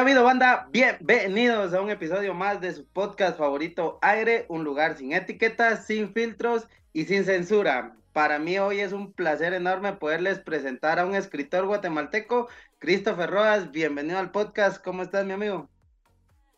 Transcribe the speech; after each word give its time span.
ha 0.00 0.22
banda? 0.22 0.66
Bienvenidos 0.72 1.74
a 1.74 1.82
un 1.82 1.90
episodio 1.90 2.32
más 2.32 2.58
de 2.62 2.72
su 2.72 2.86
podcast 2.86 3.36
favorito, 3.36 3.98
Aire, 4.00 4.46
un 4.48 4.64
lugar 4.64 4.96
sin 4.96 5.12
etiquetas, 5.12 5.86
sin 5.86 6.14
filtros 6.14 6.66
y 6.94 7.04
sin 7.04 7.24
censura. 7.24 7.94
Para 8.14 8.38
mí 8.38 8.58
hoy 8.58 8.80
es 8.80 8.94
un 8.94 9.12
placer 9.12 9.52
enorme 9.52 9.92
poderles 9.92 10.38
presentar 10.38 10.98
a 10.98 11.04
un 11.04 11.14
escritor 11.14 11.66
guatemalteco, 11.66 12.48
Christopher 12.78 13.28
Rojas. 13.28 13.72
Bienvenido 13.72 14.18
al 14.18 14.30
podcast. 14.30 14.82
¿Cómo 14.82 15.02
estás, 15.02 15.26
mi 15.26 15.32
amigo? 15.32 15.68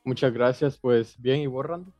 Muchas 0.04 0.32
gracias, 0.32 0.78
pues 0.78 1.20
bien 1.20 1.40
y 1.40 1.48
borrando. 1.48 1.92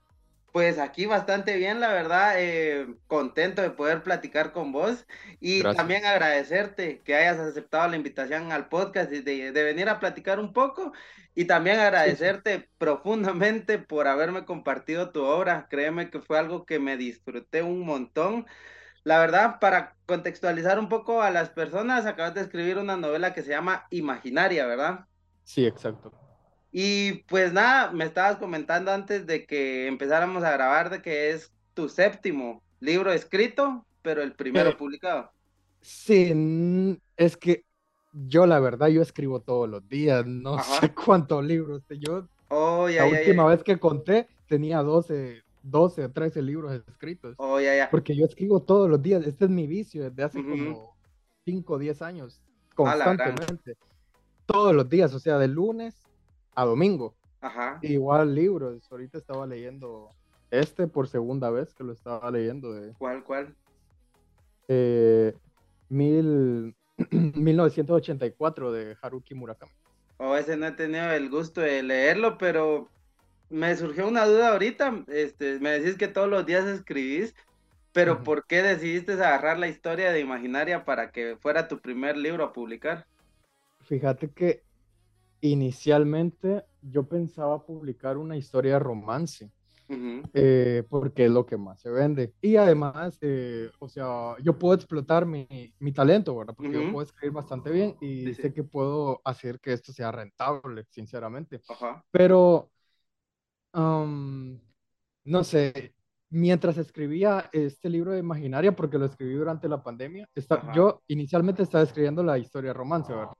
Pues 0.52 0.78
aquí 0.78 1.06
bastante 1.06 1.56
bien, 1.56 1.80
la 1.80 1.88
verdad, 1.88 2.34
eh, 2.36 2.86
contento 3.06 3.62
de 3.62 3.70
poder 3.70 4.02
platicar 4.02 4.52
con 4.52 4.70
vos 4.70 5.06
y 5.40 5.62
también 5.62 6.04
agradecerte 6.04 7.00
que 7.00 7.14
hayas 7.14 7.38
aceptado 7.38 7.88
la 7.88 7.96
invitación 7.96 8.52
al 8.52 8.68
podcast 8.68 9.10
y 9.10 9.22
de, 9.22 9.50
venir 9.50 9.88
a 9.88 9.98
platicar 9.98 10.38
un 10.38 10.52
poco 10.52 10.92
y 11.34 11.46
también 11.46 11.80
agradecerte 11.80 12.68
profundamente 12.78 13.78
por 13.78 14.06
haberme 14.06 14.44
compartido 14.44 15.10
tu 15.10 15.24
obra. 15.24 15.68
Créeme 15.70 16.10
que 16.10 16.20
fue 16.20 16.38
algo 16.38 16.66
que 16.66 16.78
me 16.78 16.98
disfruté 16.98 17.62
un 17.62 17.80
montón. 17.80 18.46
La 19.04 19.20
verdad, 19.20 19.58
para 19.58 19.96
contextualizar 20.04 20.78
un 20.78 20.90
poco 20.90 21.22
a 21.22 21.30
las 21.30 21.48
personas, 21.48 22.04
acabas 22.04 22.34
de 22.34 22.42
escribir 22.42 22.76
una 22.76 22.98
novela 22.98 23.32
que 23.32 23.42
se 23.42 23.52
llama 23.52 23.86
Imaginaria, 23.88 24.66
¿verdad? 24.66 25.06
Sí, 25.44 25.64
exacto. 25.64 26.12
Y 26.72 27.24
pues 27.24 27.52
nada, 27.52 27.92
me 27.92 28.04
estabas 28.04 28.38
comentando 28.38 28.90
antes 28.90 29.26
de 29.26 29.44
que 29.44 29.86
empezáramos 29.86 30.42
a 30.42 30.52
grabar 30.52 30.88
de 30.88 31.02
que 31.02 31.30
es 31.30 31.52
tu 31.74 31.90
séptimo 31.90 32.62
libro 32.80 33.12
escrito, 33.12 33.84
pero 34.00 34.22
el 34.22 34.32
primero 34.32 34.74
publicado. 34.78 35.30
Sí, 35.82 36.98
es 37.18 37.36
que 37.36 37.64
yo 38.12 38.46
la 38.46 38.58
verdad, 38.58 38.88
yo 38.88 39.02
escribo 39.02 39.40
todos 39.40 39.68
los 39.68 39.86
días, 39.86 40.24
no 40.26 40.62
sé 40.62 40.94
cuántos 40.94 41.44
libros. 41.44 41.82
Yo, 41.90 42.26
oh, 42.48 42.88
la 42.88 43.04
última 43.04 43.44
vez 43.44 43.62
que 43.62 43.78
conté 43.78 44.28
tenía 44.48 44.78
12, 44.78 45.42
12 45.62 46.04
o 46.06 46.10
13 46.10 46.40
libros 46.40 46.72
escritos. 46.88 47.34
Oh, 47.36 47.60
ya, 47.60 47.76
ya. 47.76 47.90
Porque 47.90 48.16
yo 48.16 48.24
escribo 48.24 48.62
todos 48.62 48.88
los 48.88 49.02
días, 49.02 49.26
este 49.26 49.44
es 49.44 49.50
mi 49.50 49.66
vicio 49.66 50.08
desde 50.08 50.22
hace 50.22 50.42
como 50.42 50.96
5 51.44 51.74
o 51.74 51.78
10 51.78 52.00
años, 52.00 52.40
constantemente. 52.74 53.76
Todos 54.46 54.74
los 54.74 54.88
días, 54.88 55.12
o 55.12 55.18
sea, 55.18 55.38
de 55.38 55.48
lunes 55.48 56.01
a 56.54 56.64
domingo. 56.64 57.14
Ajá. 57.40 57.78
Igual 57.82 58.34
libros. 58.34 58.86
Ahorita 58.90 59.18
estaba 59.18 59.46
leyendo 59.46 60.10
este 60.50 60.86
por 60.86 61.08
segunda 61.08 61.50
vez 61.50 61.74
que 61.74 61.84
lo 61.84 61.92
estaba 61.92 62.30
leyendo. 62.30 62.72
De, 62.72 62.92
¿Cuál, 62.94 63.24
cuál? 63.24 63.54
Eh, 64.68 65.34
mil, 65.88 66.74
1984 67.10 68.72
de 68.72 68.96
Haruki 69.00 69.34
Murakami. 69.34 69.72
Oh, 70.18 70.36
ese 70.36 70.56
no 70.56 70.66
he 70.66 70.72
tenido 70.72 71.10
el 71.10 71.28
gusto 71.30 71.60
de 71.60 71.82
leerlo, 71.82 72.38
pero 72.38 72.88
me 73.50 73.74
surgió 73.76 74.06
una 74.06 74.24
duda 74.24 74.52
ahorita. 74.52 75.04
Este, 75.08 75.58
me 75.58 75.70
decís 75.70 75.96
que 75.96 76.06
todos 76.06 76.28
los 76.28 76.46
días 76.46 76.64
escribís, 76.66 77.34
pero 77.92 78.22
¿por 78.22 78.46
qué 78.46 78.62
decidiste 78.62 79.12
agarrar 79.14 79.58
la 79.58 79.68
historia 79.68 80.12
de 80.12 80.20
Imaginaria 80.20 80.84
para 80.84 81.10
que 81.10 81.36
fuera 81.40 81.66
tu 81.66 81.80
primer 81.80 82.16
libro 82.16 82.44
a 82.44 82.52
publicar? 82.52 83.06
Fíjate 83.80 84.30
que 84.30 84.62
inicialmente 85.42 86.64
yo 86.80 87.06
pensaba 87.06 87.64
publicar 87.66 88.16
una 88.16 88.36
historia 88.36 88.74
de 88.74 88.78
romance, 88.78 89.50
eh, 90.32 90.84
porque 90.88 91.26
es 91.26 91.30
lo 91.30 91.44
que 91.44 91.58
más 91.58 91.80
se 91.80 91.90
vende. 91.90 92.32
Y 92.40 92.56
además, 92.56 93.18
eh, 93.20 93.70
o 93.78 93.88
sea, 93.88 94.36
yo 94.42 94.58
puedo 94.58 94.74
explotar 94.74 95.26
mi, 95.26 95.46
mi 95.80 95.92
talento, 95.92 96.34
¿verdad? 96.34 96.54
Porque 96.56 96.72
yo 96.72 96.90
puedo 96.90 97.02
escribir 97.04 97.32
bastante 97.32 97.70
bien 97.70 97.96
y 98.00 98.32
sé 98.34 98.54
que 98.54 98.62
puedo 98.64 99.20
hacer 99.24 99.60
que 99.60 99.74
esto 99.74 99.92
sea 99.92 100.10
rentable, 100.10 100.86
sinceramente. 100.88 101.60
Pero, 102.10 102.70
no 103.74 105.44
sé, 105.44 105.94
mientras 106.30 106.78
escribía 106.78 107.50
este 107.52 107.90
libro 107.90 108.12
de 108.12 108.18
Imaginaria, 108.18 108.74
porque 108.74 108.96
lo 108.96 109.04
escribí 109.04 109.34
durante 109.34 109.68
la 109.68 109.82
pandemia, 109.82 110.26
está, 110.34 110.72
yo 110.72 111.02
inicialmente 111.08 111.62
estaba 111.62 111.84
escribiendo 111.84 112.22
la 112.22 112.38
historia 112.38 112.70
de 112.70 112.74
romance, 112.74 113.12
¿verdad? 113.12 113.34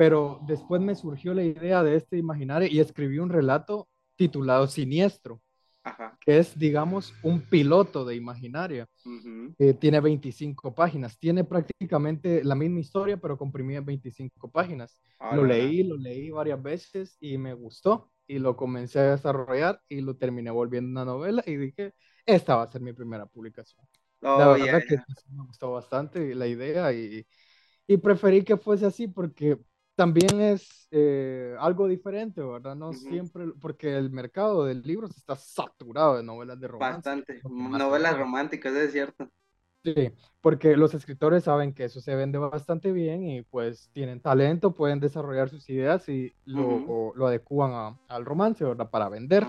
Pero 0.00 0.40
después 0.46 0.80
me 0.80 0.94
surgió 0.94 1.34
la 1.34 1.42
idea 1.42 1.82
de 1.82 1.94
este 1.94 2.16
imaginario 2.16 2.66
y 2.72 2.80
escribí 2.80 3.18
un 3.18 3.28
relato 3.28 3.86
titulado 4.16 4.66
Siniestro, 4.66 5.42
que 6.20 6.38
es, 6.38 6.58
digamos, 6.58 7.12
un 7.22 7.42
piloto 7.42 8.06
de 8.06 8.16
imaginaria. 8.16 8.88
tiene 9.78 10.00
25 10.00 10.74
páginas, 10.74 11.18
tiene 11.18 11.44
prácticamente 11.44 12.42
la 12.42 12.54
misma 12.54 12.80
historia, 12.80 13.18
pero 13.18 13.36
comprimida 13.36 13.80
en 13.80 13.84
25 13.84 14.50
páginas. 14.50 15.02
lo 15.34 15.44
leí, 15.44 15.82
lo 15.82 15.98
leí 15.98 16.30
varias 16.30 16.62
veces 16.62 17.18
y 17.20 17.36
me 17.36 17.52
gustó 17.52 18.10
y 18.26 18.38
lo 18.38 18.56
comencé 18.56 19.00
a 19.00 19.10
desarrollar 19.10 19.82
y 19.86 20.00
lo 20.00 20.16
terminé 20.16 20.50
volviendo 20.50 20.88
una 20.88 21.04
novela 21.04 21.44
y 21.46 21.56
dije, 21.56 21.92
esta 22.24 22.56
va 22.56 22.62
a 22.62 22.72
ser 22.72 22.80
mi 22.80 22.94
primera 22.94 23.26
publicación. 23.26 23.86
la 24.22 24.52
oh, 24.52 24.54
verdad 24.54 24.80
que 24.88 24.96
me 24.96 25.44
gustó 25.44 25.72
bastante 25.72 26.34
la 26.34 26.46
idea 26.46 26.90
y, 26.90 27.26
y 27.86 27.96
preferí 27.98 28.42
que 28.44 28.56
fuese 28.56 28.86
así 28.86 29.06
porque 29.06 29.58
también 30.00 30.40
es 30.40 30.88
eh, 30.92 31.54
algo 31.58 31.86
diferente, 31.86 32.40
¿verdad? 32.40 32.74
No 32.74 32.94
siempre, 32.94 33.48
porque 33.60 33.94
el 33.94 34.08
mercado 34.08 34.64
del 34.64 34.80
libro 34.80 35.06
está 35.08 35.36
saturado 35.36 36.16
de 36.16 36.22
novelas 36.22 36.58
de 36.58 36.68
romance. 36.68 36.96
Bastante, 36.96 37.42
novelas 37.44 38.16
románticas, 38.16 38.72
es 38.72 38.92
cierto. 38.92 39.28
Sí, 39.84 40.10
porque 40.40 40.74
los 40.78 40.94
escritores 40.94 41.44
saben 41.44 41.74
que 41.74 41.84
eso 41.84 42.00
se 42.00 42.14
vende 42.14 42.38
bastante 42.38 42.92
bien 42.92 43.26
y 43.26 43.42
pues 43.42 43.90
tienen 43.92 44.22
talento, 44.22 44.74
pueden 44.74 45.00
desarrollar 45.00 45.50
sus 45.50 45.68
ideas 45.68 46.08
y 46.08 46.34
lo, 46.46 47.12
lo 47.14 47.26
adecúan 47.26 47.98
al 48.08 48.24
romance, 48.24 48.64
¿verdad? 48.64 48.88
Para 48.88 49.10
vender. 49.10 49.46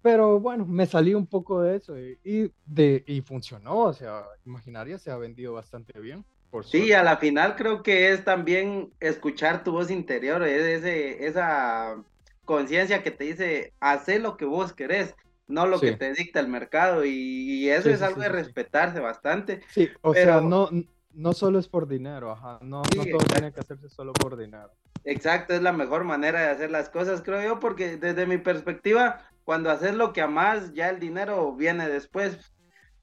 Pero 0.00 0.40
bueno, 0.40 0.64
me 0.64 0.86
salí 0.86 1.12
un 1.12 1.26
poco 1.26 1.60
de 1.60 1.76
eso 1.76 1.98
y, 1.98 2.50
de, 2.64 3.04
y 3.06 3.20
funcionó, 3.20 3.80
o 3.80 3.92
sea, 3.92 4.24
Imaginaria 4.46 4.96
se 4.96 5.10
ha 5.10 5.18
vendido 5.18 5.52
bastante 5.52 6.00
bien 6.00 6.24
sí, 6.62 6.92
a 6.92 7.02
la 7.02 7.16
final 7.18 7.56
creo 7.56 7.82
que 7.82 8.12
es 8.12 8.24
también 8.24 8.92
escuchar 9.00 9.64
tu 9.64 9.72
voz 9.72 9.90
interior, 9.90 10.42
es 10.42 10.62
ese, 10.62 11.26
esa 11.26 11.96
conciencia 12.44 13.02
que 13.02 13.10
te 13.10 13.24
dice, 13.24 13.72
hacer 13.80 14.20
lo 14.20 14.36
que 14.36 14.44
vos 14.44 14.72
querés, 14.72 15.14
no 15.48 15.66
lo 15.66 15.80
que 15.80 15.92
te 15.92 16.12
dicta 16.12 16.40
el 16.40 16.48
mercado, 16.48 17.04
y, 17.04 17.68
eso 17.68 17.90
es 17.90 18.02
algo 18.02 18.20
de 18.20 18.28
respetarse 18.28 19.00
bastante. 19.00 19.60
Sí, 19.70 19.88
o 20.02 20.14
sea, 20.14 20.40
no, 20.40 20.70
no 21.12 21.32
solo 21.32 21.58
es 21.58 21.68
por 21.68 21.88
dinero, 21.88 22.30
ajá, 22.30 22.58
no, 22.62 22.82
no 22.96 23.04
todo 23.04 23.26
tiene 23.32 23.52
que 23.52 23.60
hacerse 23.60 23.88
solo 23.88 24.12
por 24.12 24.36
dinero. 24.36 24.70
Exacto, 25.04 25.54
es 25.54 25.62
la 25.62 25.72
mejor 25.72 26.04
manera 26.04 26.40
de 26.40 26.48
hacer 26.48 26.70
las 26.70 26.88
cosas, 26.88 27.22
creo 27.22 27.42
yo, 27.42 27.60
porque 27.60 27.96
desde 27.96 28.26
mi 28.26 28.38
perspectiva, 28.38 29.22
cuando 29.44 29.70
haces 29.70 29.94
lo 29.94 30.12
que 30.12 30.20
amas, 30.20 30.74
ya 30.74 30.90
el 30.90 30.98
dinero 30.98 31.54
viene 31.54 31.88
después. 31.88 32.52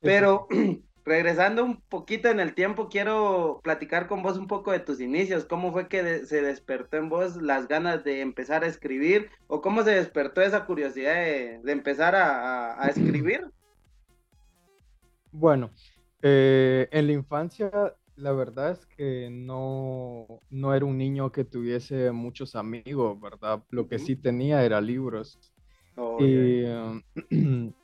Pero 0.02 0.48
regresando 1.06 1.64
un 1.64 1.82
poquito 1.82 2.30
en 2.30 2.40
el 2.40 2.54
tiempo, 2.54 2.90
quiero 2.90 3.60
platicar 3.64 4.08
con 4.08 4.24
vos 4.24 4.38
un 4.38 4.48
poco 4.48 4.72
de 4.72 4.80
tus 4.80 5.02
inicios. 5.02 5.46
¿Cómo 5.46 5.72
fue 5.72 5.88
que 5.88 6.26
se 6.26 6.42
despertó 6.42 6.98
en 6.98 7.10
vos 7.10 7.36
las 7.38 7.68
ganas 7.68 8.04
de 8.04 8.22
empezar 8.22 8.64
a 8.64 8.68
escribir? 8.68 9.30
¿O 9.48 9.62
cómo 9.62 9.84
se 9.84 9.92
despertó 9.92 10.42
esa 10.42 10.66
curiosidad 10.66 11.16
de, 11.16 11.72
empezar 11.72 12.16
a, 12.16 12.88
escribir? 12.88 13.52
Bueno, 15.32 15.72
eh, 16.22 16.88
en 16.92 17.08
la 17.08 17.14
infancia, 17.14 17.72
la 18.16 18.32
verdad 18.32 18.72
es 18.72 18.86
que 18.86 19.30
no, 19.32 20.42
no 20.50 20.74
era 20.74 20.86
un 20.86 20.98
niño 20.98 21.32
que 21.32 21.44
tuviese 21.44 22.12
muchos 22.12 22.56
amigos, 22.56 23.20
¿verdad? 23.20 23.64
Lo 23.70 23.88
que 23.88 24.00
sí 24.00 24.16
tenía 24.16 24.64
era 24.64 24.80
libros. 24.80 25.40
Oh, 25.96 26.18
y, 26.20 26.66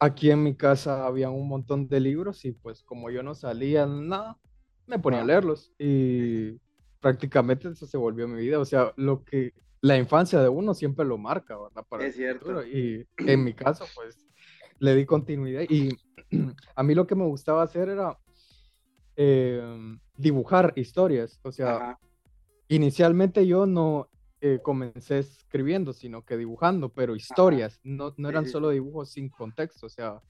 aquí 0.00 0.30
en 0.30 0.42
mi 0.42 0.54
casa 0.54 1.06
había 1.06 1.30
un 1.30 1.46
montón 1.46 1.86
de 1.86 2.00
libros 2.00 2.44
y 2.44 2.52
pues 2.52 2.82
como 2.82 3.10
yo 3.10 3.22
no 3.22 3.34
salía 3.34 3.86
nada, 3.86 4.38
me 4.86 4.98
ponía 4.98 5.20
a 5.20 5.24
leerlos 5.24 5.72
y 5.78 6.58
prácticamente 7.00 7.68
eso 7.68 7.86
se 7.86 7.98
volvió 7.98 8.26
mi 8.26 8.40
vida. 8.40 8.58
O 8.58 8.64
sea, 8.64 8.92
lo 8.96 9.22
que 9.22 9.52
la 9.82 9.96
infancia 9.98 10.40
de 10.40 10.48
uno 10.48 10.74
siempre 10.74 11.04
lo 11.04 11.18
marca, 11.18 11.56
¿verdad? 11.58 11.84
Para 11.88 12.06
es 12.06 12.16
cierto. 12.16 12.66
Y 12.66 13.06
en 13.18 13.44
mi 13.44 13.52
caso, 13.52 13.84
pues 13.94 14.26
le 14.78 14.96
di 14.96 15.04
continuidad 15.04 15.62
y 15.68 15.90
a 16.74 16.82
mí 16.82 16.94
lo 16.94 17.06
que 17.06 17.14
me 17.14 17.26
gustaba 17.26 17.62
hacer 17.62 17.90
era 17.90 18.18
em, 19.16 20.00
dibujar 20.16 20.72
historias. 20.76 21.38
O 21.42 21.52
sea, 21.52 21.98
inicialmente 22.68 23.46
yo 23.46 23.66
no, 23.66 24.08
eh, 24.40 24.60
comencé 24.62 25.18
escribiendo, 25.18 25.92
sino 25.92 26.24
que 26.24 26.36
dibujando, 26.36 26.88
pero 26.88 27.14
historias, 27.14 27.80
no, 27.82 28.14
no 28.16 28.28
eran 28.28 28.46
solo 28.46 28.70
dibujos 28.70 29.10
sin 29.10 29.28
contexto, 29.28 29.86
o 29.86 29.90
sea, 29.90 30.20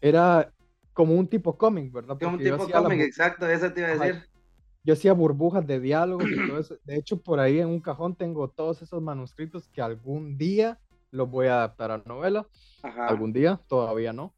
era 0.00 0.52
como 0.92 1.14
un 1.14 1.28
tipo 1.28 1.56
cómic, 1.56 1.92
¿verdad? 1.92 2.18
Como 2.18 2.36
un 2.36 2.42
tipo 2.42 2.68
cómic, 2.68 3.00
exacto, 3.00 3.46
eso 3.46 3.72
te 3.72 3.80
iba 3.80 3.88
a 3.90 3.96
decir. 3.96 4.30
Yo 4.82 4.94
hacía 4.94 5.12
burbujas 5.12 5.66
de 5.66 5.78
diálogos 5.78 6.26
y 6.26 6.48
todo 6.48 6.58
eso. 6.60 6.76
De 6.84 6.96
hecho, 6.96 7.20
por 7.20 7.38
ahí 7.38 7.58
en 7.58 7.68
un 7.68 7.80
cajón 7.80 8.16
tengo 8.16 8.48
todos 8.48 8.80
esos 8.82 9.02
manuscritos 9.02 9.68
que 9.68 9.82
algún 9.82 10.38
día 10.38 10.78
los 11.10 11.30
voy 11.30 11.48
a 11.48 11.56
adaptar 11.56 11.90
a 11.90 11.98
novela. 11.98 12.46
Algún 12.82 13.32
día, 13.32 13.60
todavía 13.68 14.12
no. 14.12 14.34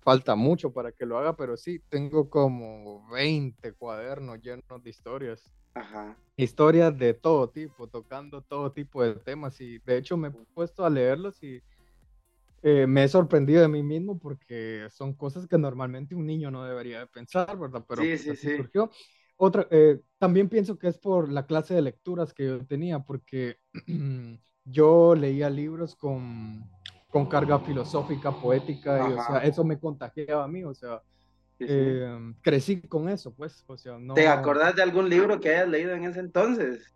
Falta 0.00 0.34
mucho 0.34 0.72
para 0.72 0.92
que 0.92 1.06
lo 1.06 1.18
haga, 1.18 1.34
pero 1.34 1.56
sí, 1.56 1.80
tengo 1.88 2.28
como 2.28 3.08
20 3.10 3.72
cuadernos 3.72 4.40
llenos 4.40 4.82
de 4.82 4.90
historias. 4.90 5.52
Ajá. 5.74 6.16
Historias 6.36 6.96
de 6.98 7.14
todo 7.14 7.48
tipo, 7.48 7.86
tocando 7.88 8.42
todo 8.42 8.72
tipo 8.72 9.02
de 9.02 9.14
temas 9.14 9.60
y 9.60 9.78
de 9.78 9.98
hecho 9.98 10.16
me 10.16 10.28
he 10.28 10.32
puesto 10.54 10.84
a 10.84 10.90
leerlos 10.90 11.42
y 11.42 11.60
eh, 12.66 12.86
me 12.86 13.04
he 13.04 13.08
sorprendido 13.08 13.60
de 13.60 13.68
mí 13.68 13.82
mismo 13.82 14.18
porque 14.18 14.86
son 14.90 15.12
cosas 15.12 15.46
que 15.46 15.58
normalmente 15.58 16.14
un 16.14 16.24
niño 16.26 16.50
no 16.50 16.64
debería 16.64 17.00
de 17.00 17.06
pensar, 17.06 17.58
¿verdad? 17.58 17.84
Pero 17.86 18.02
sí, 18.02 18.16
sí, 18.16 18.34
sí. 18.34 18.56
surgió. 18.56 18.90
Otra, 19.36 19.68
eh, 19.70 20.00
también 20.18 20.48
pienso 20.48 20.78
que 20.78 20.88
es 20.88 20.96
por 20.98 21.30
la 21.30 21.44
clase 21.46 21.74
de 21.74 21.82
lecturas 21.82 22.32
que 22.32 22.46
yo 22.46 22.66
tenía, 22.66 23.00
porque 23.00 23.58
yo 24.64 25.14
leía 25.14 25.50
libros 25.50 25.94
con, 25.94 26.64
con 27.10 27.26
carga 27.26 27.58
filosófica, 27.58 28.32
poética, 28.32 29.10
y 29.10 29.12
o 29.12 29.22
sea, 29.22 29.44
eso 29.44 29.62
me 29.62 29.78
contagiaba 29.78 30.44
a 30.44 30.48
mí, 30.48 30.64
o 30.64 30.72
sea, 30.72 31.02
Em, 31.58 32.34
crecí 32.42 32.80
con 32.82 33.08
eso, 33.08 33.32
pues, 33.32 33.64
o 33.66 33.76
sea, 33.76 33.98
no... 33.98 34.14
¿Te 34.14 34.26
acordás 34.26 34.74
de 34.74 34.82
algún 34.82 35.08
libro 35.08 35.40
que 35.40 35.50
hayas 35.50 35.68
leído 35.68 35.92
en 35.92 36.04
ese 36.04 36.20
entonces? 36.20 36.92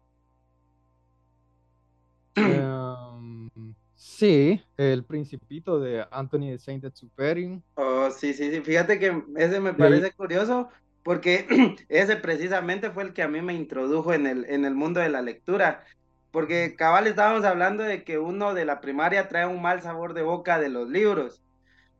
Em, 2.34 3.50
sí, 3.94 4.60
El 4.76 5.04
Principito 5.04 5.78
de 5.78 6.06
Anthony 6.10 6.50
de 6.50 6.58
Saint-Exupéry. 6.58 7.62
Oh, 7.74 8.10
sí, 8.10 8.34
sí, 8.34 8.50
sí, 8.50 8.60
fíjate 8.60 8.98
que 8.98 9.22
ese 9.36 9.60
me 9.60 9.74
parece 9.74 10.12
curioso 10.12 10.68
porque 11.02 11.46
ese 11.88 12.16
precisamente 12.16 12.90
fue 12.90 13.04
el 13.04 13.12
que 13.14 13.22
a 13.22 13.28
mí 13.28 13.40
me 13.40 13.54
introdujo 13.54 14.12
en 14.12 14.26
el, 14.26 14.44
en 14.46 14.64
el 14.64 14.74
mundo 14.74 15.00
de 15.00 15.08
la 15.08 15.22
lectura. 15.22 15.84
Porque 16.30 16.76
cabal 16.76 17.06
estábamos 17.06 17.44
hablando 17.44 17.82
de 17.82 18.04
que 18.04 18.18
uno 18.18 18.52
de 18.52 18.66
la 18.66 18.82
primaria 18.82 19.28
trae 19.28 19.46
un 19.46 19.62
mal 19.62 19.80
sabor 19.80 20.12
de 20.12 20.22
boca 20.22 20.58
de 20.58 20.68
los 20.68 20.88
libros. 20.88 21.42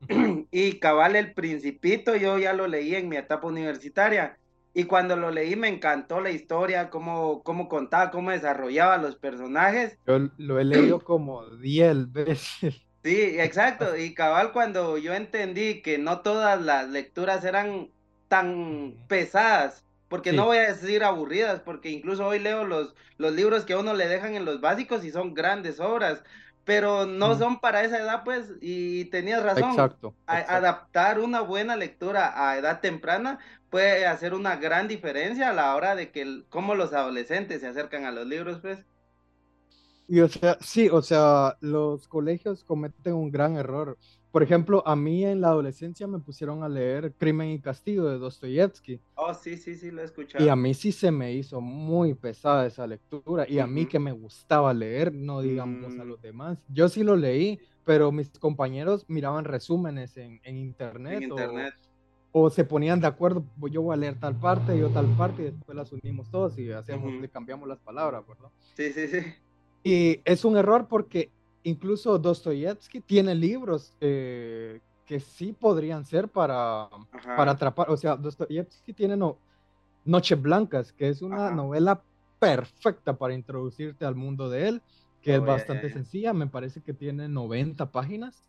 y 0.50 0.78
cabal 0.78 1.16
el 1.16 1.32
principito, 1.32 2.16
yo 2.16 2.38
ya 2.38 2.52
lo 2.52 2.66
leí 2.66 2.94
en 2.94 3.08
mi 3.08 3.16
etapa 3.16 3.46
universitaria. 3.46 4.38
Y 4.74 4.84
cuando 4.84 5.16
lo 5.16 5.30
leí 5.30 5.56
me 5.56 5.68
encantó 5.68 6.20
la 6.20 6.30
historia, 6.30 6.90
cómo, 6.90 7.42
cómo 7.42 7.68
contaba, 7.68 8.10
cómo 8.10 8.30
desarrollaba 8.30 8.98
los 8.98 9.16
personajes. 9.16 9.98
Yo 10.06 10.30
lo 10.36 10.60
he 10.60 10.64
leído 10.64 11.00
como 11.04 11.46
10 11.46 12.12
veces. 12.12 12.76
Sí, 13.04 13.38
exacto. 13.38 13.96
Y 13.96 14.12
cabal 14.12 14.52
cuando 14.52 14.98
yo 14.98 15.14
entendí 15.14 15.82
que 15.82 15.98
no 15.98 16.20
todas 16.20 16.60
las 16.60 16.88
lecturas 16.90 17.44
eran 17.44 17.90
tan 18.26 18.96
pesadas, 19.06 19.84
porque 20.08 20.32
no 20.32 20.46
voy 20.46 20.58
a 20.58 20.72
decir 20.72 21.04
aburridas, 21.04 21.60
porque 21.60 21.90
incluso 21.90 22.26
hoy 22.26 22.38
leo 22.38 22.64
los, 22.64 22.94
los 23.16 23.32
libros 23.32 23.64
que 23.64 23.74
a 23.74 23.78
uno 23.78 23.94
le 23.94 24.08
dejan 24.08 24.34
en 24.34 24.44
los 24.44 24.60
básicos 24.60 25.04
y 25.04 25.10
son 25.10 25.32
grandes 25.32 25.80
obras, 25.80 26.22
pero 26.68 27.06
no 27.06 27.34
son 27.38 27.60
para 27.60 27.82
esa 27.82 27.98
edad, 27.98 28.24
pues, 28.24 28.52
y 28.60 29.06
tenías 29.06 29.42
razón. 29.42 29.70
Exacto, 29.70 30.14
adaptar 30.26 31.18
una 31.18 31.40
buena 31.40 31.76
lectura 31.76 32.46
a 32.46 32.58
edad 32.58 32.82
temprana 32.82 33.38
puede 33.70 34.04
hacer 34.04 34.34
una 34.34 34.56
gran 34.56 34.86
diferencia 34.86 35.48
a 35.48 35.54
la 35.54 35.74
hora 35.74 35.94
de 35.94 36.10
que 36.10 36.44
cómo 36.50 36.74
los 36.74 36.92
adolescentes 36.92 37.62
se 37.62 37.68
acercan 37.68 38.04
a 38.04 38.12
los 38.12 38.26
libros, 38.26 38.58
pues. 38.60 38.84
Y 40.08 40.20
o 40.20 40.28
sea, 40.28 40.58
sí, 40.60 40.90
o 40.90 41.00
sea, 41.00 41.56
los 41.62 42.06
colegios 42.06 42.64
cometen 42.64 43.14
un 43.14 43.30
gran 43.30 43.56
error 43.56 43.96
por 44.38 44.44
ejemplo, 44.44 44.84
a 44.86 44.94
mí 44.94 45.24
en 45.24 45.40
la 45.40 45.48
adolescencia 45.48 46.06
me 46.06 46.20
pusieron 46.20 46.62
a 46.62 46.68
leer 46.68 47.12
Crimen 47.18 47.50
y 47.50 47.58
Castigo 47.58 48.08
de 48.08 48.18
Dostoyevsky. 48.18 49.00
Oh, 49.16 49.34
sí, 49.34 49.56
sí, 49.56 49.74
sí, 49.74 49.90
lo 49.90 50.00
he 50.00 50.04
escuchado. 50.04 50.44
Y 50.44 50.48
a 50.48 50.54
mí 50.54 50.74
sí 50.74 50.92
se 50.92 51.10
me 51.10 51.32
hizo 51.32 51.60
muy 51.60 52.14
pesada 52.14 52.64
esa 52.64 52.86
lectura. 52.86 53.46
Y 53.48 53.58
a 53.58 53.66
mí 53.66 53.86
que 53.86 53.98
me 53.98 54.12
gustaba 54.12 54.72
leer, 54.72 55.12
no 55.12 55.40
digamos 55.40 55.98
a 55.98 56.04
mm. 56.04 56.08
los 56.08 56.22
demás. 56.22 56.56
Yo 56.68 56.88
sí 56.88 57.02
lo 57.02 57.16
leí, 57.16 57.58
pero 57.84 58.12
mis 58.12 58.30
compañeros 58.38 59.04
miraban 59.08 59.44
resúmenes 59.44 60.16
en, 60.16 60.38
internet. 60.44 61.16
En 61.16 61.30
internet. 61.30 61.74
O, 62.30 62.48
se 62.48 62.62
ponían 62.62 63.00
de 63.00 63.08
acuerdo, 63.08 63.44
pues 63.58 63.72
yo 63.72 63.82
voy 63.82 63.94
a 63.94 63.96
leer 63.96 64.20
tal 64.20 64.36
parte, 64.38 64.78
yo 64.78 64.88
tal 64.90 65.06
parte, 65.16 65.42
y 65.42 65.44
después 65.46 65.74
las 65.74 65.90
unimos 65.90 66.30
todos 66.30 66.56
y 66.60 66.70
hacemos, 66.70 67.12
le 67.12 67.28
cambiamos 67.28 67.68
las 67.68 67.80
palabras, 67.80 68.24
¿verdad? 68.24 68.50
Sí, 68.76 68.92
sí, 68.92 69.08
sí. 69.08 69.18
Y 69.82 70.20
es 70.24 70.44
un 70.44 70.56
error 70.56 70.86
porque 70.88 71.32
incluso 71.62 72.18
Dostoyevsky 72.18 73.00
tiene 73.00 73.34
libros 73.34 73.94
eh, 74.00 74.80
que 75.06 75.20
sí 75.20 75.52
podrían 75.52 76.04
ser 76.04 76.28
para, 76.28 76.88
para 77.36 77.52
atrapar. 77.52 77.90
O 77.90 77.96
sea, 77.96 78.16
Dostoyevsky 78.16 78.92
tiene 78.92 79.16
no, 79.16 79.38
Noches 80.04 80.40
Blancas, 80.40 80.92
que 80.92 81.08
es 81.08 81.22
una 81.22 81.50
novela 81.50 82.02
perfecta 82.38 83.16
para 83.16 83.34
introducirte 83.34 84.04
al 84.04 84.14
mundo 84.14 84.48
de 84.48 84.68
él, 84.68 84.82
que 85.20 85.34
es 85.34 85.40
oh, 85.40 85.44
bastante 85.44 85.90
sencilla. 85.90 86.32
Me 86.32 86.46
parece 86.46 86.82
que 86.82 86.94
tiene 86.94 87.28
90 87.28 87.90
páginas. 87.90 88.42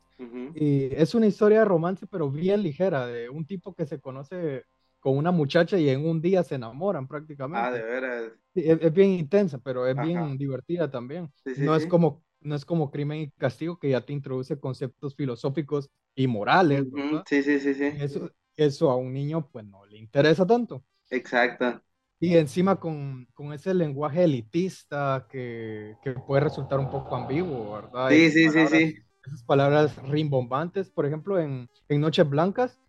Y 0.54 0.94
es 0.94 1.16
una 1.16 1.28
historia 1.28 1.60
de 1.60 1.66
romance, 1.66 2.06
pero 2.06 2.30
bien 2.30 2.62
ligera, 2.62 3.08
de 3.08 3.30
un 3.30 3.46
tipo 3.46 3.74
que 3.74 3.86
se 3.86 4.02
conoce 4.02 4.66
con 5.00 5.16
una 5.16 5.32
muchacha 5.32 5.78
y 5.78 5.90
en 5.90 6.06
un 6.06 6.22
día 6.22 6.44
se 6.44 6.56
enamoran 6.56 7.08
prácticamente. 7.08 7.68
Ah, 7.68 7.72
de 7.72 7.82
veras. 7.82 8.32
es, 8.54 8.94
bien 8.94 9.12
intensa, 9.12 9.60
pero 9.60 9.88
es 9.88 9.96
bien 9.96 10.38
divertida 10.38 10.92
también. 10.92 11.32
no 11.60 11.74
es 11.74 11.86
como 11.86 12.22
no 12.42 12.56
es 12.56 12.66
como 12.66 12.92
crimen 12.92 13.20
y 13.20 13.30
castigo 13.32 13.78
que 13.78 13.90
ya 13.90 14.02
te 14.02 14.14
introduce 14.14 14.60
conceptos 14.60 15.16
filosóficos 15.16 15.90
y 16.16 16.28
morales, 16.28 16.86
Sí, 17.28 17.44
sí, 17.44 17.60
sí, 17.60 17.74
sí. 17.74 17.86
Eso, 18.00 18.32
eso 18.56 18.90
a 18.90 18.96
un 18.98 19.14
niño 19.14 19.48
pues 19.52 19.66
no 19.66 19.86
le 19.86 19.98
interesa 19.98 20.46
tanto. 20.46 20.84
Exacto. 21.10 21.82
Y 22.20 22.36
encima 22.36 22.78
con, 22.78 23.28
con 23.34 23.54
ese 23.54 23.74
lenguaje 23.74 24.26
elitista 24.26 25.26
que, 25.30 25.96
que, 26.04 26.12
puede 26.12 26.42
resultar 26.42 26.78
un 26.80 26.90
poco 26.90 27.16
ambiguo, 27.16 27.74
¿verdad? 27.74 28.10
Sí, 28.10 28.30
sí, 28.30 28.50
sí, 28.50 28.68
sí. 28.68 28.96
Esas 29.26 29.44
palabras 29.44 29.96
rimbombantes, 30.04 30.90
por 30.90 31.06
ejemplo, 31.06 31.40
en, 31.40 31.70
en 31.88 32.02
Noches 32.02 32.28
Blancas, 32.28 32.80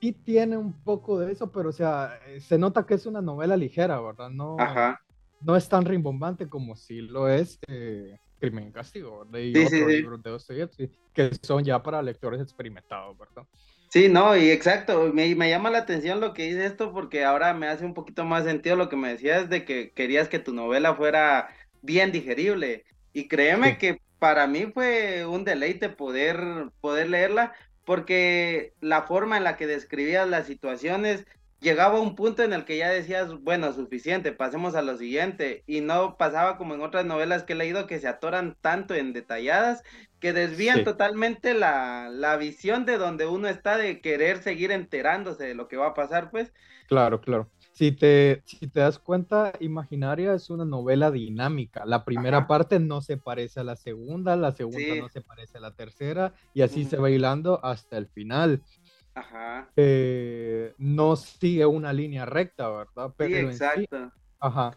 sí 0.00 0.12
tiene 0.12 0.56
un 0.56 0.72
poco 0.82 1.20
de 1.20 1.32
eso, 1.32 1.52
pero 1.52 1.68
o 1.68 1.72
sea, 1.72 2.18
se 2.40 2.58
nota 2.58 2.84
que 2.86 2.94
es 2.94 3.06
una 3.06 3.22
novela 3.22 3.56
ligera, 3.56 4.00
¿verdad? 4.00 4.30
No, 4.30 4.56
no 5.40 5.56
es 5.56 5.68
tan 5.68 5.84
rimbombante 5.84 6.48
como 6.48 6.74
si 6.74 7.02
lo 7.02 7.28
es 7.28 7.58
eh, 7.68 8.18
Crimen 8.44 8.68
y 8.68 8.72
Castigo, 8.72 9.24
de 9.24 9.52
otros 9.66 9.88
libros 9.88 10.22
de 10.22 10.30
Dostoyevsky, 10.30 10.90
que 11.12 11.30
son 11.42 11.64
ya 11.64 11.82
para 11.82 12.02
lectores 12.02 12.40
experimentados, 12.40 13.16
¿verdad? 13.18 13.44
Sí, 13.88 14.08
no, 14.08 14.36
y 14.36 14.50
exacto, 14.50 15.12
me, 15.12 15.34
me, 15.34 15.48
llama 15.48 15.70
la 15.70 15.78
atención 15.78 16.20
lo 16.20 16.34
que 16.34 16.46
dice 16.46 16.66
esto 16.66 16.92
porque 16.92 17.24
ahora 17.24 17.54
me 17.54 17.68
hace 17.68 17.84
un 17.84 17.94
poquito 17.94 18.24
más 18.24 18.44
sentido 18.44 18.76
lo 18.76 18.88
que 18.88 18.96
me 18.96 19.08
decías 19.08 19.48
de 19.48 19.64
que 19.64 19.92
querías 19.92 20.28
que 20.28 20.40
tu 20.40 20.52
novela 20.52 20.94
fuera 20.94 21.48
bien 21.80 22.10
digerible. 22.10 22.84
Y 23.12 23.28
créeme 23.28 23.78
que 23.78 24.00
para 24.18 24.46
mí 24.46 24.66
fue 24.72 25.24
un 25.26 25.44
deleite 25.44 25.88
poder, 25.88 26.70
poder 26.80 27.08
leerla 27.08 27.52
porque 27.84 28.72
la 28.80 29.02
forma 29.02 29.36
en 29.36 29.44
la 29.44 29.56
que 29.56 29.66
describías 29.66 30.28
las 30.28 30.46
situaciones 30.46 31.26
llegaba 31.64 31.98
un 31.98 32.14
punto 32.14 32.44
en 32.44 32.52
el 32.52 32.64
que 32.64 32.76
ya 32.76 32.90
decías, 32.90 33.32
bueno, 33.40 33.72
suficiente, 33.72 34.30
pasemos 34.30 34.76
a 34.76 34.82
lo 34.82 34.96
siguiente, 34.96 35.64
y 35.66 35.80
no 35.80 36.16
pasaba 36.16 36.56
como 36.56 36.74
en 36.74 36.82
otras 36.82 37.04
novelas 37.04 37.42
que 37.42 37.54
he 37.54 37.56
leído 37.56 37.88
que 37.88 37.98
se 37.98 38.06
atoran 38.06 38.56
tanto 38.60 38.94
en 38.94 39.12
detalladas 39.12 39.82
que 40.20 40.32
desvían 40.32 40.84
totalmente 40.84 41.52
la, 41.52 42.08
la, 42.10 42.36
visión 42.36 42.86
de 42.86 42.96
donde 42.96 43.26
uno 43.26 43.48
está 43.48 43.76
de 43.76 44.00
querer 44.00 44.42
seguir 44.42 44.70
enterándose 44.70 45.44
de 45.44 45.54
lo 45.54 45.68
que 45.68 45.76
va 45.76 45.88
a 45.88 45.94
pasar, 45.94 46.30
pues. 46.30 46.52
Claro, 46.86 47.20
claro. 47.20 47.50
Si 47.72 47.90
te, 47.92 48.42
si 48.46 48.68
te 48.68 48.80
das 48.80 48.98
cuenta, 48.98 49.52
Imaginaria 49.58 50.32
es 50.32 50.48
una 50.48 50.64
novela 50.64 51.10
dinámica. 51.10 51.84
La 51.84 52.04
primera 52.04 52.46
parte 52.46 52.78
no 52.78 53.02
se 53.02 53.16
parece 53.16 53.60
a 53.60 53.64
la 53.64 53.74
segunda, 53.74 54.36
la 54.36 54.52
segunda 54.52 54.94
no 54.94 55.08
se 55.08 55.20
parece 55.20 55.58
a 55.58 55.60
la 55.60 55.72
tercera, 55.72 56.32
y 56.54 56.62
así 56.62 56.84
se 56.84 56.96
va 56.96 57.10
hilando 57.10 57.62
hasta 57.64 57.98
el 57.98 58.06
final. 58.06 58.62
Ajá. 59.14 59.70
Eh, 59.76 60.74
no 60.78 61.16
sigue 61.16 61.66
una 61.66 61.92
línea 61.92 62.26
recta, 62.26 62.68
¿verdad? 62.68 63.12
Pero 63.16 63.50
sí, 63.50 63.54
exacto. 63.54 64.12
ajá. 64.40 64.76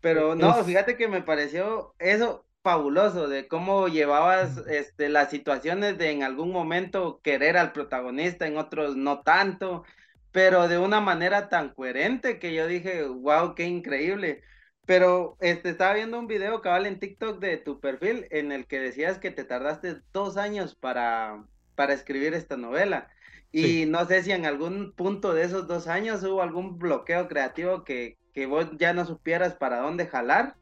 Pero 0.00 0.34
no, 0.34 0.54
fíjate 0.64 0.96
que 0.96 1.08
me 1.08 1.22
pareció 1.22 1.94
eso 1.98 2.44
fabuloso 2.62 3.28
de 3.28 3.48
cómo 3.48 3.88
llevabas 3.88 4.58
este, 4.68 5.08
las 5.08 5.30
situaciones 5.30 5.98
de 5.98 6.10
en 6.10 6.22
algún 6.22 6.52
momento 6.52 7.20
querer 7.22 7.56
al 7.56 7.72
protagonista, 7.72 8.46
en 8.46 8.58
otros 8.58 8.96
no 8.96 9.22
tanto, 9.22 9.84
pero 10.32 10.68
de 10.68 10.78
una 10.78 11.00
manera 11.00 11.48
tan 11.48 11.70
coherente 11.70 12.38
que 12.38 12.54
yo 12.54 12.66
dije, 12.66 13.04
wow, 13.06 13.54
qué 13.54 13.64
increíble. 13.64 14.42
Pero 14.86 15.36
este, 15.40 15.70
estaba 15.70 15.94
viendo 15.94 16.18
un 16.18 16.26
video 16.26 16.60
cabal 16.62 16.86
en 16.86 16.98
TikTok 16.98 17.40
de 17.40 17.56
tu 17.58 17.80
perfil 17.80 18.26
en 18.30 18.52
el 18.52 18.66
que 18.66 18.80
decías 18.80 19.18
que 19.18 19.30
te 19.30 19.44
tardaste 19.44 20.00
dos 20.12 20.36
años 20.36 20.74
para, 20.74 21.44
para 21.74 21.92
escribir 21.92 22.34
esta 22.34 22.56
novela. 22.56 23.08
Y 23.52 23.86
no 23.86 24.04
sé 24.04 24.22
si 24.22 24.32
en 24.32 24.46
algún 24.46 24.92
punto 24.92 25.32
de 25.32 25.44
esos 25.44 25.66
dos 25.66 25.86
años 25.86 26.22
hubo 26.24 26.42
algún 26.42 26.78
bloqueo 26.78 27.28
creativo 27.28 27.84
que, 27.84 28.18
que 28.32 28.46
vos 28.46 28.66
ya 28.78 28.92
no 28.92 29.04
supieras 29.04 29.54
para 29.54 29.80
dónde 29.80 30.06
jalar. 30.06 30.56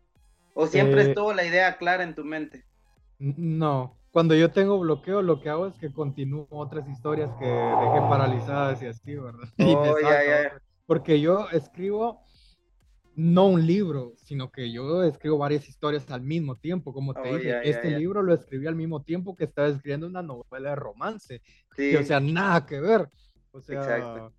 ¿O 0.55 0.67
siempre 0.67 1.03
eh, 1.03 1.09
estuvo 1.09 1.33
la 1.35 1.45
idea 1.45 1.77
clara 1.77 2.05
en 2.05 2.15
tu 2.15 2.25
mente? 2.25 2.65
No, 3.19 3.97
cuando 4.11 4.35
yo 4.35 4.51
tengo 4.51 4.79
bloqueo, 4.79 5.21
lo 5.21 5.41
que 5.41 5.51
hago 5.51 5.67
es 5.67 5.75
que 5.75 5.93
continúo 5.93 6.47
otras 6.51 6.89
historias 6.89 7.31
que 7.39 7.45
dejé 7.45 8.01
paralizadas 8.09 8.81
y 8.83 8.87
así, 8.87 9.15
¿verdad? 9.15 9.49
Oh, 9.59 10.57
Porque 10.87 11.21
yo 11.21 11.49
escribo 11.51 12.23
no 13.17 13.47
un 13.47 13.67
libro, 13.67 14.13
sino 14.19 14.53
que 14.53 14.71
yo 14.71 15.03
escribo 15.03 15.39
varias 15.39 15.67
historias 15.69 16.09
al 16.11 16.21
mismo 16.21 16.57
tiempo, 16.57 16.93
como 16.93 17.15
te 17.15 17.31
oh, 17.31 17.37
dije. 17.37 17.61
este 17.65 17.99
libro 17.99 18.23
lo 18.23 18.35
escribí 18.35 18.67
al 18.67 18.77
mismo 18.77 19.03
tiempo 19.03 19.35
que 19.35 19.45
estaba 19.45 19.69
escribiendo 19.69 20.07
una 20.07 20.23
novela 20.23 20.71
de 20.71 20.77
romance. 20.77 21.43
o 21.99 22.03
sea, 22.05 22.21
nada 22.21 22.67
que 22.67 22.79
ver. 22.79 23.09
O 23.53 23.61
sea, 23.63 23.81
Exacto. 23.81 24.35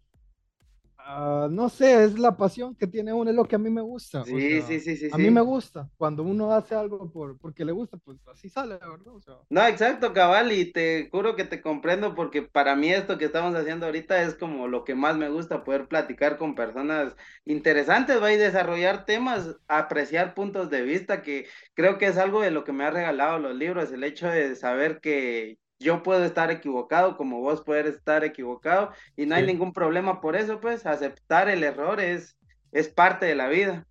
Ah, 1.09 1.47
no 1.49 1.69
sé, 1.69 2.03
es 2.03 2.19
la 2.19 2.35
pasión 2.35 2.75
que 2.75 2.85
tiene 2.85 3.13
uno, 3.13 3.29
es 3.29 3.35
lo 3.35 3.45
que 3.45 3.55
a 3.55 3.59
mí 3.59 3.69
me 3.69 3.81
gusta. 3.81 4.25
Sí, 4.25 4.61
sí, 4.61 4.81
sí, 4.81 4.97
sí. 4.97 5.07
A 5.09 5.17
mí 5.17 5.31
me 5.31 5.39
gusta. 5.39 5.89
Cuando 5.95 6.21
uno 6.21 6.51
hace 6.51 6.75
algo 6.75 7.09
por, 7.09 7.37
porque 7.37 7.63
le 7.63 7.71
gusta, 7.71 7.95
pues 7.95 8.17
así 8.27 8.49
sale, 8.49 8.73
¿verdad? 8.73 9.13
No, 9.49 9.65
exacto, 9.65 10.11
cabal, 10.11 10.51
y 10.51 10.73
te 10.73 11.07
juro 11.09 11.37
que 11.37 11.45
te 11.45 11.61
comprendo 11.61 12.13
porque 12.13 12.41
para 12.41 12.75
mí 12.75 12.91
esto 12.91 13.17
que 13.17 13.23
estamos 13.23 13.55
haciendo 13.55 13.85
ahorita 13.85 14.21
es 14.21 14.35
como 14.35 14.67
lo 14.67 14.83
que 14.83 14.95
más 14.95 15.15
me 15.15 15.29
gusta, 15.29 15.63
poder 15.63 15.87
platicar 15.87 16.37
con 16.37 16.55
personas 16.55 17.15
interesantes, 17.45 18.21
va 18.21 18.33
y 18.33 18.37
desarrollar 18.37 19.05
temas, 19.05 19.55
apreciar 19.69 20.33
puntos 20.33 20.69
de 20.69 20.81
vista, 20.81 21.21
que 21.21 21.47
creo 21.73 21.97
que 21.97 22.07
es 22.07 22.17
algo 22.17 22.41
de 22.41 22.51
lo 22.51 22.65
que 22.65 22.73
me 22.73 22.83
ha 22.83 22.91
regalado 22.91 23.39
los 23.39 23.55
libros, 23.55 23.93
el 23.93 24.03
hecho 24.03 24.27
de 24.27 24.57
saber 24.57 24.99
que 24.99 25.57
yo 25.79 26.03
puedo 26.03 26.23
estar 26.25 26.51
equivocado 26.51 27.17
como 27.17 27.41
vos 27.41 27.63
puedes 27.63 27.95
estar 27.95 28.23
equivocado 28.23 28.91
y 29.15 29.25
no 29.25 29.35
hay 29.35 29.45
ningún 29.45 29.73
problema 29.73 30.21
por 30.21 30.35
eso, 30.35 30.59
pues 30.59 30.85
aceptar 30.85 31.49
el 31.49 31.63
error 31.63 31.99
es, 31.99 32.37
es 32.71 32.89
parte 32.89 33.25
de 33.25 33.35
la 33.35 33.47
vida. 33.47 33.85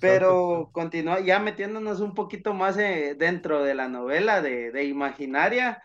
Pero 0.00 0.70
continúa 0.72 1.20
ya 1.20 1.38
metiéndonos 1.38 2.00
un 2.00 2.14
poquito 2.14 2.54
más 2.54 2.78
eh, 2.78 3.14
dentro 3.18 3.62
de 3.62 3.74
la 3.74 3.86
novela 3.86 4.40
de, 4.40 4.72
de 4.72 4.84
Imaginaria, 4.84 5.82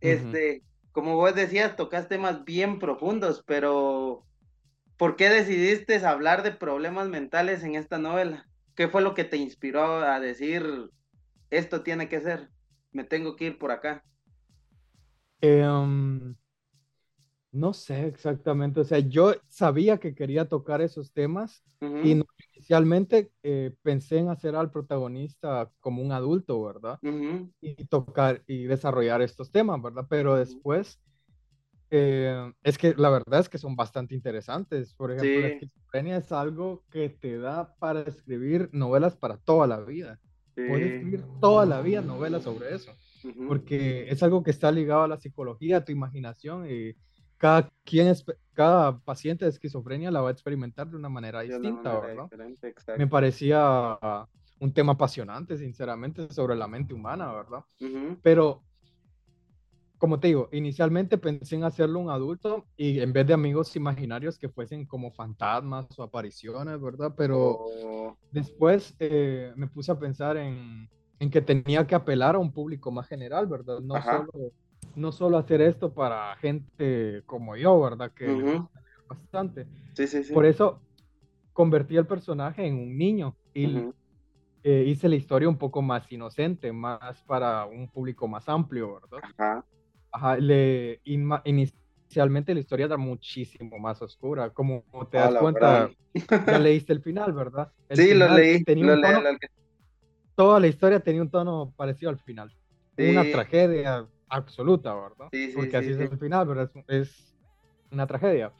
este, 0.00 0.62
como 0.92 1.16
vos 1.16 1.34
decías, 1.34 1.74
tocas 1.74 2.08
temas 2.08 2.44
bien 2.44 2.78
profundos, 2.78 3.42
pero 3.46 4.24
¿por 4.98 5.16
qué 5.16 5.30
decidiste 5.30 6.04
hablar 6.04 6.42
de 6.42 6.52
problemas 6.52 7.08
mentales 7.08 7.62
en 7.64 7.74
esta 7.74 7.98
novela? 7.98 8.46
¿Qué 8.74 8.88
fue 8.88 9.00
lo 9.00 9.14
que 9.14 9.24
te 9.24 9.38
inspiró 9.38 10.02
a 10.04 10.20
decir, 10.20 10.90
esto 11.50 11.82
tiene 11.82 12.08
que 12.08 12.20
ser, 12.20 12.50
me 12.92 13.04
tengo 13.04 13.34
que 13.34 13.46
ir 13.46 13.58
por 13.58 13.70
acá? 13.70 14.04
Em, 15.40 16.34
no 17.52 17.72
sé 17.72 18.06
exactamente, 18.06 18.80
o 18.80 18.84
sea, 18.84 18.98
yo 18.98 19.34
sabía 19.48 19.98
que 19.98 20.14
quería 20.14 20.48
tocar 20.48 20.80
esos 20.82 21.12
temas 21.12 21.64
y 22.02 22.20
inicialmente 22.54 23.32
eh, 23.42 23.74
pensé 23.82 24.18
en 24.18 24.28
hacer 24.28 24.54
al 24.54 24.70
protagonista 24.70 25.70
como 25.80 26.02
un 26.02 26.12
adulto, 26.12 26.62
¿verdad? 26.62 27.00
Y 27.60 27.74
tocar 27.86 28.42
y 28.46 28.64
desarrollar 28.64 29.22
estos 29.22 29.50
temas, 29.50 29.80
¿verdad? 29.82 30.06
Pero 30.08 30.36
después, 30.36 31.00
eh, 31.90 32.52
es 32.62 32.76
que 32.78 32.94
la 32.96 33.10
verdad 33.10 33.40
es 33.40 33.48
que 33.48 33.58
son 33.58 33.74
bastante 33.76 34.14
interesantes. 34.14 34.94
Por 34.94 35.10
ejemplo, 35.10 35.40
la 35.40 35.48
esquizofrenia 35.48 36.18
es 36.18 36.30
algo 36.32 36.84
que 36.90 37.08
te 37.08 37.38
da 37.38 37.74
para 37.76 38.02
escribir 38.02 38.68
novelas 38.72 39.16
para 39.16 39.38
toda 39.38 39.66
la 39.66 39.80
vida. 39.80 40.20
Puedes 40.54 40.92
escribir 40.92 41.24
toda 41.40 41.64
la 41.66 41.80
vida 41.80 42.02
novelas 42.02 42.44
sobre 42.44 42.74
eso 42.74 42.92
porque 43.46 44.08
es 44.08 44.22
algo 44.22 44.42
que 44.42 44.50
está 44.50 44.70
ligado 44.70 45.02
a 45.02 45.08
la 45.08 45.18
psicología, 45.18 45.78
a 45.78 45.84
tu 45.84 45.92
imaginación 45.92 46.66
y 46.70 46.94
cada 47.36 47.70
quien 47.84 48.08
es, 48.08 48.24
cada 48.52 48.98
paciente 48.98 49.44
de 49.44 49.50
esquizofrenia 49.50 50.10
la 50.10 50.20
va 50.20 50.28
a 50.28 50.32
experimentar 50.32 50.88
de 50.88 50.96
una 50.96 51.08
manera 51.08 51.42
distinta, 51.42 51.98
¿verdad? 52.00 52.28
Me 52.96 53.06
parecía 53.06 54.08
un 54.60 54.72
tema 54.72 54.92
apasionante, 54.92 55.56
sinceramente, 55.56 56.32
sobre 56.32 56.56
la 56.56 56.66
mente 56.66 56.94
humana, 56.94 57.32
¿verdad? 57.32 57.64
Pero 58.22 58.62
como 59.98 60.20
te 60.20 60.28
digo, 60.28 60.48
inicialmente 60.52 61.18
pensé 61.18 61.56
en 61.56 61.64
hacerlo 61.64 61.98
un 61.98 62.10
adulto 62.10 62.66
y 62.76 63.00
en 63.00 63.12
vez 63.12 63.26
de 63.26 63.34
amigos 63.34 63.74
imaginarios 63.74 64.38
que 64.38 64.48
fuesen 64.48 64.86
como 64.86 65.10
fantasmas 65.10 65.86
o 65.98 66.04
apariciones, 66.04 66.80
¿verdad? 66.80 67.14
Pero 67.16 67.58
oh. 67.58 68.16
después 68.30 68.94
eh, 69.00 69.52
me 69.56 69.66
puse 69.66 69.90
a 69.90 69.98
pensar 69.98 70.36
en 70.36 70.88
en 71.20 71.30
que 71.30 71.40
tenía 71.42 71.86
que 71.86 71.94
apelar 71.94 72.34
a 72.36 72.38
un 72.38 72.52
público 72.52 72.90
más 72.90 73.08
general, 73.08 73.46
¿verdad? 73.46 73.80
No, 73.80 74.00
solo, 74.02 74.52
no 74.94 75.12
solo 75.12 75.38
hacer 75.38 75.60
esto 75.60 75.92
para 75.92 76.34
gente 76.36 77.22
como 77.26 77.56
yo, 77.56 77.80
¿verdad? 77.80 78.12
Que 78.12 78.62
bastante. 79.08 79.66
Sí, 79.94 80.06
sí, 80.06 80.22
sí. 80.22 80.32
Por 80.32 80.46
eso 80.46 80.80
convertí 81.52 81.96
el 81.96 82.06
personaje 82.06 82.66
en 82.66 82.74
un 82.74 82.96
niño 82.96 83.36
y 83.52 83.90
eh, 84.62 84.84
hice 84.86 85.08
la 85.08 85.16
historia 85.16 85.48
un 85.48 85.58
poco 85.58 85.82
más 85.82 86.10
inocente, 86.12 86.72
más 86.72 87.22
para 87.24 87.64
un 87.64 87.88
público 87.88 88.28
más 88.28 88.48
amplio, 88.48 88.94
¿verdad? 88.94 89.20
Ajá. 89.22 89.64
Ajá, 90.10 90.36
le, 90.36 91.00
inicialmente 91.04 92.54
la 92.54 92.60
historia 92.60 92.86
era 92.86 92.96
muchísimo 92.96 93.78
más 93.78 94.00
oscura, 94.00 94.50
como 94.50 94.84
te 95.10 95.18
das 95.18 95.34
cuenta, 95.34 95.90
ya 96.14 96.14
leíste 96.58 96.92
el 96.92 97.02
final, 97.02 97.32
¿verdad? 97.32 97.72
sí, 97.90 98.14
lo 98.14 98.28
leí. 98.34 98.62
Tenía 98.64 98.96
lo 98.96 99.22
toda 100.38 100.60
la 100.60 100.68
historia 100.68 101.00
tenía 101.00 101.20
un 101.20 101.30
tono 101.30 101.74
parecido 101.76 102.10
al 102.10 102.18
final. 102.20 102.54
Una 102.96 103.24
tragedia 103.24 104.06
absoluta, 104.28 104.94
¿verdad? 104.94 105.28
Sí, 105.32 105.48
sí, 105.48 105.52
Porque 105.56 105.76
así 105.76 105.90
es 105.90 105.98
el 105.98 106.16
final, 106.16 106.46
pero 106.46 106.70
es, 106.86 107.34
una 107.90 108.06
tragedia. 108.06 108.52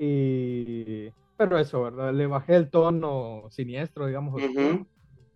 Y... 0.00 1.10
Pero 1.36 1.58
eso, 1.60 1.84
¿verdad? 1.84 2.12
Le 2.12 2.26
bajé 2.26 2.56
el 2.56 2.70
tono 2.70 3.44
siniestro, 3.50 4.08
digamos, 4.08 4.42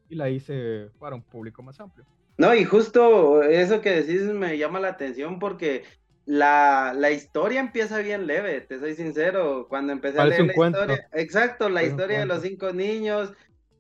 y 0.08 0.14
la 0.16 0.28
hice 0.28 0.90
para 0.98 1.14
un 1.14 1.22
público 1.22 1.62
más 1.62 1.78
amplio. 1.78 2.04
No, 2.36 2.52
y 2.52 2.64
justo 2.64 3.44
eso 3.44 3.80
que 3.80 4.02
decís 4.02 4.22
me 4.22 4.58
llama 4.58 4.80
la 4.80 4.88
atención 4.88 5.38
porque 5.38 5.84
la, 6.24 6.94
la, 6.96 7.12
historia 7.12 7.60
empieza 7.60 7.98
bien 7.98 8.26
leve, 8.26 8.60
te 8.60 8.80
soy 8.80 8.96
sincero. 8.96 9.66
Cuando 9.68 9.92
empecé 9.92 10.18
a 10.18 10.26
leer 10.26 10.46
la 10.46 10.52
historia, 10.52 11.08
exacto, 11.12 11.68
la 11.68 11.84
historia 11.84 12.18
de 12.20 12.26
los 12.26 12.42
cinco 12.42 12.72
niños, 12.72 13.32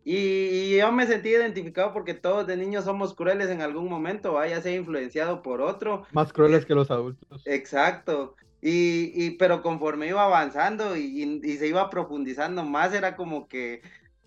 y, 0.08 0.76
yo 0.76 0.92
me 0.92 1.04
sentí 1.04 1.30
identificado 1.30 1.92
porque 1.92 2.14
todos 2.14 2.46
de 2.46 2.56
niños 2.56 2.84
somos 2.84 3.12
crueles 3.12 3.50
en 3.50 3.60
algún 3.60 3.88
momento, 3.88 4.34
vaya 4.34 4.62
sea 4.62 4.72
influenciado 4.72 5.42
por 5.42 5.60
otro. 5.60 6.06
Más 6.12 6.32
crueles 6.32 6.64
que 6.64 6.76
los 6.76 6.92
adultos. 6.92 7.42
Exacto. 7.44 8.36
Y, 8.62 9.10
y 9.16 9.30
pero 9.32 9.62
conforme 9.62 10.06
iba 10.06 10.22
avanzando 10.22 10.96
y, 10.96 11.40
y, 11.42 11.56
se 11.56 11.66
iba 11.66 11.90
profundizando 11.90 12.62
más, 12.62 12.94
era 12.94 13.16
como 13.16 13.48
que 13.48 13.82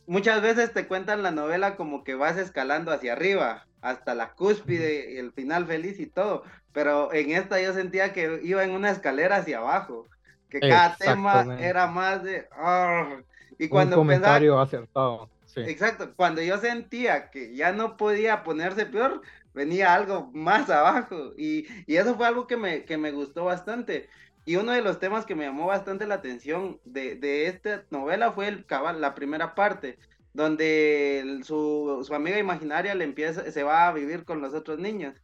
muchas 0.05 0.41
veces 0.41 0.74
te 0.74 0.86
cuentan 0.86 1.24
la 1.24 1.31
novela 1.31 1.77
como 1.77 2.03
que 2.03 2.13
vas 2.13 2.38
escalando 2.38 2.91
hacia 2.91 3.13
arriba, 3.13 3.65
hasta 3.79 4.15
la 4.15 4.33
cúspide, 4.33 5.13
y 5.13 5.17
el 5.17 5.31
final 5.31 5.65
feliz 5.65 5.98
y 6.01 6.07
todo. 6.07 6.43
Pero 6.74 7.13
en 7.13 7.31
esta 7.31 7.62
yo 7.62 7.71
sentía 7.74 8.12
que 8.12 8.41
iba 8.43 8.65
en 8.65 8.71
una 8.71 8.91
escalera 8.91 9.38
hacia 9.38 9.59
abajo, 9.59 10.07
que 10.50 10.59
cada 10.59 10.98
tema 10.98 11.57
era 11.57 11.88
más 11.88 12.21
de... 12.21 12.50
Ah, 12.51 13.21
y 13.57 13.69
cuando 13.69 13.95
Un 13.95 14.01
comentario 14.01 14.59
acertado 14.59 15.29
Exacto, 15.56 16.13
cuando 16.15 16.41
yo 16.41 16.58
sentía 16.58 17.29
que 17.29 17.56
ya 17.56 17.72
no 17.72 17.98
podía 17.98 18.44
ponerse 18.44 18.86
peor, 18.86 19.22
venía 19.53 19.94
algo 19.94 20.29
más 20.34 20.70
abajo 20.70 21.34
y, 21.38 21.68
eso 21.88 22.15
fue 22.15 22.27
algo 22.27 22.48
que 22.48 22.58
me, 22.58 22.86
que 22.86 22.98
me 22.98 23.12
gustó 23.12 23.46
bastante. 23.46 24.10
Y 24.46 24.56
uno 24.56 24.72
de 24.72 24.82
los 24.82 25.00
temas 25.00 25.25
que 25.25 25.36
me 25.36 25.46
llamó 25.46 25.68
bastante 25.68 26.08
la 26.08 26.15
atención 26.15 26.79
de, 26.86 27.15
de 27.15 27.48
esta 27.48 27.86
novela 27.89 28.32
fue 28.32 28.48
el 28.48 28.65
cabal, 28.65 29.01
la 29.01 29.13
primera 29.13 29.53
parte, 29.53 30.00
donde 30.34 31.41
su, 31.44 32.03
su, 32.06 32.13
amiga 32.13 32.39
imaginaria 32.39 32.96
le 32.96 33.03
empieza, 33.03 33.51
se 33.51 33.63
va 33.63 33.88
a 33.88 33.94
vivir 33.94 34.24
con 34.25 34.41
los 34.41 34.53
otros 34.53 34.79
niños 34.79 35.15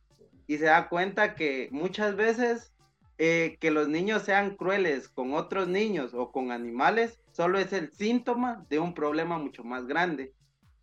y 0.47 0.57
se 0.57 0.65
da 0.65 0.89
cuenta 0.89 1.35
que 1.35 1.69
muchas 1.71 2.15
veces 2.15 2.73
eh, 3.17 3.57
que 3.59 3.71
los 3.71 3.87
niños 3.87 4.23
sean 4.23 4.55
crueles 4.55 5.07
con 5.07 5.33
otros 5.33 5.67
niños 5.67 6.13
o 6.13 6.31
con 6.31 6.51
animales 6.51 7.19
solo 7.35 7.59
es 7.59 7.73
el 7.73 7.91
síntoma 7.91 8.65
de 8.69 8.79
un 8.79 8.93
problema 8.93 9.37
mucho 9.37 9.63
más 9.63 9.85
grande. 9.85 10.33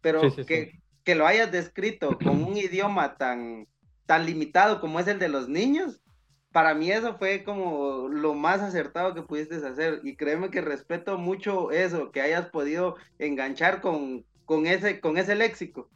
Pero 0.00 0.20
que, 0.46 0.80
que, 1.04 1.14
lo 1.14 1.26
hayas 1.26 1.50
descrito 1.50 2.18
con 2.18 2.42
un 2.42 2.56
idioma 2.56 3.16
tan, 3.16 3.66
tan 4.04 4.26
limitado 4.26 4.80
como 4.80 5.00
es 5.00 5.06
el 5.06 5.18
de 5.18 5.28
los 5.28 5.48
niños, 5.48 6.02
para 6.50 6.74
mí 6.74 6.90
eso 6.90 7.16
fue 7.16 7.44
como 7.44 8.08
lo 8.08 8.34
más 8.34 8.60
acertado 8.60 9.14
que 9.14 9.22
pudiste 9.22 9.56
hacer. 9.56 10.00
Y 10.04 10.16
créeme 10.16 10.50
que 10.50 10.60
respeto 10.60 11.16
mucho 11.16 11.70
eso, 11.70 12.10
que 12.10 12.20
hayas 12.20 12.46
podido 12.50 12.96
enganchar 13.18 13.80
con, 13.80 14.24
con, 14.44 14.66
ese, 14.66 15.00
con 15.00 15.16
ese 15.16 15.34
léxico. 15.34 15.88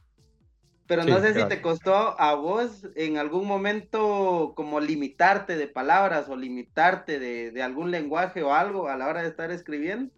Pero 0.86 1.04
no 1.04 1.20
sé 1.20 1.34
si 1.34 1.44
te 1.48 1.60
costó 1.60 2.18
a 2.18 2.34
vos 2.34 2.86
en 2.94 3.18
algún 3.18 3.46
momento 3.46 4.52
como 4.54 4.78
limitarte 4.78 5.56
de 5.56 5.66
palabras 5.66 6.28
o 6.28 6.36
limitarte 6.36 7.18
de, 7.18 7.62
algún 7.62 7.90
lenguaje 7.90 8.44
o 8.44 8.54
algo 8.54 8.88
a 8.88 8.96
la 8.96 9.08
hora 9.08 9.22
de 9.22 9.28
estar 9.28 9.50
escribiendo. 9.50 10.14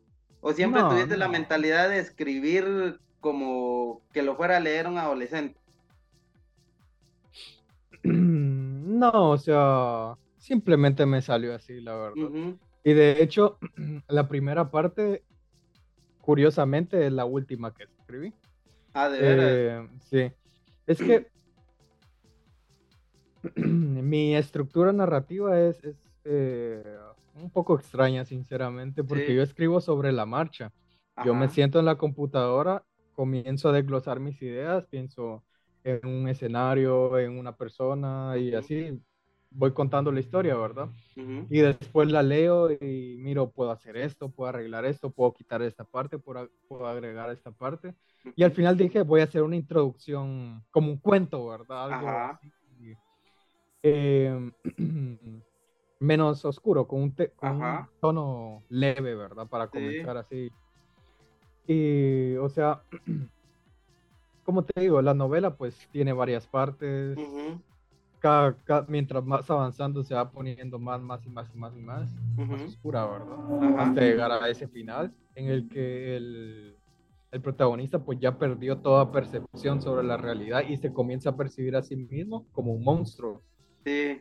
¿O 0.48 0.52
siempre 0.54 0.80
tuviste 0.80 1.18
la 1.18 1.28
mentalidad 1.28 1.90
de 1.90 1.98
escribir 1.98 2.98
como 3.20 4.00
que 4.14 4.22
lo 4.22 4.34
fuera 4.34 4.56
a 4.56 4.60
leer 4.60 4.86
un 4.86 4.96
adolescente? 4.96 5.60
No, 8.98 9.30
o 9.30 9.38
sea, 9.38 10.16
simplemente 10.38 11.04
me 11.06 11.20
salió 11.22 11.54
así, 11.54 11.80
la 11.80 11.94
verdad. 11.94 12.30
Y 12.82 12.94
de 12.94 13.22
hecho, 13.22 13.58
la 14.08 14.26
primera 14.26 14.70
parte, 14.70 15.22
curiosamente, 16.22 17.06
es 17.06 17.12
la 17.12 17.26
última 17.26 17.72
que 17.72 17.84
escribí. 17.84 18.32
Ah, 18.94 19.08
de 19.10 19.20
verdad. 19.20 19.48
Eh, 19.50 19.88
sí. 20.10 20.32
Es 20.86 20.98
que 20.98 21.28
mi 23.54 24.34
estructura 24.34 24.92
narrativa 24.92 25.60
es, 25.60 25.78
eh, 26.24 26.98
un 27.42 27.50
poco 27.50 27.76
extraña, 27.76 28.24
sinceramente, 28.24 29.04
porque 29.04 29.34
yo 29.34 29.42
escribo 29.42 29.80
sobre 29.80 30.12
la 30.12 30.26
marcha. 30.26 30.72
Yo 31.24 31.34
me 31.34 31.48
siento 31.48 31.78
en 31.80 31.84
la 31.84 31.96
computadora, 31.96 32.84
comienzo 33.12 33.68
a 33.68 33.72
desglosar 33.72 34.20
mis 34.20 34.40
ideas, 34.40 34.86
pienso 34.86 35.42
en 35.82 36.06
un 36.06 36.28
escenario, 36.28 37.18
en 37.18 37.36
una 37.36 37.56
persona 37.56 38.36
y 38.36 38.54
así 38.54 39.00
voy 39.50 39.72
contando 39.72 40.12
la 40.12 40.20
historia, 40.20 40.56
¿verdad? 40.56 40.88
Y 41.16 41.58
después 41.58 42.10
la 42.10 42.22
leo 42.22 42.70
y 42.70 43.16
miro, 43.18 43.50
puedo 43.50 43.70
hacer 43.70 43.96
esto, 43.96 44.30
puedo 44.30 44.50
arreglar 44.50 44.84
esto, 44.84 45.10
puedo 45.10 45.32
quitar 45.32 45.62
esta 45.62 45.84
parte, 45.84 46.18
puedo, 46.18 46.86
agregar 46.86 47.30
esta 47.30 47.50
parte. 47.50 47.94
Y 48.36 48.44
al 48.44 48.52
final 48.52 48.76
dije, 48.76 49.02
voy 49.02 49.20
a 49.20 49.24
hacer 49.24 49.42
una 49.42 49.56
introducción 49.56 50.62
como 50.70 50.90
un 50.92 50.98
cuento, 50.98 51.48
¿verdad? 51.48 51.92
Algo 51.92 52.38
em, 53.82 54.52
menos 56.00 56.44
oscuro, 56.44 56.86
con, 56.86 57.00
un, 57.02 57.14
tono 58.00 58.62
leve, 58.68 59.14
¿verdad? 59.14 59.46
Para 59.46 59.68
comenzar 59.68 60.16
así. 60.16 60.50
Y, 61.66 62.36
o 62.36 62.48
sea, 62.48 62.82
como 64.44 64.64
te 64.64 64.80
digo, 64.80 65.02
la 65.02 65.14
novela 65.14 65.54
pues 65.56 65.88
tiene 65.92 66.12
varias 66.12 66.46
partes 66.46 67.18
mientras 68.88 69.24
más 69.24 69.48
avanzando 69.50 70.02
se 70.02 70.14
va 70.14 70.30
poniendo 70.30 70.78
más, 70.78 71.00
más 71.00 71.24
y 71.24 71.30
más 71.30 71.50
y 71.54 71.58
más 71.58 71.76
y 71.76 71.80
más, 71.80 72.10
más 72.36 72.62
oscura, 72.62 73.06
¿verdad? 73.06 73.78
Hasta 73.78 74.00
llegar 74.00 74.32
a 74.32 74.48
ese 74.48 74.66
final 74.68 75.12
en 75.34 75.46
el 75.46 75.68
que 75.68 76.16
el, 76.16 76.76
el, 77.30 77.40
protagonista 77.40 77.98
pues 78.04 78.18
ya 78.18 78.36
perdió 78.36 78.78
toda 78.78 79.12
percepción 79.12 79.80
sobre 79.80 80.06
la 80.06 80.16
realidad 80.16 80.62
y 80.68 80.76
se 80.76 80.92
comienza 80.92 81.30
a 81.30 81.36
percibir 81.36 81.76
a 81.76 81.82
sí 81.82 81.96
mismo 81.96 82.46
como 82.52 82.72
un 82.72 82.82
monstruo. 82.82 83.42
Sí. 83.84 84.20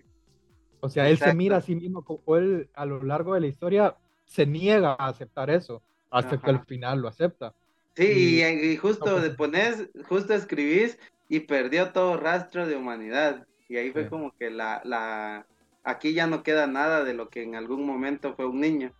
O 0.79 0.89
sea, 0.89 1.09
él 1.09 1.17
se 1.17 1.33
mira 1.33 1.57
a 1.57 1.61
sí 1.61 1.75
mismo 1.75 2.03
como 2.03 2.37
él 2.37 2.69
a 2.73 2.85
lo 2.85 3.01
largo 3.03 3.33
de 3.33 3.41
la 3.41 3.47
historia 3.47 3.95
se 4.25 4.45
niega 4.45 4.95
a 4.97 5.07
aceptar 5.07 5.49
eso 5.49 5.81
hasta 6.09 6.37
que 6.37 6.49
al 6.49 6.65
final 6.65 6.99
lo 6.99 7.07
acepta. 7.07 7.53
Sí, 7.95 8.43
y, 8.43 8.77
justo 8.77 9.19
de 9.19 9.31
pones, 9.31 9.89
justo 10.07 10.33
escribís 10.33 10.99
y 11.29 11.41
perdió 11.41 11.91
todo 11.91 12.17
rastro 12.17 12.67
de 12.67 12.75
humanidad. 12.75 13.47
Y 13.67 13.77
ahí 13.77 13.91
fue 13.91 14.07
como 14.07 14.31
que 14.37 14.49
la, 14.49 14.81
la, 14.85 15.45
aquí 15.83 16.13
ya 16.13 16.27
no 16.27 16.43
queda 16.43 16.67
nada 16.67 17.03
de 17.03 17.13
lo 17.13 17.29
que 17.29 17.43
en 17.43 17.55
algún 17.55 17.85
momento 17.85 18.35
fue 18.35 18.45
un 18.45 18.61
niño. 18.61 18.91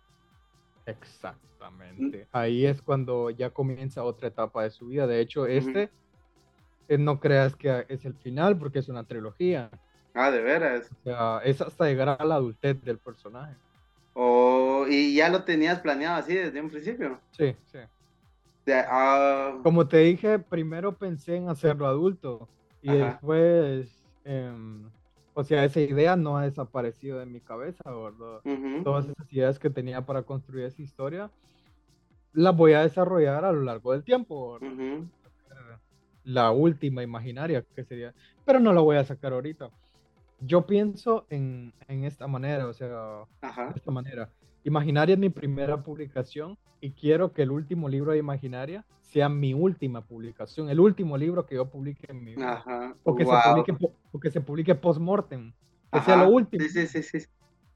Exactamente. 0.84 2.26
Ahí 2.32 2.66
es 2.66 2.82
cuando 2.82 3.30
ya 3.30 3.50
comienza 3.50 4.02
otra 4.02 4.28
etapa 4.28 4.64
de 4.64 4.70
su 4.70 4.88
vida. 4.88 5.06
De 5.06 5.20
hecho, 5.20 5.46
este, 5.46 5.90
eh, 6.88 6.98
no 6.98 7.20
creas 7.20 7.54
que 7.54 7.86
es 7.88 8.04
el 8.04 8.14
final 8.14 8.58
porque 8.58 8.80
es 8.80 8.88
una 8.88 9.04
trilogía. 9.04 9.70
Ah, 10.14 10.30
de 10.30 10.40
veras. 10.40 10.90
O 10.90 11.04
sea, 11.04 11.40
es 11.44 11.60
hasta 11.60 11.86
llegar 11.86 12.16
a 12.18 12.24
la 12.24 12.36
adultez 12.36 12.82
del 12.82 12.98
personaje. 12.98 13.54
Oh, 14.14 14.86
y 14.88 15.14
ya 15.14 15.28
lo 15.28 15.44
tenías 15.44 15.78
planeado 15.80 16.16
así 16.16 16.34
desde 16.34 16.60
un 16.60 16.70
principio. 16.70 17.20
Sí, 17.30 17.54
sí. 17.66 17.78
Ah. 18.70 19.58
Como 19.62 19.86
te 19.88 19.98
dije, 19.98 20.38
primero 20.38 20.92
pensé 20.92 21.36
en 21.36 21.48
hacerlo 21.48 21.86
adulto 21.86 22.48
y 22.82 22.92
después 22.92 23.98
Em, 24.30 24.90
o 25.32 25.42
sea, 25.42 25.64
esa 25.64 25.80
idea 25.80 26.14
no 26.14 26.36
ha 26.36 26.42
desaparecido 26.42 27.18
de 27.18 27.24
mi 27.24 27.40
cabeza, 27.40 27.82
¿verdad? 27.90 28.42
Todas 28.84 29.06
esas 29.06 29.32
ideas 29.32 29.58
que 29.58 29.70
tenía 29.70 30.02
para 30.04 30.22
construir 30.22 30.66
esa 30.66 30.82
historia, 30.82 31.30
las 32.34 32.54
voy 32.54 32.74
a 32.74 32.82
desarrollar 32.82 33.46
a 33.46 33.52
lo 33.52 33.62
largo 33.62 33.92
del 33.92 34.04
tiempo. 34.04 34.58
La 36.24 36.50
última 36.50 37.02
imaginaria 37.02 37.64
que 37.74 37.84
sería, 37.84 38.12
pero 38.44 38.60
no 38.60 38.74
la 38.74 38.82
voy 38.82 38.98
a 38.98 39.04
sacar 39.04 39.32
ahorita. 39.32 39.70
Yo 40.40 40.66
pienso 40.66 41.26
en, 41.30 41.72
en 41.88 42.04
esta 42.04 42.26
manera, 42.26 42.66
o 42.66 42.72
sea, 42.72 42.88
de 43.42 43.76
esta 43.76 43.90
manera. 43.90 44.30
Imaginaria 44.64 45.14
es 45.14 45.18
mi 45.18 45.30
primera 45.30 45.82
publicación 45.82 46.58
y 46.80 46.90
quiero 46.90 47.32
que 47.32 47.42
el 47.42 47.50
último 47.50 47.88
libro 47.88 48.12
de 48.12 48.18
Imaginaria 48.18 48.84
sea 49.02 49.28
mi 49.28 49.54
última 49.54 50.02
publicación, 50.02 50.68
el 50.68 50.80
último 50.80 51.16
libro 51.16 51.46
que 51.46 51.54
yo 51.54 51.68
publique 51.68 52.06
en 52.08 52.22
mi 52.22 52.34
vida. 52.34 52.64
O 53.04 53.16
que, 53.16 53.24
se 53.24 53.32
publique, 53.48 53.76
o 54.12 54.20
que 54.20 54.30
se 54.30 54.40
publique 54.40 54.74
post-mortem, 54.74 55.52
que 55.92 56.00
sea 56.02 56.16
lo 56.16 56.28
último. 56.28 56.62
Sí, 56.62 56.86
sí, 56.86 57.02
sí, 57.02 57.20
sí. 57.20 57.26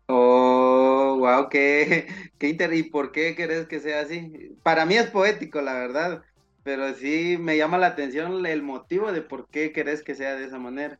Oh, 0.06 1.16
wow, 1.18 1.48
qué, 1.48 2.06
qué 2.38 2.50
inter... 2.50 2.74
¿Y 2.74 2.82
por 2.82 3.12
qué 3.12 3.34
querés 3.34 3.66
que 3.66 3.80
sea 3.80 4.02
así? 4.02 4.54
Para 4.62 4.84
mí 4.84 4.94
es 4.94 5.06
poético, 5.06 5.62
la 5.62 5.72
verdad, 5.72 6.22
pero 6.62 6.92
sí 6.94 7.38
me 7.40 7.56
llama 7.56 7.78
la 7.78 7.88
atención 7.88 8.44
el 8.44 8.62
motivo 8.62 9.10
de 9.10 9.22
por 9.22 9.48
qué 9.48 9.72
querés 9.72 10.02
que 10.02 10.14
sea 10.14 10.34
de 10.34 10.44
esa 10.44 10.58
manera. 10.58 10.98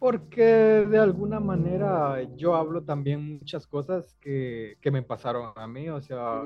Porque 0.00 0.42
de 0.42 0.98
alguna 0.98 1.40
manera 1.40 2.22
yo 2.34 2.56
hablo 2.56 2.82
también 2.82 3.34
muchas 3.34 3.66
cosas 3.66 4.16
que, 4.18 4.78
que 4.80 4.90
me 4.90 5.02
pasaron 5.02 5.52
a 5.54 5.66
mí, 5.66 5.90
o 5.90 6.00
sea, 6.00 6.42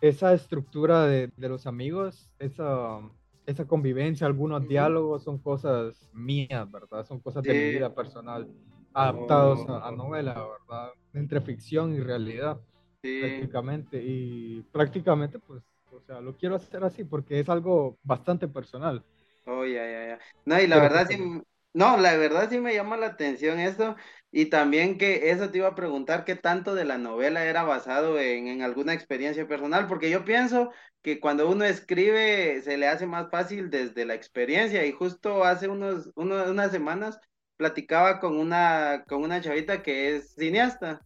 esa 0.00 0.34
estructura 0.34 1.06
de, 1.06 1.30
de, 1.36 1.48
los 1.48 1.68
amigos, 1.68 2.28
esa, 2.40 2.98
esa 3.46 3.66
convivencia, 3.68 4.26
algunos 4.26 4.66
diálogos 4.66 5.22
son 5.22 5.38
cosas 5.38 6.10
mías, 6.12 6.68
¿verdad? 6.72 7.06
Son 7.06 7.20
cosas 7.20 7.44
de 7.44 7.54
mi 7.54 7.70
vida 7.70 7.94
personal, 7.94 8.48
adaptados 8.92 9.68
a, 9.68 9.86
a, 9.86 9.92
novela, 9.92 10.34
¿verdad? 10.34 10.90
Entre 11.14 11.40
ficción 11.40 11.94
y 11.94 12.00
realidad, 12.00 12.60
prácticamente. 13.00 14.02
Y 14.02 14.62
prácticamente, 14.72 15.38
pues, 15.38 15.62
o 15.92 16.00
sea, 16.00 16.20
lo 16.20 16.36
quiero 16.36 16.56
hacer 16.56 16.82
así 16.82 17.04
porque 17.04 17.38
es 17.38 17.48
algo 17.48 17.96
bastante 18.02 18.48
personal. 18.48 19.04
Oh, 19.46 19.64
ya, 19.64 19.84
ya, 19.88 20.06
ya. 20.08 20.18
No, 20.44 20.60
y 20.60 20.66
la 20.66 20.80
verdad 20.80 21.06
pues, 21.06 21.16
sí, 21.16 21.42
no, 21.74 21.96
la 21.96 22.16
verdad 22.16 22.48
sí 22.50 22.58
me 22.58 22.74
llama 22.74 22.96
la 22.96 23.06
atención 23.06 23.58
esto 23.58 23.96
y 24.30 24.46
también 24.46 24.98
que 24.98 25.30
eso 25.30 25.50
te 25.50 25.58
iba 25.58 25.68
a 25.68 25.74
preguntar 25.74 26.24
qué 26.24 26.36
tanto 26.36 26.74
de 26.74 26.84
la 26.84 26.98
novela 26.98 27.44
era 27.44 27.62
basado 27.62 28.18
en, 28.18 28.62
alguna 28.62 28.94
experiencia 28.94 29.46
personal, 29.46 29.86
porque 29.86 30.10
yo 30.10 30.24
pienso 30.24 30.70
que 31.02 31.20
cuando 31.20 31.48
uno 31.48 31.64
escribe 31.64 32.60
se 32.62 32.76
le 32.76 32.88
hace 32.88 33.06
más 33.06 33.30
fácil 33.30 33.70
desde 33.70 34.04
la 34.04 34.14
experiencia 34.14 34.84
y 34.86 34.92
justo 34.92 35.44
hace 35.44 35.68
unos, 35.68 36.10
unas 36.14 36.70
semanas 36.70 37.18
platicaba 37.56 38.20
con 38.20 38.36
una, 38.38 39.04
con 39.08 39.22
una 39.22 39.40
chavita 39.40 39.82
que 39.82 40.16
es 40.16 40.34
cineasta 40.34 41.00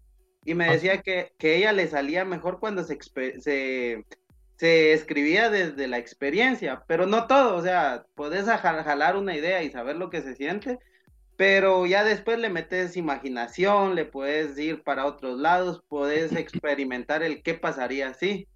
y 0.44 0.54
me 0.54 0.68
ah, 0.68 0.72
decía 0.72 1.02
que, 1.02 1.32
que 1.38 1.56
ella 1.56 1.72
le 1.72 1.88
salía 1.88 2.24
mejor 2.24 2.60
cuando 2.60 2.84
se, 2.84 2.98
se 3.40 4.04
se 4.56 4.92
escribía 4.92 5.50
desde 5.50 5.86
la 5.86 5.98
experiencia, 5.98 6.82
pero 6.86 7.06
no 7.06 7.26
todo, 7.26 7.56
o 7.56 7.62
sea, 7.62 8.06
podés 8.14 8.46
jalar 8.46 9.16
una 9.16 9.36
idea 9.36 9.62
y 9.62 9.70
saber 9.70 9.96
lo 9.96 10.10
que 10.10 10.22
se 10.22 10.34
siente, 10.34 10.78
pero 11.36 11.84
ya 11.84 12.04
después 12.04 12.38
le 12.38 12.48
metes 12.48 12.96
imaginación, 12.96 13.94
le 13.94 14.06
puedes 14.06 14.58
ir 14.58 14.82
para 14.82 15.04
otros 15.04 15.38
lados, 15.38 15.82
puedes 15.88 16.32
experimentar 16.32 17.22
el 17.22 17.42
qué 17.42 17.54
pasaría 17.54 18.08
así. 18.08 18.48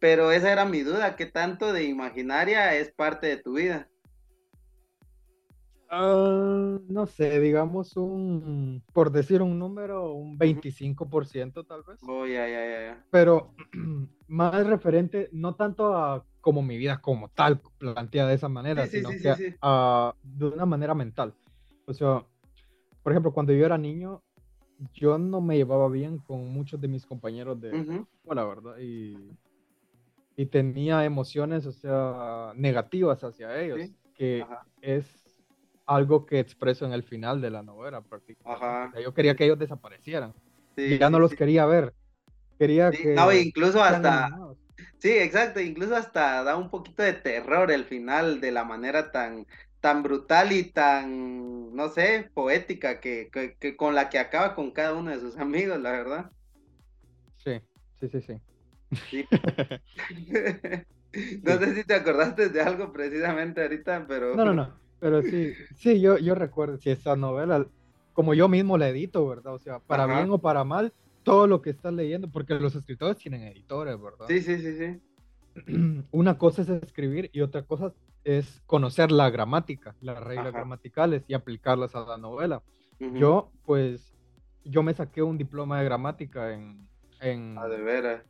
Pero 0.00 0.32
esa 0.32 0.52
era 0.52 0.64
mi 0.64 0.80
duda, 0.80 1.16
¿qué 1.16 1.26
tanto 1.26 1.72
de 1.72 1.84
imaginaria 1.84 2.74
es 2.74 2.90
parte 2.92 3.26
de 3.26 3.36
tu 3.36 3.54
vida? 3.54 3.88
Ah, 5.96 6.78
no 6.88 7.06
sé, 7.06 7.38
digamos 7.38 7.96
un, 7.96 8.82
por 8.92 9.12
decir 9.12 9.42
un 9.42 9.60
número, 9.60 10.12
un 10.12 10.36
25% 10.36 11.64
tal 11.64 11.84
vez. 11.84 12.00
Oh, 12.02 12.26
ya, 12.26 12.48
ya, 12.48 12.66
ya. 12.66 13.04
Pero 13.10 13.54
más 14.26 14.66
referente, 14.66 15.28
no 15.30 15.54
tanto 15.54 15.96
a 15.96 16.24
como 16.40 16.62
mi 16.62 16.76
vida 16.76 17.00
como 17.00 17.28
tal, 17.28 17.60
planteada 17.78 18.30
de 18.30 18.34
esa 18.34 18.48
manera, 18.48 18.86
sino 18.86 19.10
que 19.10 19.54
de 20.22 20.46
una 20.46 20.66
manera 20.66 20.94
mental. 20.94 21.32
O 21.86 21.94
sea, 21.94 22.26
por 23.02 23.12
ejemplo, 23.12 23.32
cuando 23.32 23.52
yo 23.52 23.64
era 23.64 23.78
niño, 23.78 24.20
yo 24.94 25.16
no 25.16 25.40
me 25.40 25.56
llevaba 25.56 25.88
bien 25.88 26.18
con 26.18 26.48
muchos 26.48 26.80
de 26.80 26.88
mis 26.88 27.06
compañeros 27.06 27.60
de 27.60 27.70
escuela, 27.70 28.44
¿verdad? 28.44 28.78
Y, 28.80 29.16
y, 30.36 30.46
tenía 30.46 31.04
emociones, 31.04 31.66
o 31.66 31.72
sea, 31.72 32.52
negativas 32.56 33.22
hacia 33.22 33.62
ellos, 33.62 33.80
que 34.14 34.44
es 34.82 35.23
algo 35.86 36.26
que 36.26 36.40
expreso 36.40 36.86
en 36.86 36.92
el 36.92 37.02
final 37.02 37.40
de 37.40 37.50
la 37.50 37.62
novela 37.62 38.00
prácticamente. 38.02 39.02
yo 39.02 39.14
quería 39.14 39.34
que 39.34 39.44
ellos 39.44 39.58
desaparecieran. 39.58 40.32
y 40.76 40.98
ya 40.98 41.10
no 41.10 41.18
los 41.18 41.34
quería 41.34 41.66
ver. 41.66 41.94
Quería 42.58 42.90
que... 42.90 43.14
No, 43.14 43.32
incluso 43.32 43.82
hasta... 43.82 44.30
Sí, 44.98 45.10
exacto, 45.10 45.60
incluso 45.60 45.94
hasta 45.94 46.42
da 46.42 46.56
un 46.56 46.70
poquito 46.70 47.02
de 47.02 47.12
terror 47.12 47.70
el 47.70 47.84
final 47.84 48.40
de 48.40 48.50
la 48.50 48.64
manera 48.64 49.12
tan, 49.12 49.46
tan 49.80 50.02
brutal 50.02 50.52
y 50.52 50.64
tan, 50.64 51.74
no 51.74 51.88
sé, 51.88 52.30
poética 52.32 53.00
que, 53.00 53.28
que, 53.58 53.76
con 53.76 53.94
la 53.94 54.08
que 54.08 54.18
acaba 54.18 54.54
con 54.54 54.70
cada 54.70 54.94
uno 54.94 55.10
de 55.10 55.20
sus 55.20 55.36
amigos, 55.36 55.78
la 55.80 55.92
verdad. 55.92 56.30
Sí, 57.36 57.60
sí, 58.00 58.08
sí, 58.08 58.20
sí. 58.22 58.40
sí. 59.10 59.26
no 61.42 61.58
sé 61.58 61.74
si 61.74 61.84
te 61.84 61.94
acordaste 61.94 62.48
de 62.48 62.62
algo 62.62 62.92
precisamente 62.92 63.62
ahorita, 63.62 64.06
pero... 64.08 64.34
No, 64.34 64.44
no, 64.44 64.54
no. 64.54 64.83
Pero 65.04 65.20
sí, 65.20 65.52
sí, 65.76 66.00
yo, 66.00 66.16
yo 66.16 66.34
recuerdo, 66.34 66.78
si 66.78 66.88
esa 66.88 67.14
novela, 67.14 67.66
como 68.14 68.32
yo 68.32 68.48
mismo 68.48 68.78
la 68.78 68.88
edito, 68.88 69.28
¿verdad? 69.28 69.52
O 69.52 69.58
sea, 69.58 69.78
para 69.78 70.06
bien 70.06 70.30
o 70.30 70.38
para 70.38 70.64
mal, 70.64 70.94
todo 71.22 71.46
lo 71.46 71.60
que 71.60 71.68
estás 71.68 71.92
leyendo, 71.92 72.30
porque 72.30 72.54
los 72.54 72.74
escritores 72.74 73.18
tienen 73.18 73.42
editores, 73.42 74.00
¿verdad? 74.00 74.24
Sí, 74.28 74.40
sí, 74.40 74.56
sí, 74.56 74.78
sí. 74.78 76.04
Una 76.10 76.38
cosa 76.38 76.62
es 76.62 76.70
escribir 76.70 77.28
y 77.34 77.42
otra 77.42 77.64
cosa 77.64 77.92
es 78.24 78.62
conocer 78.64 79.12
la 79.12 79.28
gramática, 79.28 79.94
las 80.00 80.24
reglas 80.24 80.54
gramaticales 80.54 81.22
y 81.28 81.34
aplicarlas 81.34 81.94
a 81.94 82.06
la 82.06 82.16
novela. 82.16 82.62
Yo, 82.98 83.52
pues, 83.66 84.16
yo 84.64 84.82
me 84.82 84.94
saqué 84.94 85.22
un 85.22 85.36
diploma 85.36 85.80
de 85.80 85.84
gramática 85.84 86.54
en... 86.54 86.88
en 87.20 87.58
ah, 87.58 87.68
de 87.68 87.82
veras. 87.82 88.22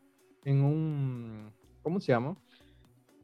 En 0.44 0.64
un... 0.64 1.52
¿Cómo 1.84 2.00
se 2.00 2.10
llama? 2.10 2.36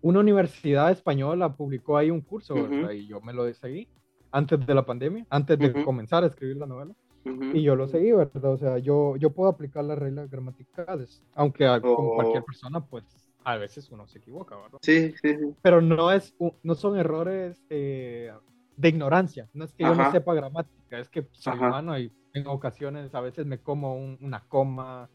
Una 0.03 0.21
universidad 0.21 0.91
española 0.91 1.55
publicó 1.55 1.97
ahí 1.97 2.11
un 2.11 2.21
curso, 2.21 2.55
Y 2.93 3.07
yo 3.07 3.21
me 3.21 3.33
lo 3.33 3.53
seguí 3.55 3.89
antes 4.33 4.65
de 4.65 4.75
la 4.75 4.85
pandemia, 4.85 5.27
antes 5.31 5.59
de 5.59 5.85
comenzar 5.85 6.25
a 6.25 6.29
escribir 6.29 6.57
la 6.57 6.67
novela. 6.67 6.95
Y 7.25 7.63
yo 7.63 7.77
lo 7.77 7.87
seguí, 7.87 8.13
¿verdad? 8.13 8.53
O 8.53 8.57
sea, 8.57 8.79
yo, 8.79 9.17
yo 9.17 9.31
puedo 9.31 9.51
aplicar 9.51 9.85
las 9.85 9.99
reglas 9.99 10.31
gramaticales, 10.31 11.23
aunque 11.35 11.67
como 11.83 12.15
cualquier 12.15 12.43
oh. 12.43 12.47
persona, 12.47 12.81
pues 12.81 13.05
a 13.45 13.57
veces 13.57 13.91
uno 13.91 14.07
se 14.07 14.19
equivoca, 14.19 14.57
¿verdad? 14.57 14.79
Sí, 14.83 15.13
sí, 15.21 15.37
sí. 15.37 15.55
Pero 15.61 15.83
no, 15.83 16.11
es, 16.13 16.35
no 16.63 16.75
son 16.75 16.99
errores 16.99 17.63
eh, 17.69 18.33
de 18.77 18.89
ignorancia, 18.89 19.49
no 19.53 19.65
es 19.65 19.75
que 19.75 19.85
yo 19.85 19.95
no 19.95 20.11
sepa 20.11 20.33
gramática, 20.35 20.99
es 20.99 21.09
que 21.09 21.27
soy 21.33 21.59
humano 21.59 21.99
y 21.99 22.11
en 22.33 22.47
ocasiones 22.47 23.15
a 23.15 23.21
veces 23.21 23.45
me 23.45 23.59
como 23.59 23.97
una 23.97 24.41
coma, 24.49 25.11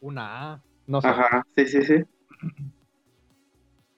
una 0.00 0.52
A, 0.52 0.62
no 0.86 1.00
sé. 1.00 1.08
Ajá, 1.08 1.46
sí, 1.56 1.66
sí, 1.66 1.82
sí. 1.82 2.04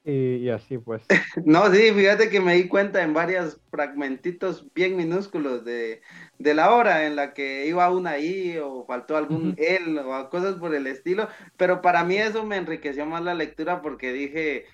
Y, 0.04 0.48
así 0.48 0.78
pues. 0.78 1.02
No, 1.44 1.70
sí, 1.72 1.92
fíjate 1.92 2.30
que 2.30 2.40
me 2.40 2.54
di 2.54 2.68
cuenta 2.68 3.02
en 3.02 3.12
varios 3.12 3.60
fragmentitos 3.70 4.66
bien 4.74 4.96
minúsculos 4.96 5.64
de, 5.64 6.00
la 6.38 6.74
hora 6.74 7.06
en 7.06 7.16
la 7.16 7.34
que 7.34 7.66
iba 7.66 7.90
una 7.90 8.18
I 8.18 8.58
o 8.58 8.86
faltó 8.86 9.16
algún 9.16 9.54
él 9.58 9.98
o 9.98 10.30
cosas 10.30 10.54
por 10.54 10.74
el 10.74 10.86
estilo, 10.86 11.28
pero 11.56 11.82
para 11.82 12.04
mí 12.04 12.16
eso 12.16 12.46
me 12.46 12.56
enriqueció 12.56 13.04
más 13.04 13.22
la 13.22 13.34
lectura 13.34 13.82
porque 13.82 14.12
dije, 14.12 14.64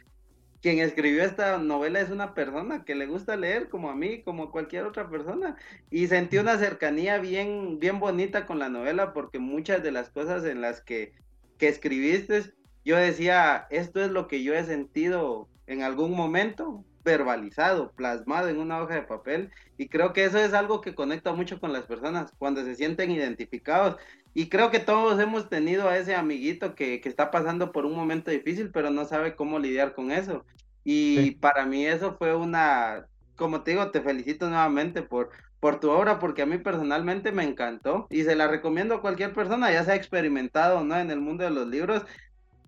quien 0.63 0.79
escribió 0.79 1.25
esta 1.25 1.59
novela 1.59 2.01
es 2.01 2.11
una 2.11 2.33
persona 2.33 2.85
que 2.85 2.95
le 2.95 3.07
gusta 3.07 3.37
leer 3.37 3.69
como 3.69 3.91
a 3.91 3.97
mí, 3.97 4.23
como 4.23 4.53
cualquier 4.53 4.85
otra 4.85 5.09
persona. 5.09 5.57
Y 5.91 6.07
sentí 6.07 6.39
una 6.39 6.59
cercanía 6.59 7.19
bien, 7.19 7.79
bien 7.81 7.99
bonita 7.99 8.47
con 8.47 8.59
la 8.59 8.69
novela 8.69 9.13
porque 9.13 9.39
muchas 9.39 9.83
de 9.83 9.91
las 9.91 10.09
cosas 10.09 10.45
en 10.45 10.61
las 10.61 10.81
que, 10.81 11.13
que 11.59 11.69
escribiste 11.69 12.56
yo 12.87 12.97
decía, 12.97 13.67
esto 13.71 14.01
es 14.01 14.13
lo 14.13 14.29
que 14.29 14.45
yo 14.45 14.55
he 14.55 14.63
sentido 14.63 15.49
en 15.67 15.83
algún 15.83 16.13
momento, 16.13 16.85
verbalizado, 17.05 17.91
plasmado 17.91 18.49
en 18.49 18.59
una 18.59 18.81
hoja 18.81 18.95
de 18.95 19.03
papel. 19.03 19.51
Y 19.77 19.89
creo 19.89 20.13
que 20.13 20.25
eso 20.25 20.39
es 20.39 20.55
algo 20.55 20.81
que 20.81 20.95
conecta 20.95 21.33
mucho 21.33 21.59
con 21.59 21.73
las 21.73 21.83
personas 21.83 22.33
cuando 22.39 22.63
se 22.65 22.77
sienten 22.77 23.11
identificados. 23.11 23.97
Y 24.35 24.49
creo 24.49 24.71
que 24.71 24.79
todos 24.79 25.19
hemos 25.19 25.49
tenido 25.49 25.89
a 25.89 25.99
ese 25.99 26.15
amiguito 26.15 26.77
que, 26.77 27.01
está 27.05 27.33
pasando 27.33 27.73
por 27.73 27.87
un 27.87 27.97
momento 27.97 28.31
difícil, 28.31 28.71
pero 28.71 28.91
no 28.91 29.05
sabe 29.05 29.35
cómo 29.35 29.59
lidiar 29.59 29.93
con 29.93 30.13
eso. 30.13 30.45
Y 30.85 31.33
para 31.33 31.67
mí 31.67 31.85
eso 31.85 32.15
fue 32.17 32.37
una, 32.37 33.09
como 33.35 33.65
te 33.65 33.73
digo, 33.73 33.91
te 33.91 34.01
felicito 34.01 34.49
nuevamente 34.49 35.03
por, 35.03 35.31
por 35.59 35.81
tu 35.81 35.91
obra, 35.91 36.21
porque 36.21 36.43
a 36.43 36.47
mí 36.47 36.59
personalmente 36.59 37.33
me 37.33 37.43
encantó 37.43 38.07
y 38.11 38.23
se 38.23 38.37
la 38.37 38.47
recomiendo 38.47 38.95
a 38.95 39.01
cualquier 39.01 39.33
persona, 39.33 39.73
ya 39.73 39.83
sea 39.83 39.97
experimentado 39.97 40.79
o 40.79 40.85
no 40.85 40.97
en 40.97 41.11
el 41.11 41.21
mundo 41.21 41.43
de 41.43 41.51
los 41.51 41.67
libros, 41.67 42.05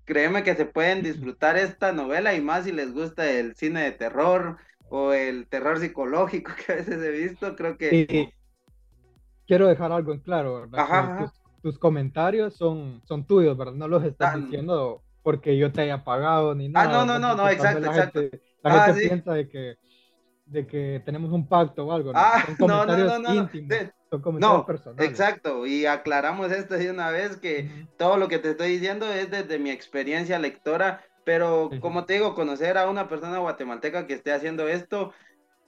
créeme 0.08 0.42
que 0.42 0.54
se 0.54 0.64
pueden 0.64 1.02
disfrutar 1.02 1.58
esta 1.58 1.92
novela 1.92 2.34
y 2.34 2.40
más 2.40 2.64
si 2.64 2.72
les 2.72 2.94
gusta 2.94 3.30
el 3.30 3.54
cine 3.54 3.82
de 3.82 3.92
terror 3.92 4.56
o 4.88 5.12
el 5.12 5.46
terror 5.48 5.78
psicológico 5.78 6.50
que 6.66 6.72
a 6.72 6.76
veces 6.76 7.02
he 7.02 7.10
visto, 7.10 7.54
creo 7.54 7.76
que... 7.76 8.32
quiero 9.46 9.68
dejar 9.68 9.92
algo 9.92 10.14
en 10.14 10.20
claro, 10.20 10.62
¿verdad? 10.62 11.30
Tus, 11.62 11.78
comentarios 11.78 12.56
son, 12.56 13.02
son 13.04 13.26
tuyos, 13.26 13.54
¿verdad? 13.58 13.74
No 13.74 13.86
los 13.86 14.02
estás 14.02 14.34
ah, 14.34 14.38
diciendo 14.38 15.02
porque 15.22 15.58
yo 15.58 15.70
te 15.70 15.82
haya 15.82 16.02
pagado 16.02 16.54
ni 16.54 16.70
nada. 16.70 16.88
Ah, 16.88 16.92
no, 16.92 17.04
no, 17.04 17.18
no, 17.18 17.36
no, 17.36 17.48
exacto, 17.50 17.80
la 17.80 17.86
exacto. 17.88 18.20
Gente, 18.20 18.42
la 18.62 18.84
gente 18.84 18.90
ah, 18.90 19.08
piensa 19.08 19.32
de 19.34 19.48
que, 19.50 19.76
de 20.46 20.66
que 20.66 21.02
tenemos 21.04 21.30
un 21.32 21.46
pacto 21.46 21.84
o 21.84 21.92
algo. 21.92 22.14
¿no? 22.14 22.18
Ah, 22.18 22.42
comentarios 22.58 23.20
no, 23.20 23.34
no, 23.34 23.34
no, 23.34 23.50
íntimos 24.12 24.40
no, 24.40 24.66
Exacto, 24.98 25.66
y 25.66 25.86
aclaramos 25.86 26.50
esto 26.52 26.74
de 26.74 26.90
una 26.90 27.10
vez 27.10 27.36
que 27.36 27.86
todo 27.96 28.16
lo 28.16 28.28
que 28.28 28.38
te 28.38 28.50
estoy 28.50 28.72
diciendo 28.72 29.10
es 29.12 29.30
desde 29.30 29.58
mi 29.58 29.70
experiencia 29.70 30.38
lectora, 30.38 31.04
pero 31.24 31.70
como 31.80 32.04
te 32.04 32.14
digo, 32.14 32.34
conocer 32.34 32.78
a 32.78 32.88
una 32.88 33.08
persona 33.08 33.38
guatemalteca 33.38 34.06
que 34.06 34.14
esté 34.14 34.32
haciendo 34.32 34.66
esto, 34.68 35.12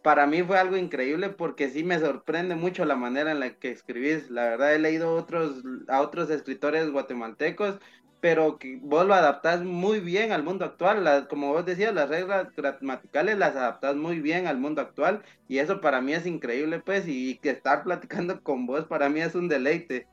para 0.03 0.27
mí 0.27 0.43
fue 0.43 0.59
algo 0.59 0.77
increíble 0.77 1.29
porque 1.29 1.69
sí 1.69 1.85
me 1.85 1.99
sorprende 1.99 2.55
mucho 2.55 2.85
la 2.85 2.97
manera 2.97 3.33
en 3.33 3.41
la 3.41 3.55
que 3.55 3.71
escribís. 3.71 4.31
La 4.31 4.45
verdad 4.45 4.75
he 4.75 4.79
leído 4.79 5.15
otros, 5.15 5.63
a 5.89 6.01
otros 6.01 6.31
escritores 6.31 6.91
guatemaltecos 6.91 7.79
pero 8.21 8.59
que 8.59 8.79
vos 8.83 9.07
lo 9.07 9.15
adaptás 9.15 9.63
muy 9.63 10.01
bien 10.01 10.33
al 10.33 10.43
mundo 10.43 10.65
actual. 10.65 11.27
como 11.29 11.53
vos 11.53 11.65
decías, 11.65 11.95
las 11.95 12.09
reglas 12.09 12.49
gramaticales 12.55 13.39
las 13.39 13.57
adaptás 13.57 13.97
muy 13.97 14.21
bien 14.21 14.47
al 14.47 14.59
mundo 14.59 14.83
actual 14.83 15.23
y 15.49 15.59
eso 15.59 15.81
para 15.81 16.01
mí 16.01 16.13
es 16.13 16.27
increíble, 16.27 16.81
pues, 16.81 17.09
y, 17.09 17.39
que 17.39 17.51
estar 17.51 17.83
platicando 17.85 18.43
con 18.43 18.67
vos 18.67 18.85
para 18.85 19.09
mí 19.09 19.21
es 19.21 19.35
un 19.35 19.49
deleite. 19.49 20.07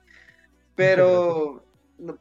Pero, 0.75 1.63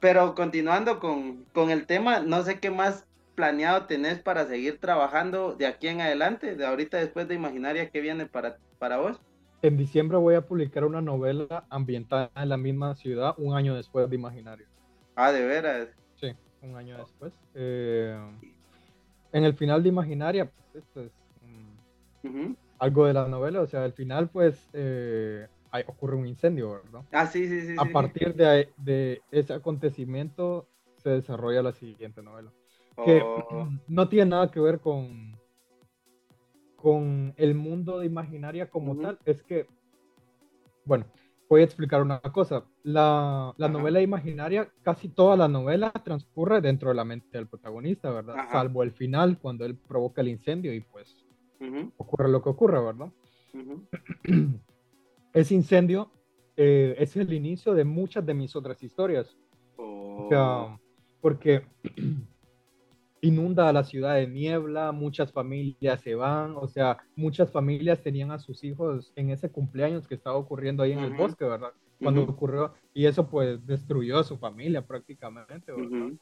pero 0.01 0.35
continuando 0.35 0.99
con, 0.99 1.45
con 1.53 1.71
el 1.71 1.87
tema, 1.87 2.21
no 2.21 2.43
sé 2.43 2.59
qué 2.59 2.71
más 2.71 3.07
planeado 3.35 3.85
tenés 3.87 4.19
para 4.19 4.47
seguir 4.47 4.79
trabajando 4.81 5.55
de 5.55 5.67
aquí 5.67 5.89
en 5.89 6.01
adelante, 6.01 6.57
de 6.57 6.67
ahorita 6.67 6.97
después 6.97 7.29
de 7.29 7.35
Imaginaria, 7.35 7.91
¿qué 7.91 8.01
viene 8.01 8.27
para, 8.27 8.57
para 8.79 8.97
vos? 8.97 9.21
En 9.63 9.77
diciembre 9.77 10.17
voy 10.17 10.35
a 10.35 10.47
publicar 10.47 10.85
una 10.85 11.03
novela 11.03 11.65
ambientada 11.69 12.31
en 12.35 12.49
la 12.49 12.57
misma 12.57 12.95
ciudad 12.95 13.35
un 13.37 13.55
año 13.55 13.75
después 13.75 14.09
de 14.09 14.17
Imaginario. 14.17 14.67
Ah, 15.17 15.33
de 15.33 15.45
veras. 15.45 15.89
Sí, 16.15 16.33
un 16.63 16.77
año 16.77 16.99
después. 16.99 17.33
Eh, 17.55 18.17
en 19.33 19.45
el 19.45 19.55
final 19.55 19.83
de 19.83 19.89
Imaginaria, 19.89 20.49
pues 20.49 20.85
esto 20.85 21.01
es 21.01 21.13
algo 22.79 23.07
de 23.07 23.15
la 23.15 23.27
novela, 23.27 23.63
o 23.63 23.67
sea, 23.67 23.85
al 23.85 23.93
final 23.93 24.29
pues 24.29 24.69
eh, 24.73 25.47
ocurre 25.87 26.17
un 26.17 26.27
incendio, 26.27 26.83
¿verdad? 26.85 27.03
Ah, 27.13 27.27
sí, 27.27 27.49
sí, 27.49 27.63
sí. 27.63 27.75
A 27.79 27.87
partir 27.87 28.35
De, 28.35 28.69
de, 28.77 29.23
ese 29.31 29.55
acontecimiento 29.55 30.69
se 30.99 31.11
desarrolla 31.11 31.63
la 31.63 31.73
siguiente 31.73 32.23
novela. 32.23 32.53
Que 33.05 33.23
oh. 33.23 33.69
no 33.89 34.09
tiene 34.09 34.31
nada 34.31 34.51
que 34.51 34.61
ver 34.61 34.81
con, 34.81 35.39
con 36.77 37.35
el 37.37 37.55
mundo 37.55 37.99
de 37.99 38.07
Imaginaria 38.07 38.69
como 38.69 38.97
tal, 38.97 39.19
es 39.25 39.43
que, 39.43 39.67
bueno, 40.85 41.07
voy 41.49 41.61
a 41.61 41.65
explicar 41.65 42.03
una 42.03 42.21
cosa. 42.21 42.65
La, 42.83 43.55
la 43.57 43.69
novela 43.69 44.01
imaginaria, 44.01 44.71
casi 44.83 45.09
toda 45.09 45.37
la 45.37 45.49
novela 45.49 45.91
transcurre 45.91 46.61
dentro 46.61 46.89
de 46.91 46.95
la 46.95 47.05
mente 47.05 47.29
del 47.33 47.47
protagonista, 47.47 48.11
¿verdad? 48.11 48.35
Salvo 48.51 48.83
el 48.83 48.93
final, 48.93 49.39
cuando 49.39 49.65
él 49.65 49.77
provoca 49.77 50.21
el 50.21 50.29
incendio 50.29 50.73
y 50.75 50.81
pues 50.81 51.25
ocurre 51.97 52.29
lo 52.29 52.43
que 52.43 52.49
ocurre, 52.49 52.83
¿verdad? 52.83 53.13
Ese 55.33 55.55
incendio 55.55 56.11
eh, 56.57 56.95
es 56.99 57.17
el 57.17 57.33
inicio 57.33 57.75
de 57.75 57.85
muchas 57.85 58.25
de 58.25 58.35
mis 58.35 58.57
otras 58.57 58.83
historias. 58.83 59.37
O 59.77 60.27
sea, 60.29 60.63
oh. 60.63 60.81
porque 61.21 61.67
inunda 63.21 63.69
a 63.69 63.73
la 63.73 63.85
ciudad 63.85 64.15
de 64.15 64.27
niebla, 64.27 64.93
muchas 64.93 65.33
familias 65.33 66.01
se 66.01 66.15
van, 66.15 66.55
o 66.57 66.69
sea, 66.69 66.99
muchas 67.15 67.51
familias 67.51 68.03
tenían 68.03 68.31
a 68.31 68.39
sus 68.39 68.63
hijos 68.65 69.13
en 69.17 69.31
ese 69.31 69.51
cumpleaños 69.51 70.07
que 70.07 70.15
estaba 70.15 70.37
ocurriendo 70.37 70.83
ahí 70.83 70.93
en 70.93 71.01
el 71.01 71.15
bosque, 71.15 71.45
¿verdad? 71.45 71.73
Cuando 72.01 72.23
ocurrió, 72.25 72.75
y 72.93 73.07
eso 73.07 73.29
pues 73.29 73.65
destruyó 73.67 74.19
a 74.19 74.25
su 74.25 74.37
familia 74.37 74.87
prácticamente, 74.87 75.73
¿verdad? 75.73 76.13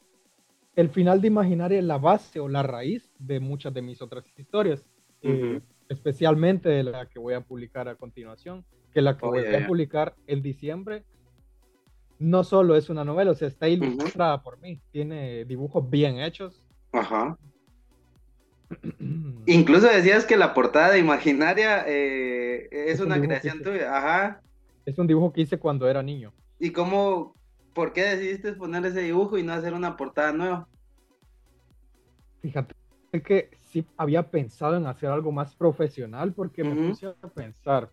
El 0.75 0.89
final 0.89 1.21
de 1.21 1.27
Imaginaria 1.27 1.79
es 1.79 1.85
la 1.85 1.97
base 1.97 2.39
o 2.39 2.49
la 2.49 2.63
raíz 2.63 3.13
de 3.17 3.39
muchas 3.39 3.73
de 3.73 3.81
mis 3.81 4.01
otras 4.01 4.25
historias, 4.37 4.85
eh, 5.21 5.61
especialmente 5.89 6.69
de 6.69 6.83
la 6.83 7.07
que 7.07 7.19
voy 7.19 7.33
a 7.33 7.41
publicar 7.41 7.87
a 7.87 7.95
continuación, 7.95 8.65
que 8.93 9.01
la 9.01 9.17
que 9.17 9.25
oh, 9.25 9.29
voy 9.29 9.45
a 9.45 9.67
publicar 9.67 10.15
en 10.27 10.41
diciembre 10.41 11.03
no 12.19 12.43
solo 12.43 12.75
es 12.75 12.89
una 12.89 13.03
novela, 13.03 13.31
o 13.31 13.35
sea, 13.35 13.47
está 13.47 13.67
ilustrada 13.67 14.41
por 14.41 14.59
mí, 14.59 14.81
tiene 14.91 15.45
dibujos 15.45 15.89
bien 15.89 16.19
hechos, 16.19 16.64
Ajá. 16.95 17.37
Incluso 19.45 19.87
decías 19.87 20.25
que 20.25 20.37
la 20.37 20.53
portada 20.53 20.91
de 20.91 20.99
Imaginaria 20.99 21.83
eh, 21.87 22.67
es, 22.71 22.99
una 22.99 23.19
creación 23.19 23.61
tuya. 23.61 23.95
Ajá. 23.95 24.41
Es 24.85 24.97
un 24.97 25.07
dibujo 25.07 25.33
que 25.33 25.41
hice 25.41 25.59
cuando 25.59 25.87
era 25.87 26.01
niño. 26.01 26.33
¿Y 26.59 26.71
cómo, 26.71 27.35
por 27.73 27.93
qué 27.93 28.03
decidiste 28.03 28.53
poner 28.53 28.85
ese 28.85 29.01
dibujo 29.01 29.37
y 29.37 29.43
no 29.43 29.53
hacer 29.53 29.73
una 29.73 29.97
portada 29.97 30.31
nueva? 30.31 30.67
Fíjate 32.41 32.73
que 33.23 33.49
sí 33.61 33.85
había 33.97 34.29
pensado 34.29 34.77
en 34.77 34.85
hacer 34.87 35.09
algo 35.09 35.31
más 35.31 35.55
profesional 35.55 36.33
porque 36.33 36.63
me 36.63 36.89
puse 36.89 37.07
a 37.07 37.27
pensar 37.29 37.89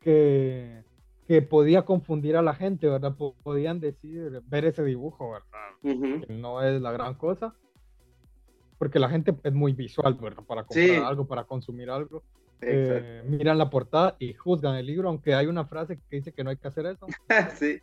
que, 0.00 0.84
que 1.26 1.42
podía 1.42 1.82
confundir 1.82 2.36
a 2.36 2.42
la 2.42 2.54
gente, 2.54 2.88
¿verdad? 2.88 3.14
Podían 3.42 3.80
decir, 3.80 4.42
ver 4.46 4.66
ese 4.66 4.84
dibujo, 4.84 5.32
¿verdad? 5.32 6.26
Que 6.26 6.34
no 6.34 6.62
es 6.62 6.80
la 6.80 6.92
gran 6.92 7.14
cosa 7.14 7.54
porque 8.80 8.98
la 8.98 9.10
gente 9.10 9.34
es 9.42 9.52
muy 9.52 9.74
visual, 9.74 10.14
¿verdad? 10.14 10.42
Para 10.42 10.64
comprar 10.64 11.04
algo, 11.04 11.26
para 11.26 11.44
consumir 11.44 11.90
algo. 11.90 12.22
Eh, 12.62 13.22
miran 13.26 13.58
la 13.58 13.68
portada 13.68 14.16
y 14.18 14.32
juzgan 14.32 14.74
el 14.76 14.86
libro, 14.86 15.10
aunque 15.10 15.34
hay 15.34 15.48
una 15.48 15.66
frase 15.66 15.98
que 16.08 16.16
dice 16.16 16.32
que 16.32 16.42
no 16.42 16.48
hay 16.48 16.56
que 16.56 16.66
hacer 16.66 16.86
eso. 16.86 17.06
sí. 17.58 17.78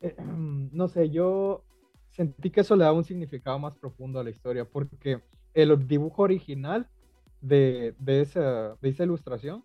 Eh, 0.00 0.16
no 0.72 0.88
sé, 0.88 1.10
yo 1.10 1.62
sentí 2.08 2.48
que 2.48 2.62
eso 2.62 2.74
le 2.74 2.84
da 2.84 2.92
un 2.94 3.04
significado 3.04 3.58
más 3.58 3.76
profundo 3.76 4.18
a 4.18 4.24
la 4.24 4.30
historia, 4.30 4.64
porque 4.64 5.20
el 5.52 5.86
dibujo 5.86 6.22
original 6.22 6.88
de, 7.42 7.94
de, 7.98 8.22
esa, 8.22 8.76
de 8.80 8.88
esa 8.88 9.04
ilustración 9.04 9.62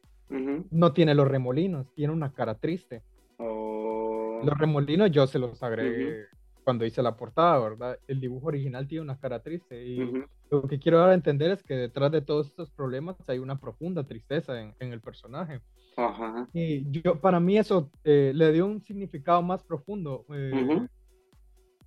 no 0.72 0.92
tiene 0.92 1.16
los 1.16 1.26
remolinos, 1.26 1.88
tiene 1.96 2.12
una 2.12 2.34
cara 2.34 2.56
triste. 2.56 3.02
Oh. 3.38 4.42
Los 4.44 4.58
remolinos 4.58 5.10
yo 5.10 5.26
se 5.26 5.40
los 5.40 5.64
agregué 5.64 6.26
cuando 6.70 6.86
hice 6.86 7.02
la 7.02 7.18
portada, 7.18 7.58
¿verdad? 7.58 7.98
El 8.08 8.22
dibujo 8.22 8.46
original 8.46 8.88
tiene 8.88 9.02
una 9.02 9.18
cara 9.18 9.42
triste 9.42 9.84
y 9.84 10.08
lo 10.52 10.68
que 10.68 10.78
quiero 10.78 11.00
dar 11.00 11.10
a 11.10 11.16
entender 11.16 11.50
es 11.50 11.64
que 11.64 11.74
detrás 11.74 12.12
de 12.12 12.22
todos 12.22 12.46
estos 12.46 12.70
problemas 12.70 13.16
hay 13.28 13.40
una 13.40 13.60
profunda 13.60 14.04
tristeza 14.04 14.62
en, 14.62 14.76
en 14.80 14.94
el 14.94 15.02
personaje. 15.02 15.62
Ajá. 15.98 16.48
Y 16.54 17.02
yo, 17.02 17.20
para 17.20 17.40
mí 17.40 17.58
eso 17.58 17.90
eh, 18.04 18.34
le 18.36 18.52
dio 18.52 18.68
un 18.68 18.84
significado 18.84 19.42
más 19.42 19.64
profundo 19.64 20.28
eh, 20.32 20.88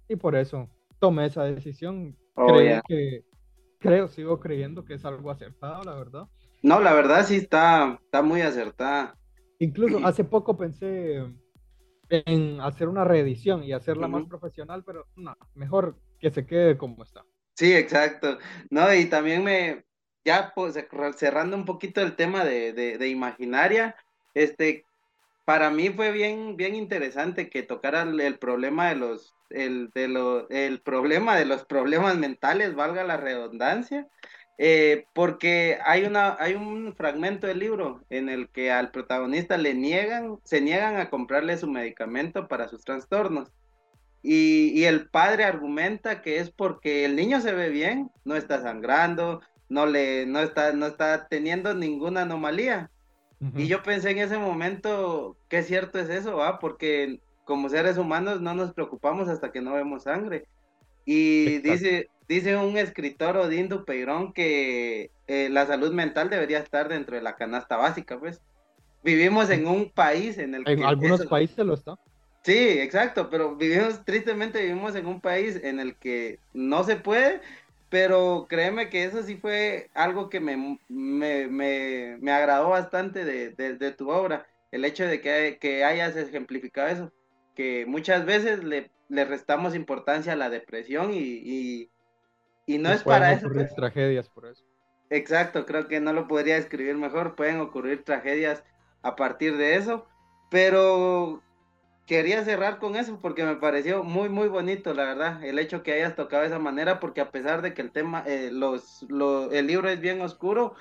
y 0.09 0.17
por 0.17 0.35
eso 0.35 0.69
tomé 0.99 1.27
esa 1.27 1.45
decisión. 1.45 2.17
Oh, 2.35 2.49
creo 2.49 2.83
que, 2.89 3.25
creo, 3.79 4.09
sigo 4.09 4.41
creyendo 4.41 4.85
que 4.85 4.95
es 4.95 5.05
algo 5.05 5.31
acertado, 5.31 5.85
la 5.85 5.95
verdad. 5.95 6.27
No, 6.61 6.81
la 6.81 6.93
verdad 6.93 7.25
sí 7.25 7.37
está, 7.37 8.01
está 8.03 8.21
muy 8.21 8.41
acertada. 8.41 9.17
Incluso 9.61 9.99
hace 10.05 10.25
poco 10.25 10.57
pensé 10.57 11.25
en 12.09 12.61
hacer 12.61 12.89
una 12.89 13.05
reedición 13.05 13.65
y 13.65 13.73
hacerla 13.73 14.09
más 14.09 14.27
profesional, 14.27 14.85
pero 14.85 15.07
no, 15.17 15.37
mejor 15.55 15.97
que 16.19 16.31
se 16.31 16.47
quede 16.47 16.77
como 16.77 17.03
está. 17.03 17.25
Sí, 17.55 17.75
exacto. 17.75 18.39
No, 18.71 18.93
y 18.95 19.07
también 19.07 19.45
me, 19.45 19.85
ya 20.25 20.53
pues, 20.55 20.79
cerrando 21.17 21.57
un 21.57 21.65
poquito 21.65 22.01
el 22.01 22.17
tema 22.17 22.45
de, 22.45 22.73
de, 22.73 23.09
imaginaria, 23.09 23.97
este, 24.35 24.85
para 25.45 25.71
mí 25.71 25.91
fue 25.91 26.13
bien, 26.13 26.57
bien 26.57 26.75
interesante 26.75 27.51
que 27.51 27.63
tocara 27.63 28.03
el, 28.03 28.39
problema 28.39 28.89
de 28.89 28.97
los, 28.97 29.35
el, 29.51 29.91
de 29.95 30.09
lo, 30.09 30.49
el 30.51 30.81
problema 30.81 31.37
de 31.37 31.45
los 31.45 31.65
problemas 31.65 32.17
mentales, 32.17 32.75
valga 32.75 33.05
la 33.05 33.17
redundancia, 33.17 34.09
eh, 34.59 35.07
porque 35.15 35.79
hay, 35.85 36.05
una, 36.05 36.37
hay 36.39 36.55
un 36.55 36.95
fragmento 36.95 37.47
del 37.47 37.59
libro 37.59 38.05
en 38.11 38.29
el 38.29 38.49
que 38.49 38.71
al 38.71 38.91
protagonista 38.91 39.57
le 39.57 39.75
niegan, 39.75 40.39
se 40.45 40.61
niegan 40.61 40.99
a 40.99 41.11
comprarle 41.11 41.57
su 41.57 41.69
medicamento 41.69 42.49
para 42.49 42.69
sus 42.69 42.85
trastornos. 42.85 43.51
Y, 44.23 44.85
el 44.85 45.09
padre 45.09 45.45
argumenta 45.45 46.23
que 46.23 46.39
es 46.39 46.51
porque 46.51 47.05
el 47.05 47.17
niño 47.17 47.41
se 47.41 47.53
ve 47.53 47.71
bien, 47.71 48.11
no 48.25 48.37
está 48.37 48.63
sangrando, 48.63 49.41
no, 49.69 49.87
le, 49.87 50.27
no, 50.27 50.39
está, 50.41 50.73
no 50.73 50.87
está 50.87 51.27
teniendo 51.27 51.75
ninguna 51.75 52.23
anomalía. 52.23 52.91
Y 53.57 53.67
yo 53.67 53.83
pensé 53.83 54.11
en 54.11 54.19
ese 54.19 54.39
momento, 54.39 55.37
qué 55.49 55.65
cierto 55.65 55.99
es 55.99 56.09
eso, 56.09 56.37
¿va? 56.37 56.61
Porque 56.61 57.19
como 57.45 57.69
seres 57.69 57.99
humanos 57.99 58.41
no 58.41 58.55
nos 58.55 58.73
preocupamos 58.73 59.27
hasta 59.29 59.51
que 59.51 59.61
no 59.61 59.75
vemos 59.75 60.05
sangre. 60.05 60.47
Y 61.05 61.59
dice, 61.59 62.09
Dice 62.33 62.57
un 62.57 62.79
escritor 62.79 63.37
Odín 63.37 63.69
Dupeirón 63.69 64.33
que 64.33 65.11
eh, 65.27 65.51
la 65.51 65.67
salud 65.67 65.93
mental 65.93 66.31
debería 66.31 66.61
estar 66.61 66.89
dentro 66.89 67.15
de 67.15 67.21
la 67.21 67.37
canasta 67.37 67.77
básica, 67.77 68.19
pues. 68.19 68.41
Vivimos 69.05 69.51
en 69.51 69.67
un 69.67 69.91
país 69.91 70.39
en 70.39 70.55
el 70.55 70.65
que... 70.65 70.73
En 70.73 70.83
algunos 70.83 71.27
países 71.27 71.59
lo 71.59 71.75
está. 71.75 71.99
Sí, 72.43 72.57
exacto, 72.57 73.29
pero 73.29 73.55
vivimos, 73.57 74.03
tristemente 74.07 74.63
vivimos 74.63 74.95
en 74.95 75.09
un 75.09 75.21
país 75.21 75.61
en 75.63 75.79
el 75.79 75.95
que 75.97 76.39
no 76.55 76.85
se 76.85 76.97
puede, 76.97 77.43
pero 77.91 78.47
créeme 78.49 78.89
que 78.89 79.05
eso 79.05 79.23
sí 79.23 79.37
fue 79.37 79.91
algo 79.93 80.31
que 80.31 80.41
me, 80.41 80.79
me, 80.89 81.49
me, 81.49 82.17
me 82.19 82.33
agradó 82.33 82.71
bastante 82.71 83.27
de, 83.27 83.51
de, 83.51 83.93
tu 83.93 84.09
obra, 84.09 84.47
el 84.71 84.87
hecho 84.87 85.07
de 85.07 85.21
que, 85.21 85.59
que 85.61 85.85
hayas 85.85 86.17
ejemplificado 86.17 86.89
eso, 86.89 87.13
que 87.55 87.85
muchas 87.85 88.25
veces 88.25 88.65
le, 88.65 88.91
le 89.11 89.27
restamos 89.27 89.75
importancia 89.75 90.33
a 90.33 90.37
la 90.37 90.49
depresión 90.49 91.13
y, 91.13 91.19
y 91.19 91.91
no 92.67 92.93
es 92.93 93.03
para 93.03 93.33
eso. 93.33 93.47
ocurrir 93.47 93.69
tragedias 93.75 94.29
por 94.29 94.47
eso. 94.47 94.65
Exacto, 95.11 95.67
creo 95.67 95.89
que 95.89 96.01
no 96.01 96.13
lo 96.13 96.27
podría 96.27 96.57
escribir 96.57 96.97
mejor. 96.97 97.35
Pueden 97.35 97.61
ocurrir 97.61 98.05
tragedias 98.05 98.65
a 99.03 99.17
partir 99.17 99.57
de 99.57 99.77
eso. 99.77 100.07
Pero 100.51 101.43
quería 102.07 102.45
cerrar 102.45 102.79
con 102.79 102.97
eso 102.97 103.19
porque 103.21 103.45
me 103.45 103.57
pareció 103.57 104.05
muy, 104.05 104.29
muy 104.29 104.49
bonito, 104.49 104.93
la 104.95 105.05
verdad, 105.05 105.45
el 105.45 105.59
hecho 105.59 105.83
que 105.83 105.93
hayas 105.93 106.17
tocado 106.17 106.43
de 106.43 106.49
esa 106.49 106.59
manera, 106.59 107.01
porque 107.01 107.21
a 107.21 107.31
pesar 107.31 107.63
de 107.63 107.75
que 107.75 107.83
el 107.83 107.91
tema, 107.93 108.23
eh, 108.27 108.51
los, 108.53 109.07
el 109.53 109.67
libro 109.67 109.89
es 109.89 110.01
bien 110.01 110.21
oscuro, 110.21 110.75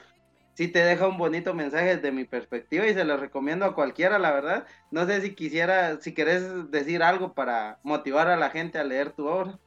sí 0.53 0.67
te 0.67 0.79
deja 0.83 1.07
un 1.07 1.17
bonito 1.17 1.53
mensaje 1.53 1.95
desde 1.95 2.11
mi 2.11 2.25
perspectiva 2.25 2.87
y 2.87 2.93
se 2.93 3.03
lo 3.05 3.17
recomiendo 3.17 3.65
a 3.65 3.75
cualquiera, 3.75 4.19
la 4.19 4.31
verdad. 4.31 4.67
No 4.91 5.05
sé 5.05 5.21
si 5.21 5.35
quisiera, 5.35 5.99
si 6.01 6.13
querés 6.13 6.69
decir 6.71 7.03
algo 7.03 7.33
para 7.33 7.79
motivar 7.83 8.27
a 8.29 8.37
la 8.37 8.49
gente 8.49 8.77
a 8.79 8.83
leer 8.83 9.11
tu 9.13 9.27
obra. 9.27 9.59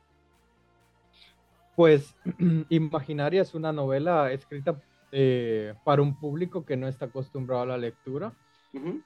Pues 1.77 2.15
Imaginaria 2.69 3.43
es 3.43 3.55
una 3.55 3.73
novela 3.73 4.33
escrita 4.33 4.81
eh, 5.13 5.75
para 5.85 6.03
un 6.03 6.19
público 6.19 6.65
que 6.65 6.77
no 6.77 6.89
está 6.89 7.07
acostumbrado 7.07 7.63
a 7.63 7.67
la 7.67 7.79
lectura, 7.79 8.33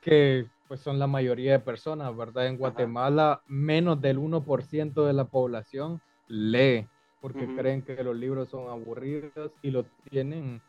que 0.01 0.47
pues 0.67 0.81
son 0.81 0.99
la 0.99 1.07
mayoría 1.07 1.53
de 1.53 1.59
personas, 1.61 2.17
¿verdad? 2.17 2.47
En 2.47 2.57
Guatemala 2.57 3.43
menos 3.47 4.01
del 4.01 4.19
1% 4.19 5.07
de 5.07 5.13
la 5.13 5.25
población 5.25 6.01
lee 6.27 6.87
porque 7.21 7.47
creen 7.55 7.83
que 7.83 8.03
los 8.03 8.17
libros 8.17 8.49
son 8.49 8.69
aburridos 8.71 9.53
y 9.63 9.71
lo 9.71 9.85
tienen 10.11 10.61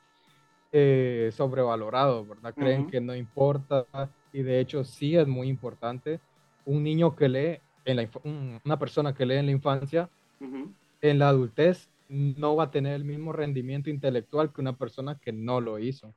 eh, 0.71 1.29
sobrevalorado, 1.33 2.25
¿verdad? 2.25 2.53
Creen 2.55 2.87
que 2.87 2.99
no 3.01 3.15
importa 3.15 3.85
y 4.33 4.41
de 4.41 4.59
hecho 4.59 4.83
sí 4.83 5.15
es 5.15 5.27
muy 5.27 5.47
importante. 5.47 6.19
Un 6.65 6.83
niño 6.83 7.15
que 7.15 7.29
lee, 7.29 7.59
en 7.85 7.97
la, 7.97 8.09
una 8.65 8.79
persona 8.79 9.13
que 9.13 9.25
lee 9.25 9.37
en 9.37 9.45
la 9.47 9.51
infancia, 9.51 10.09
en 11.01 11.19
la 11.19 11.29
adultez 11.29 11.89
no 12.09 12.55
va 12.55 12.65
a 12.65 12.71
tener 12.71 12.93
el 12.93 13.05
mismo 13.05 13.31
rendimiento 13.31 13.89
intelectual 13.89 14.51
que 14.51 14.61
una 14.61 14.77
persona 14.77 15.19
que 15.19 15.31
no 15.31 15.61
lo 15.61 15.79
hizo. 15.79 16.13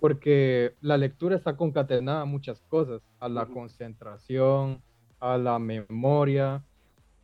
Porque 0.00 0.74
la 0.80 0.96
lectura 0.96 1.36
está 1.36 1.56
concatenada 1.56 2.22
a 2.22 2.26
muchas 2.26 2.62
cosas, 2.62 3.02
a 3.18 3.28
la 3.28 3.46
concentración, 3.46 4.80
a 5.20 5.36
la 5.36 5.58
memoria, 5.58 6.64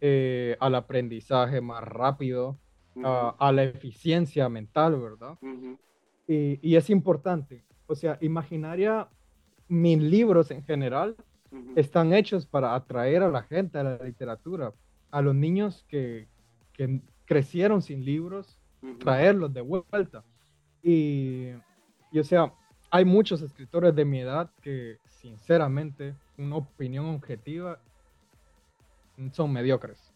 eh, 0.01 0.57
al 0.61 0.75
aprendizaje 0.75 1.61
más 1.61 1.83
rápido, 1.85 2.59
a, 3.05 3.53
la 3.53 3.63
eficiencia 3.63 4.49
mental, 4.51 5.01
¿verdad? 5.01 5.39
y, 6.29 6.59
y, 6.61 6.77
es 6.77 6.91
importante. 6.91 7.65
O 7.87 7.95
sea, 7.95 8.19
imaginaria, 8.21 9.09
mis 9.69 9.99
libros 9.99 10.51
en 10.51 10.63
general 10.65 11.17
están 11.77 12.13
hechos 12.13 12.47
para 12.47 12.75
atraer 12.75 13.23
a 13.23 13.31
la 13.31 13.43
gente 13.43 13.79
a 13.79 13.85
la 13.85 13.99
literatura, 13.99 14.75
a 15.11 15.23
los 15.23 15.35
niños 15.35 15.85
que, 15.89 16.29
que 16.73 17.01
crecieron 17.25 17.83
sin 17.83 18.05
libros, 18.05 18.59
traerlos 18.99 19.53
de 19.53 19.61
vuelta. 19.61 20.25
Y, 20.83 21.51
o 22.15 22.25
sea, 22.25 22.53
hay 22.91 23.05
muchos 23.05 23.43
escritores 23.43 23.95
de 23.95 24.05
mi 24.05 24.21
edad 24.21 24.51
que, 24.61 24.99
sinceramente, 25.07 26.15
una 26.37 26.57
opinión 26.57 27.07
objetiva, 27.07 27.79
son 29.33 29.53
mediocres. 29.53 30.13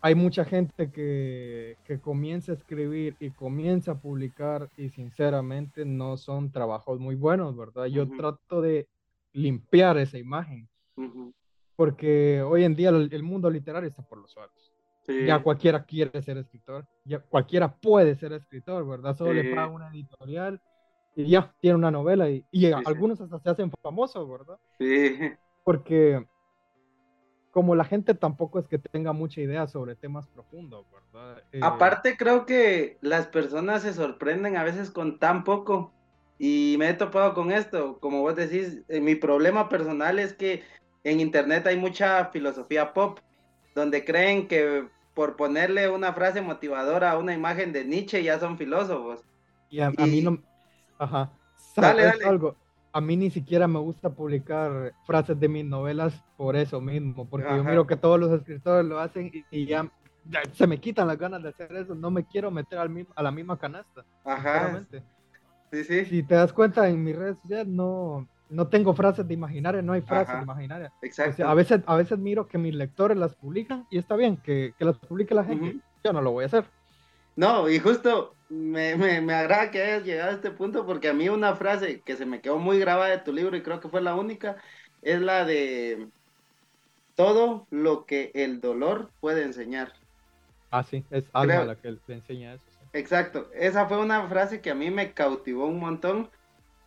Hay 0.00 0.16
mucha 0.16 0.44
gente 0.44 0.90
que, 0.90 1.76
comienza 2.02 2.52
a 2.52 2.56
escribir 2.56 3.16
y 3.20 3.30
comienza 3.30 3.92
a 3.92 4.00
publicar 4.00 4.68
y 4.76 4.88
sinceramente 4.88 5.84
no 5.84 6.16
son 6.16 6.50
trabajos 6.50 6.98
muy 6.98 7.14
buenos, 7.14 7.56
¿verdad? 7.56 7.86
Yo 7.86 8.08
trato 8.08 8.60
de 8.60 8.88
limpiar 9.32 9.98
esa 9.98 10.18
imagen. 10.18 10.68
Porque 11.76 12.42
hoy 12.42 12.64
en 12.64 12.74
día 12.74 12.90
el, 12.90 13.22
mundo 13.22 13.48
literario 13.48 13.88
está 13.88 14.02
por 14.02 14.18
los 14.18 14.32
suelos. 14.32 14.69
Ya 15.26 15.42
cualquiera 15.42 15.84
quiere 15.84 16.22
ser 16.22 16.38
escritor, 16.38 16.86
ya 17.04 17.20
cualquiera 17.20 17.72
puede 17.72 18.14
ser 18.14 18.32
escritor, 18.32 18.86
¿verdad? 18.86 19.16
Solo 19.16 19.32
le 19.32 19.54
paga 19.54 19.68
una 19.68 19.88
editorial 19.88 20.60
y 21.16 21.30
ya 21.30 21.52
tiene 21.60 21.76
una 21.76 21.90
novela 21.90 22.28
y, 22.30 22.44
algunos 22.86 23.20
hasta 23.20 23.38
se 23.38 23.50
hacen 23.50 23.70
famosos, 23.82 24.28
¿verdad? 24.28 24.58
Sí. 24.78 25.32
Porque 25.64 26.24
como 27.50 27.74
la 27.74 27.84
gente 27.84 28.14
tampoco 28.14 28.58
es 28.58 28.68
que 28.68 28.78
tenga 28.78 29.12
mucha 29.12 29.40
idea 29.40 29.66
sobre 29.66 29.96
temas 29.96 30.26
profundos, 30.28 30.86
¿verdad? 30.90 31.42
Eh, 31.52 31.60
Aparte 31.62 32.16
creo 32.16 32.46
que 32.46 32.98
las 33.00 33.26
personas 33.26 33.82
se 33.82 33.92
sorprenden 33.92 34.56
a 34.56 34.64
veces 34.64 34.90
con 34.90 35.18
tan 35.18 35.42
poco 35.42 35.92
y 36.38 36.76
me 36.78 36.88
he 36.88 36.94
topado 36.94 37.34
con 37.34 37.50
esto, 37.50 37.98
como 37.98 38.20
vos 38.20 38.36
decís, 38.36 38.82
eh, 38.88 39.00
mi 39.00 39.14
problema 39.14 39.68
personal 39.68 40.18
es 40.18 40.32
que 40.32 40.62
en 41.04 41.20
internet 41.20 41.66
hay 41.66 41.76
mucha 41.76 42.26
filosofía 42.26 42.92
pop, 42.92 43.18
donde 43.74 44.04
creen 44.04 44.46
que 44.48 44.88
por 45.14 45.36
ponerle 45.36 45.88
una 45.88 46.12
frase 46.12 46.40
motivadora 46.40 47.12
a 47.12 47.18
una 47.18 47.34
imagen 47.34 47.72
de 47.72 47.84
Nietzsche 47.84 48.22
ya 48.22 48.38
son 48.38 48.56
filósofos. 48.56 49.24
Y 49.68 49.80
a, 49.80 49.90
mí 49.90 50.22
no... 50.22 50.38
Ajá. 50.98 51.30
Dale, 51.76 52.04
dale. 52.04 52.24
Algo? 52.24 52.56
A 52.92 53.00
mí 53.00 53.16
ni 53.16 53.30
siquiera 53.30 53.68
me 53.68 53.78
gusta 53.78 54.10
publicar 54.10 54.92
frases 55.06 55.38
de 55.38 55.48
mis 55.48 55.64
novelas 55.64 56.24
por 56.36 56.56
eso 56.56 56.80
mismo, 56.80 57.28
porque 57.28 57.48
yo 57.48 57.62
miro 57.62 57.86
que 57.86 57.96
todos 57.96 58.18
los 58.18 58.32
escritores 58.32 58.84
lo 58.84 58.98
hacen 58.98 59.30
y, 59.50 59.66
ya, 59.66 59.88
se 60.52 60.66
me 60.66 60.80
quitan 60.80 61.06
las 61.06 61.16
ganas 61.16 61.42
de 61.42 61.50
hacer 61.50 61.74
eso. 61.76 61.94
No 61.94 62.10
me 62.10 62.24
quiero 62.24 62.50
meter 62.50 62.78
al 62.78 62.90
mismo, 62.90 63.12
a 63.14 63.22
la 63.22 63.30
misma 63.30 63.58
canasta. 63.58 64.04
Ajá. 64.24 64.84
Sí, 65.70 65.84
sí. 65.84 66.04
Si 66.04 66.22
te 66.24 66.34
das 66.34 66.52
cuenta, 66.52 66.88
en 66.88 67.04
mis 67.04 67.14
redes 67.14 67.36
sociales 67.42 67.68
no, 67.68 68.26
no 68.50 68.68
tengo 68.68 68.94
frases 68.94 69.26
de 69.26 69.34
imaginaria, 69.34 69.80
no 69.80 69.92
hay 69.92 70.02
frases 70.02 70.36
de 70.36 70.42
imaginaria. 70.42 70.92
Exacto. 71.02 71.46
a, 71.46 71.54
veces, 71.54 71.80
a 71.86 71.96
veces 71.96 72.18
miro 72.18 72.46
que 72.48 72.58
mis 72.58 72.74
lectores 72.74 73.16
las 73.16 73.34
publican 73.34 73.86
y 73.90 73.98
está 73.98 74.16
bien 74.16 74.36
que, 74.36 74.74
que 74.78 74.84
las 74.84 74.98
publique 74.98 75.34
la 75.34 75.44
gente. 75.44 75.78
Yo 76.04 76.12
no 76.12 76.20
lo 76.20 76.32
voy 76.32 76.44
a 76.44 76.46
hacer. 76.46 76.64
No, 77.36 77.68
y 77.68 77.78
justo 77.78 78.34
me, 78.48 78.96
me, 78.96 79.20
me, 79.20 79.34
agrada 79.34 79.70
que 79.70 79.82
hayas 79.82 80.04
llegado 80.04 80.30
a 80.30 80.34
este 80.34 80.50
punto 80.50 80.84
porque 80.84 81.08
a 81.08 81.14
mí 81.14 81.28
una 81.28 81.54
frase 81.54 82.00
que 82.00 82.16
se 82.16 82.26
me 82.26 82.40
quedó 82.40 82.58
muy 82.58 82.78
grabada 82.78 83.10
de 83.10 83.18
tu 83.18 83.32
libro 83.32 83.56
y 83.56 83.62
creo 83.62 83.80
que 83.80 83.88
fue 83.88 84.02
la 84.02 84.14
única 84.14 84.56
es 85.02 85.20
la 85.20 85.44
de 85.44 86.08
todo 87.14 87.66
lo 87.70 88.04
que 88.04 88.32
el 88.34 88.60
dolor 88.60 89.10
puede 89.20 89.44
enseñar. 89.44 89.92
Ah, 90.70 90.82
sí, 90.82 91.04
es 91.10 91.24
algo 91.32 91.64
la 91.64 91.76
que 91.76 91.92
le 91.92 92.00
enseña 92.08 92.54
eso. 92.54 92.64
Exacto, 92.92 93.48
esa 93.54 93.86
fue 93.86 93.98
una 93.98 94.26
frase 94.28 94.60
que 94.60 94.70
a 94.70 94.74
mí 94.74 94.90
me 94.90 95.12
cautivó 95.12 95.66
un 95.66 95.78
montón 95.78 96.28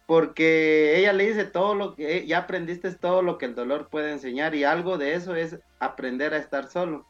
porque 0.06 0.98
ella 0.98 1.14
le 1.14 1.28
dice 1.28 1.46
todo 1.46 1.76
lo 1.76 1.96
que 1.96 2.26
ya 2.28 2.40
aprendiste 2.40 2.88
es 2.88 3.00
todo 3.00 3.22
lo 3.22 3.38
que 3.38 3.46
el 3.46 3.56
dolor 3.56 3.90
puede 3.90 4.12
enseñar 4.12 4.56
y 4.56 4.64
algo 4.64 4.98
de 4.98 5.16
eso 5.16 5.36
es 5.36 5.60
aprender 5.80 6.34
a 6.34 6.38
estar 6.38 6.68
solo. 6.70 7.06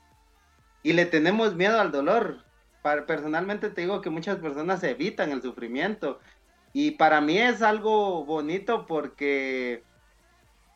Y 0.84 0.93
le 0.93 1.06
tenemos 1.06 1.56
miedo 1.56 1.79
al 1.79 1.91
dolor. 1.91 2.43
personalmente 3.08 3.69
te 3.69 3.82
digo 3.82 4.01
que 4.01 4.10
muchas 4.10 4.38
personas 4.38 4.84
evitan 4.84 5.32
el 5.32 5.41
sufrimiento 5.41 6.19
y 6.73 6.91
para 6.91 7.21
mí 7.21 7.38
es 7.38 7.62
algo 7.62 8.25
bonito 8.25 8.86
porque 8.88 9.84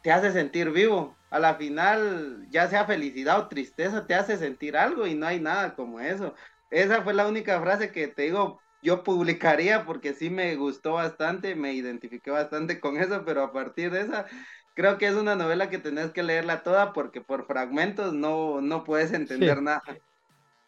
te 0.04 0.12
hace 0.12 0.32
sentir 0.32 0.72
vivo. 0.72 1.16
A 1.30 1.40
la 1.40 1.56
final, 1.56 2.48
ya 2.50 2.70
sea 2.70 2.86
felicidad 2.86 3.40
o 3.40 3.48
tristeza, 3.50 4.08
te 4.08 4.16
hace 4.16 4.38
sentir 4.38 4.78
algo 4.78 5.06
y 5.08 5.16
no 5.16 5.28
hay 5.28 5.42
nada 5.42 5.76
como 5.76 6.00
eso. 6.00 6.34
Esa 6.70 7.02
fue 7.02 7.14
la 7.14 7.28
única 7.28 7.60
frase 7.62 7.92
que 7.92 8.08
te 8.08 8.24
digo, 8.24 8.62
yo 8.82 9.04
publicaría 9.04 9.86
porque 9.86 10.14
sí 10.14 10.30
me 10.30 10.56
gustó 10.56 10.94
bastante, 10.94 11.56
me 11.56 11.74
identifiqué 11.74 12.32
bastante 12.32 12.80
con 12.80 12.98
eso, 12.98 13.24
pero 13.26 13.44
a 13.44 13.52
partir 13.52 13.92
de 13.92 14.02
esa, 14.02 14.26
creo 14.74 14.98
que 14.98 15.08
es 15.08 15.16
una 15.16 15.36
novela 15.36 15.70
que 15.70 15.80
tenés 15.80 16.12
que 16.12 16.24
leerla 16.24 16.64
toda 16.64 16.94
porque 16.94 17.22
por 17.22 17.46
fragmentos 17.48 18.14
no, 18.14 18.62
no 18.62 18.84
puedes 18.84 19.12
entender 19.14 19.62
nada. 19.62 19.82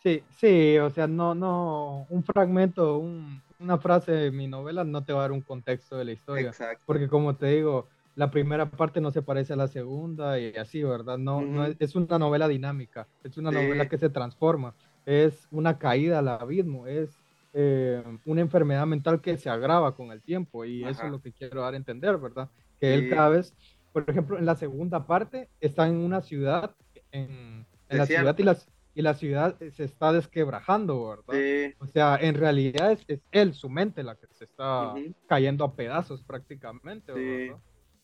Sí, 0.01 0.23
sí, 0.37 0.77
o 0.77 0.89
sea, 0.89 1.07
no, 1.07 1.35
no, 1.35 2.07
un 2.09 2.23
fragmento, 2.23 2.97
una 2.97 3.77
frase 3.77 4.13
de 4.13 4.31
mi 4.31 4.47
novela 4.47 4.83
no 4.83 5.03
te 5.03 5.13
va 5.13 5.19
a 5.19 5.21
dar 5.23 5.31
un 5.31 5.41
contexto 5.41 5.97
de 5.97 6.05
la 6.05 6.11
historia. 6.13 6.47
Exacto. 6.49 6.81
Porque 6.85 7.07
como 7.07 7.35
te 7.35 7.47
digo, 7.47 7.89
la 8.15 8.31
primera 8.31 8.69
parte 8.69 9.01
no 9.01 9.11
se 9.11 9.21
parece 9.21 9.53
a 9.53 9.57
la 9.57 9.67
segunda 9.67 10.39
y 10.39 10.55
así, 10.55 10.83
¿verdad? 10.83 11.17
No, 11.17 11.41
no 11.41 11.65
es, 11.65 11.95
una 11.95 12.17
novela 12.17 12.47
dinámica, 12.47 13.07
es 13.23 13.37
una 13.37 13.51
novela 13.51 13.87
que 13.87 13.97
se 13.97 14.09
transforma, 14.09 14.73
es 15.05 15.47
una 15.51 15.77
caída 15.77 16.19
al 16.19 16.29
abismo, 16.29 16.87
es 16.87 17.28
eh, 17.53 18.03
una 18.25 18.41
enfermedad 18.41 18.85
mental 18.85 19.21
que 19.21 19.37
se 19.37 19.49
agrava 19.49 19.95
con 19.95 20.11
el 20.11 20.21
tiempo 20.21 20.65
y 20.65 20.83
eso 20.83 21.05
es 21.05 21.11
lo 21.11 21.21
que 21.21 21.31
quiero 21.31 21.61
dar 21.61 21.73
a 21.73 21.77
entender, 21.77 22.17
¿verdad? 22.17 22.49
Que 22.79 22.93
él 22.93 23.09
cada 23.09 23.29
vez, 23.29 23.55
por 23.91 24.09
ejemplo, 24.09 24.37
en 24.37 24.45
la 24.45 24.55
segunda 24.55 25.05
parte 25.05 25.49
está 25.59 25.87
en 25.87 25.95
una 25.95 26.21
ciudad, 26.21 26.75
en, 27.11 27.65
la 27.89 28.05
ciudad 28.05 28.37
y, 28.37 28.43
las, 28.43 28.67
y 28.93 29.01
la 29.01 29.13
ciudad 29.15 29.57
se 29.71 29.83
está 29.83 30.13
desquebrajando, 30.13 31.09
¿verdad? 31.09 31.73
O 31.79 31.87
sea, 31.87 32.17
en 32.21 32.35
realidad 32.35 32.91
es, 32.91 33.21
él, 33.31 33.53
su 33.53 33.69
mente, 33.69 34.03
la 34.03 34.15
que 34.15 34.27
se 34.33 34.45
está 34.45 34.93
cayendo 35.27 35.63
a 35.65 35.75
pedazos 35.75 36.21
prácticamente, 36.21 37.11
¿verdad? 37.11 37.57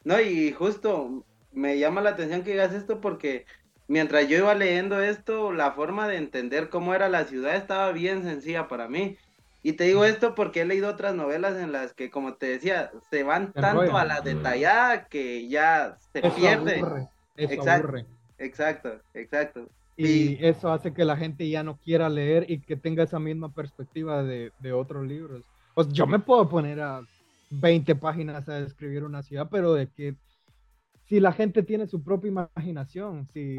No, 0.04 0.22
y 0.22 0.52
justo 0.52 1.26
me 1.52 1.80
llama 1.80 2.02
la 2.02 2.12
atención 2.12 2.44
que 2.44 2.52
digas 2.52 2.74
esto 2.74 3.02
porque 3.02 3.46
mientras 3.88 4.28
yo 4.28 4.38
iba 4.38 4.54
leyendo 4.54 5.02
esto, 5.02 5.52
la 5.52 5.72
forma 5.72 6.08
de 6.08 6.18
entender 6.18 6.70
cómo 6.70 6.94
era 6.94 7.10
la 7.10 7.26
ciudad 7.26 7.56
estaba 7.56 7.92
bien 7.92 8.24
sencilla 8.24 8.68
para 8.68 8.88
mí. 8.88 9.18
Y 9.66 9.74
te 9.74 9.86
digo 9.86 10.06
esto 10.06 10.36
porque 10.36 10.62
he 10.62 10.66
leído 10.66 10.88
otras 10.88 11.16
novelas 11.16 11.58
en 11.58 11.72
las 11.72 11.92
que, 11.96 12.12
como 12.12 12.36
te 12.36 12.46
decía, 12.46 12.92
se 13.10 13.24
van 13.24 13.52
tanto 13.52 13.98
a 13.98 14.06
la 14.06 14.22
detallada 14.22 15.08
que 15.08 15.50
ya 15.50 15.98
se 16.14 16.22
pierde. 16.22 16.84
exacto, 17.36 17.98
exacto, 18.38 19.02
exacto. 19.16 19.68
Y, 19.98 20.38
eso 20.46 20.72
hace 20.72 20.94
que 20.94 21.04
la 21.04 21.18
gente 21.18 21.50
ya 21.50 21.64
no 21.64 21.78
quiera 21.78 22.10
leer 22.10 22.46
y 22.48 22.60
que 22.60 22.76
tenga 22.76 23.06
esa 23.06 23.18
misma 23.18 23.52
perspectiva 23.56 24.22
de, 24.22 24.52
otros 24.72 25.08
libros. 25.08 25.42
Pues 25.74 25.88
yo 25.90 26.06
me 26.06 26.20
puedo 26.20 26.48
poner 26.48 26.80
a 26.80 27.02
20 27.50 27.96
páginas 27.96 28.48
a 28.48 28.62
describir 28.62 29.04
una 29.04 29.24
ciudad, 29.24 29.48
pero 29.50 29.74
de 29.74 29.88
que 29.88 30.14
si 31.06 31.20
la 31.20 31.32
gente 31.32 31.64
tiene 31.64 31.88
su 31.88 32.04
propia 32.04 32.28
imaginación, 32.28 33.28
si, 33.34 33.58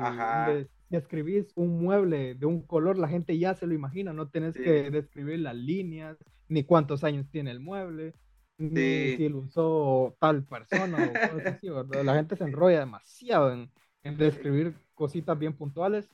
escribís 0.90 1.52
un 1.56 1.82
mueble 1.82 2.34
de 2.34 2.46
un 2.46 2.62
color, 2.62 2.98
la 2.98 3.08
gente 3.08 3.38
ya 3.38 3.54
se 3.54 3.66
lo 3.66 3.74
imagina, 3.74 4.12
no 4.12 4.28
tenés 4.28 4.54
que 4.54 4.90
describir 4.90 5.40
las 5.40 5.56
líneas, 5.56 6.16
ni 6.48 6.64
cuántos 6.64 7.02
años 7.04 7.26
tiene 7.30 7.50
el 7.50 7.60
mueble, 7.60 8.14
ni 8.58 9.16
si 9.16 9.28
lo 9.28 9.38
usó 9.38 10.16
tal 10.20 10.44
persona 10.44 10.96
o 10.96 11.30
cosas 11.32 11.54
así, 11.54 11.68
¿verdad? 11.68 12.04
La 12.04 12.14
gente 12.14 12.36
se 12.36 12.44
enrolla 12.44 12.80
demasiado 12.80 13.52
en, 13.52 13.70
describir 14.16 14.74
cositas 14.94 15.36
bien 15.36 15.52
puntuales, 15.52 16.08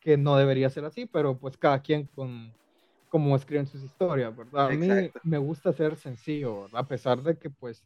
que 0.00 0.16
no 0.16 0.36
debería 0.36 0.68
ser 0.70 0.84
así, 0.84 1.06
pero 1.06 1.38
pues 1.38 1.56
cada 1.56 1.80
quien 1.80 2.06
con 2.06 2.52
como 3.08 3.36
escriben 3.36 3.66
sus 3.66 3.82
historias, 3.82 4.34
¿verdad? 4.34 4.68
A 4.68 4.70
mí 4.70 4.88
me 5.22 5.38
gusta 5.38 5.72
ser 5.72 5.96
sencillo, 5.96 6.66
A 6.72 6.88
pesar 6.88 7.22
de 7.22 7.36
que 7.36 7.50
pues 7.50 7.84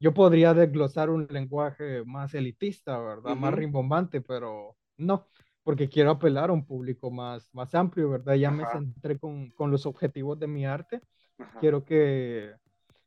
yo 0.00 0.12
podría 0.12 0.52
desglosar 0.52 1.10
un 1.10 1.26
lenguaje 1.30 2.04
más 2.04 2.34
elitista, 2.34 2.98
¿verdad? 2.98 3.36
Más 3.36 3.54
rimbombante, 3.54 4.20
pero 4.20 4.76
no, 4.98 5.26
porque 5.62 5.88
quiero 5.88 6.10
apelar 6.10 6.50
a 6.50 6.52
un 6.52 6.66
público 6.66 7.10
más, 7.10 7.48
más 7.54 7.74
amplio, 7.74 8.10
¿verdad? 8.10 8.34
Ya 8.34 8.50
me 8.50 8.66
centré 8.66 9.18
con, 9.18 9.50
con, 9.50 9.70
los 9.70 9.86
objetivos 9.86 10.38
de 10.38 10.46
mi 10.46 10.66
arte. 10.66 11.00
Quiero 11.60 11.84
que, 11.84 12.52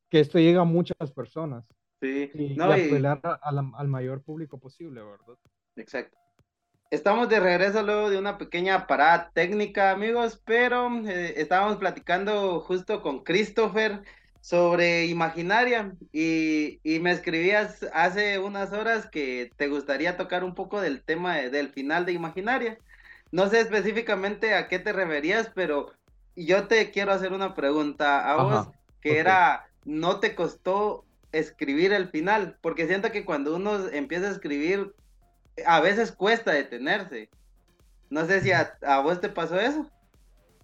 que, 0.10 0.20
esto 0.20 0.40
llegue 0.40 0.58
a 0.58 0.64
muchas 0.64 1.12
personas. 1.12 1.68
Sí, 2.02 2.32
y, 2.34 2.60
apelar 2.60 3.22
al 3.44 3.88
mayor 3.88 4.24
público 4.24 4.60
posible, 4.60 5.02
¿verdad? 5.04 5.38
Exacto. 5.76 6.18
Estamos 6.92 7.30
de 7.30 7.40
regreso 7.40 7.84
luego 7.84 8.10
de 8.10 8.18
una 8.18 8.38
pequeña 8.38 8.86
parada 8.86 9.32
técnica, 9.34 9.92
amigos, 9.92 10.42
pero 10.46 10.90
eh, 11.08 11.36
estábamos 11.38 11.78
platicando 11.78 12.60
justo 12.60 13.02
con 13.02 13.24
Christopher 13.24 14.04
sobre 14.42 15.06
Imaginaria 15.06 15.94
y, 16.12 16.80
me 16.84 17.12
escribías 17.12 17.86
hace 17.94 18.40
unas 18.40 18.74
horas 18.74 19.08
que 19.08 19.52
te 19.56 19.68
gustaría 19.68 20.18
tocar 20.18 20.44
un 20.44 20.56
poco 20.56 20.82
del 20.82 21.04
tema 21.04 21.38
del 21.38 21.70
final 21.70 22.06
de 22.06 22.14
Imaginaria. 22.14 22.78
No 23.32 23.48
sé 23.50 23.62
específicamente 23.62 24.56
a 24.56 24.68
qué 24.68 24.80
te 24.80 24.92
referías, 24.92 25.52
pero 25.54 25.94
yo 26.36 26.68
te 26.68 26.92
quiero 26.92 27.14
hacer 27.14 27.34
una 27.34 27.54
pregunta 27.54 28.30
a 28.30 28.44
vos, 28.44 28.68
que 29.00 29.20
era, 29.20 29.68
¿no 29.86 30.20
te 30.20 30.36
costó 30.36 31.06
escribir 31.32 31.94
el 31.94 32.10
final? 32.10 32.58
Porque 32.62 32.88
siento 32.88 33.12
que 33.12 33.24
cuando 33.24 33.56
uno 33.56 33.88
empieza 33.90 34.28
a 34.28 34.32
escribir, 34.32 34.94
a 35.66 35.80
veces 35.80 36.12
cuesta 36.12 36.52
detenerse. 36.52 37.30
No 38.10 38.26
sé 38.26 38.42
si 38.42 38.52
a, 38.52 38.78
a 38.86 39.00
vos 39.02 39.22
te 39.22 39.30
pasó 39.30 39.60
eso. 39.60 39.90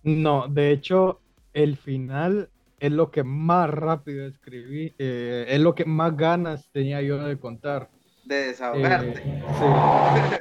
No, 0.04 0.48
de 0.48 0.72
hecho, 0.72 1.22
el 1.54 1.78
final 1.78 2.50
es 2.80 2.92
lo 2.92 3.12
que 3.12 3.24
más 3.24 3.70
rápido 3.70 4.28
escribí, 4.28 4.94
eh, 4.98 5.46
es 5.48 5.60
lo 5.60 5.74
que 5.74 5.86
más 5.86 6.16
ganas 6.16 6.70
tenía 6.72 7.02
yo 7.02 7.18
de 7.18 7.38
contar. 7.38 7.90
De 8.26 8.48
desahogarte. 8.48 9.22
Eh, 9.26 10.40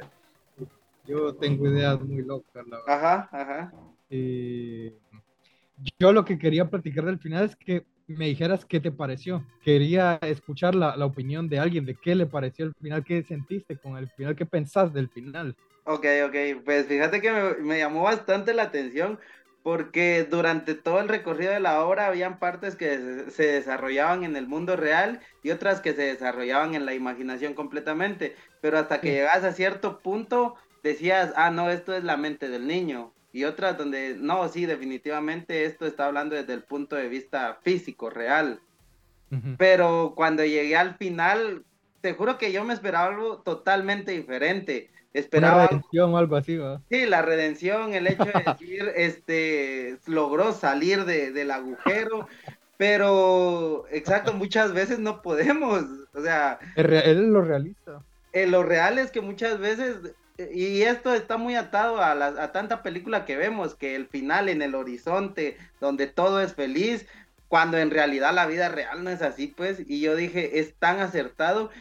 yo 1.07 1.33
tengo 1.35 1.67
ideas 1.67 2.01
muy 2.01 2.23
locas, 2.23 2.67
la 2.67 2.77
verdad. 2.77 3.27
Ajá, 3.27 3.29
ajá. 3.31 3.73
Yo 5.99 6.11
lo 6.11 6.25
que 6.25 6.37
quería 6.37 6.69
platicar 6.69 7.05
del 7.05 7.19
final 7.19 7.45
es 7.45 7.55
que 7.55 7.85
me 8.07 8.27
dijeras 8.27 8.65
qué 8.65 8.79
te 8.79 8.91
pareció. 8.91 9.45
Quería 9.63 10.17
escuchar 10.21 10.75
la, 10.75 10.95
la, 10.95 11.05
opinión 11.05 11.49
de 11.49 11.59
alguien, 11.59 11.85
de 11.85 11.95
qué 11.95 12.15
le 12.15 12.25
pareció 12.25 12.65
el 12.65 12.73
final, 12.75 13.03
qué 13.03 13.21
sentiste 13.23 13.77
con 13.77 13.97
el 13.97 14.09
final, 14.09 14.35
qué 14.35 14.45
pensás 14.45 14.93
del 14.93 15.09
final. 15.09 15.55
Ok, 15.83 16.05
ok, 16.25 16.63
pues 16.65 16.85
fíjate 16.87 17.21
que 17.21 17.31
me, 17.31 17.53
me 17.63 17.77
llamó 17.79 18.03
bastante 18.03 18.53
la 18.53 18.63
atención 18.63 19.19
porque 19.67 20.23
durante 20.23 20.75
todo 20.75 21.01
el 21.01 21.09
recorrido 21.09 21.51
de 21.51 21.59
la 21.59 21.83
obra 21.83 22.07
habían 22.07 22.39
partes 22.39 22.77
que 22.77 23.25
se 23.29 23.47
desarrollaban 23.47 24.23
en 24.23 24.37
el 24.37 24.47
mundo 24.47 24.77
real 24.77 25.19
y 25.43 25.51
otras 25.51 25.81
que 25.81 25.91
se 25.91 26.03
desarrollaban 26.03 26.73
en 26.73 26.85
la 26.85 26.93
imaginación 26.93 27.53
completamente, 27.53 28.33
pero 28.61 28.79
hasta 28.79 29.01
que 29.01 29.11
llegas 29.11 29.43
a 29.43 29.51
cierto 29.51 29.99
punto 29.99 30.55
decías, 30.83 31.33
ah, 31.35 31.51
no, 31.51 31.69
esto 31.69 31.93
es 31.93 32.05
la 32.05 32.15
mente 32.15 32.47
del 32.47 32.65
niño, 32.65 33.13
y 33.33 33.43
otras 33.43 33.77
donde, 33.77 34.15
no, 34.17 34.47
sí, 34.47 34.65
definitivamente 34.65 35.65
esto 35.65 35.85
está 35.85 36.05
hablando 36.05 36.37
desde 36.37 36.53
el 36.53 36.63
punto 36.63 36.95
de 36.95 37.09
vista 37.09 37.59
físico, 37.61 38.09
real. 38.09 38.61
Pero 39.57 40.13
cuando 40.15 40.45
llegué 40.45 40.77
al 40.77 40.95
final, 40.95 41.65
te 41.99 42.13
juro 42.13 42.37
que 42.37 42.53
yo 42.53 42.63
me 42.63 42.73
esperaba 42.73 43.07
algo 43.07 43.39
totalmente 43.39 44.13
diferente. 44.13 44.91
Esperaba. 45.13 45.63
La 45.63 45.67
redención 45.67 46.13
o 46.13 46.17
algo 46.17 46.35
así, 46.35 46.57
¿va? 46.57 46.81
Sí, 46.89 47.05
la 47.05 47.21
redención, 47.21 47.93
el 47.93 48.07
hecho 48.07 48.25
de 48.25 48.43
decir, 48.45 48.91
este, 48.95 49.97
logró 50.05 50.53
salir 50.53 51.05
del 51.05 51.51
agujero, 51.51 52.27
pero, 52.77 53.85
exacto, 53.91 54.33
muchas 54.33 54.73
veces 54.73 54.99
no 54.99 55.21
podemos, 55.21 55.83
o 56.13 56.21
sea. 56.21 56.59
Él 56.75 56.93
es 56.93 57.17
lo 57.17 57.41
realista. 57.41 58.03
Eh, 58.33 58.45
lo 58.45 58.61
real 58.61 58.99
es 58.99 59.09
que 59.09 59.21
muchas 59.21 59.57
veces 59.59 60.13
y 60.53 60.83
esto 60.83 61.13
está 61.13 61.37
muy 61.37 61.55
atado 61.55 62.01
a, 62.01 62.13
la, 62.13 62.27
a 62.27 62.51
tanta 62.51 62.83
película 62.83 63.25
que 63.25 63.35
vemos, 63.35 63.73
que 63.73 63.95
el 63.95 64.07
final 64.07 64.49
en 64.49 64.61
el 64.61 64.75
horizonte, 64.75 65.57
donde 65.81 66.05
todo 66.05 66.41
es 66.41 66.53
feliz, 66.53 67.07
cuando 67.47 67.77
en 67.77 67.89
realidad 67.89 68.33
la 68.33 68.45
vida 68.45 68.69
real 68.69 69.03
no 69.03 69.09
es 69.09 69.21
así, 69.21 69.47
pues, 69.47 69.81
y 69.87 70.01
yo 70.01 70.15
dije, 70.15 70.59
es 70.59 70.75
tan 70.75 70.99
acertado, 70.99 71.71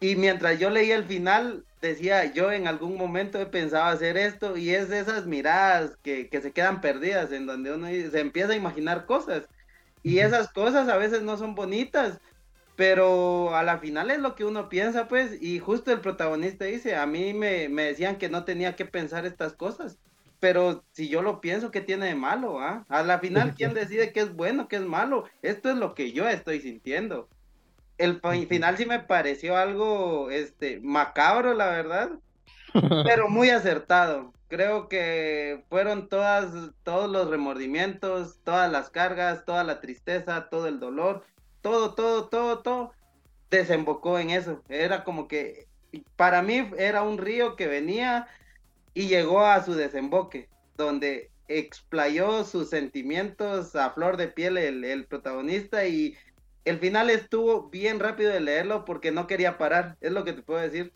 y 0.00 0.16
mientras 0.16 0.58
yo 0.58 0.70
leía 0.70 0.96
el 0.96 1.04
final, 1.04 1.64
decía, 1.80 2.32
yo 2.32 2.52
en 2.52 2.66
algún 2.66 2.96
momento 2.96 3.40
he 3.40 3.46
pensado 3.46 3.84
hacer 3.84 4.16
esto, 4.16 4.56
y 4.56 4.70
es 4.70 4.88
de 4.88 5.00
esas 5.00 5.26
miradas 5.26 5.96
que, 6.02 6.28
que 6.28 6.40
se 6.40 6.52
quedan 6.52 6.80
perdidas, 6.80 7.32
en 7.32 7.46
donde 7.46 7.72
uno 7.72 7.86
se 7.88 8.20
empieza 8.20 8.52
a 8.52 8.56
imaginar 8.56 9.06
cosas, 9.06 9.48
y 10.02 10.18
esas 10.18 10.52
cosas 10.52 10.88
a 10.88 10.96
veces 10.96 11.22
no 11.22 11.36
son 11.36 11.54
bonitas, 11.54 12.20
pero 12.76 13.56
a 13.56 13.62
la 13.62 13.78
final 13.78 14.10
es 14.10 14.18
lo 14.18 14.34
que 14.34 14.44
uno 14.44 14.68
piensa, 14.68 15.08
pues, 15.08 15.42
y 15.42 15.58
justo 15.58 15.90
el 15.92 16.00
protagonista 16.00 16.66
dice, 16.66 16.94
a 16.94 17.06
mí 17.06 17.32
me, 17.32 17.68
decían 17.68 18.16
que 18.16 18.28
no 18.28 18.44
tenía 18.44 18.76
que 18.76 18.84
pensar 18.84 19.24
estas 19.24 19.54
cosas, 19.54 19.98
pero 20.38 20.84
si 20.92 21.08
yo 21.08 21.22
lo 21.22 21.40
pienso, 21.40 21.70
¿qué 21.70 21.80
tiene 21.80 22.06
de 22.06 22.14
malo? 22.14 22.60
Ah? 22.60 22.84
A 22.88 23.02
la 23.02 23.18
final, 23.18 23.54
¿quién 23.54 23.72
decide 23.74 24.12
qué 24.12 24.20
es 24.20 24.34
bueno, 24.34 24.68
qué 24.68 24.76
es 24.76 24.82
malo? 24.82 25.24
Esto 25.40 25.70
es 25.70 25.76
lo 25.76 25.94
que 25.94 26.12
yo 26.12 26.28
estoy 26.28 26.60
sintiendo. 26.60 27.28
El 27.98 28.20
final 28.48 28.76
sí 28.76 28.86
me 28.86 29.00
pareció 29.00 29.56
algo 29.56 30.30
este, 30.30 30.80
macabro, 30.80 31.54
la 31.54 31.66
verdad, 31.68 32.10
pero 33.04 33.28
muy 33.28 33.50
acertado. 33.50 34.32
Creo 34.48 34.88
que 34.88 35.64
fueron 35.68 36.08
todas, 36.08 36.52
todos 36.84 37.10
los 37.10 37.28
remordimientos, 37.28 38.38
todas 38.44 38.70
las 38.70 38.90
cargas, 38.90 39.44
toda 39.44 39.64
la 39.64 39.80
tristeza, 39.80 40.48
todo 40.50 40.68
el 40.68 40.78
dolor, 40.78 41.24
todo, 41.62 41.94
todo, 41.94 42.28
todo, 42.28 42.60
todo 42.60 42.92
desembocó 43.50 44.18
en 44.18 44.30
eso. 44.30 44.62
Era 44.68 45.04
como 45.04 45.28
que 45.28 45.66
para 46.16 46.42
mí 46.42 46.70
era 46.78 47.02
un 47.02 47.18
río 47.18 47.56
que 47.56 47.66
venía 47.66 48.28
y 48.94 49.08
llegó 49.08 49.44
a 49.44 49.64
su 49.64 49.74
desemboque, 49.74 50.48
donde 50.76 51.30
explayó 51.48 52.44
sus 52.44 52.70
sentimientos 52.70 53.76
a 53.76 53.90
flor 53.90 54.16
de 54.16 54.28
piel 54.28 54.58
el, 54.58 55.04
protagonista 55.06 55.86
y 55.86 56.16
el 56.66 56.78
final 56.78 57.08
estuvo 57.08 57.70
bien 57.70 57.98
rápido 57.98 58.30
de 58.30 58.40
leerlo 58.40 58.84
porque 58.84 59.10
no 59.10 59.26
quería 59.26 59.56
parar, 59.56 59.96
es 60.02 60.12
lo 60.12 60.24
que 60.24 60.34
te 60.34 60.42
puedo 60.42 60.60
decir. 60.60 60.92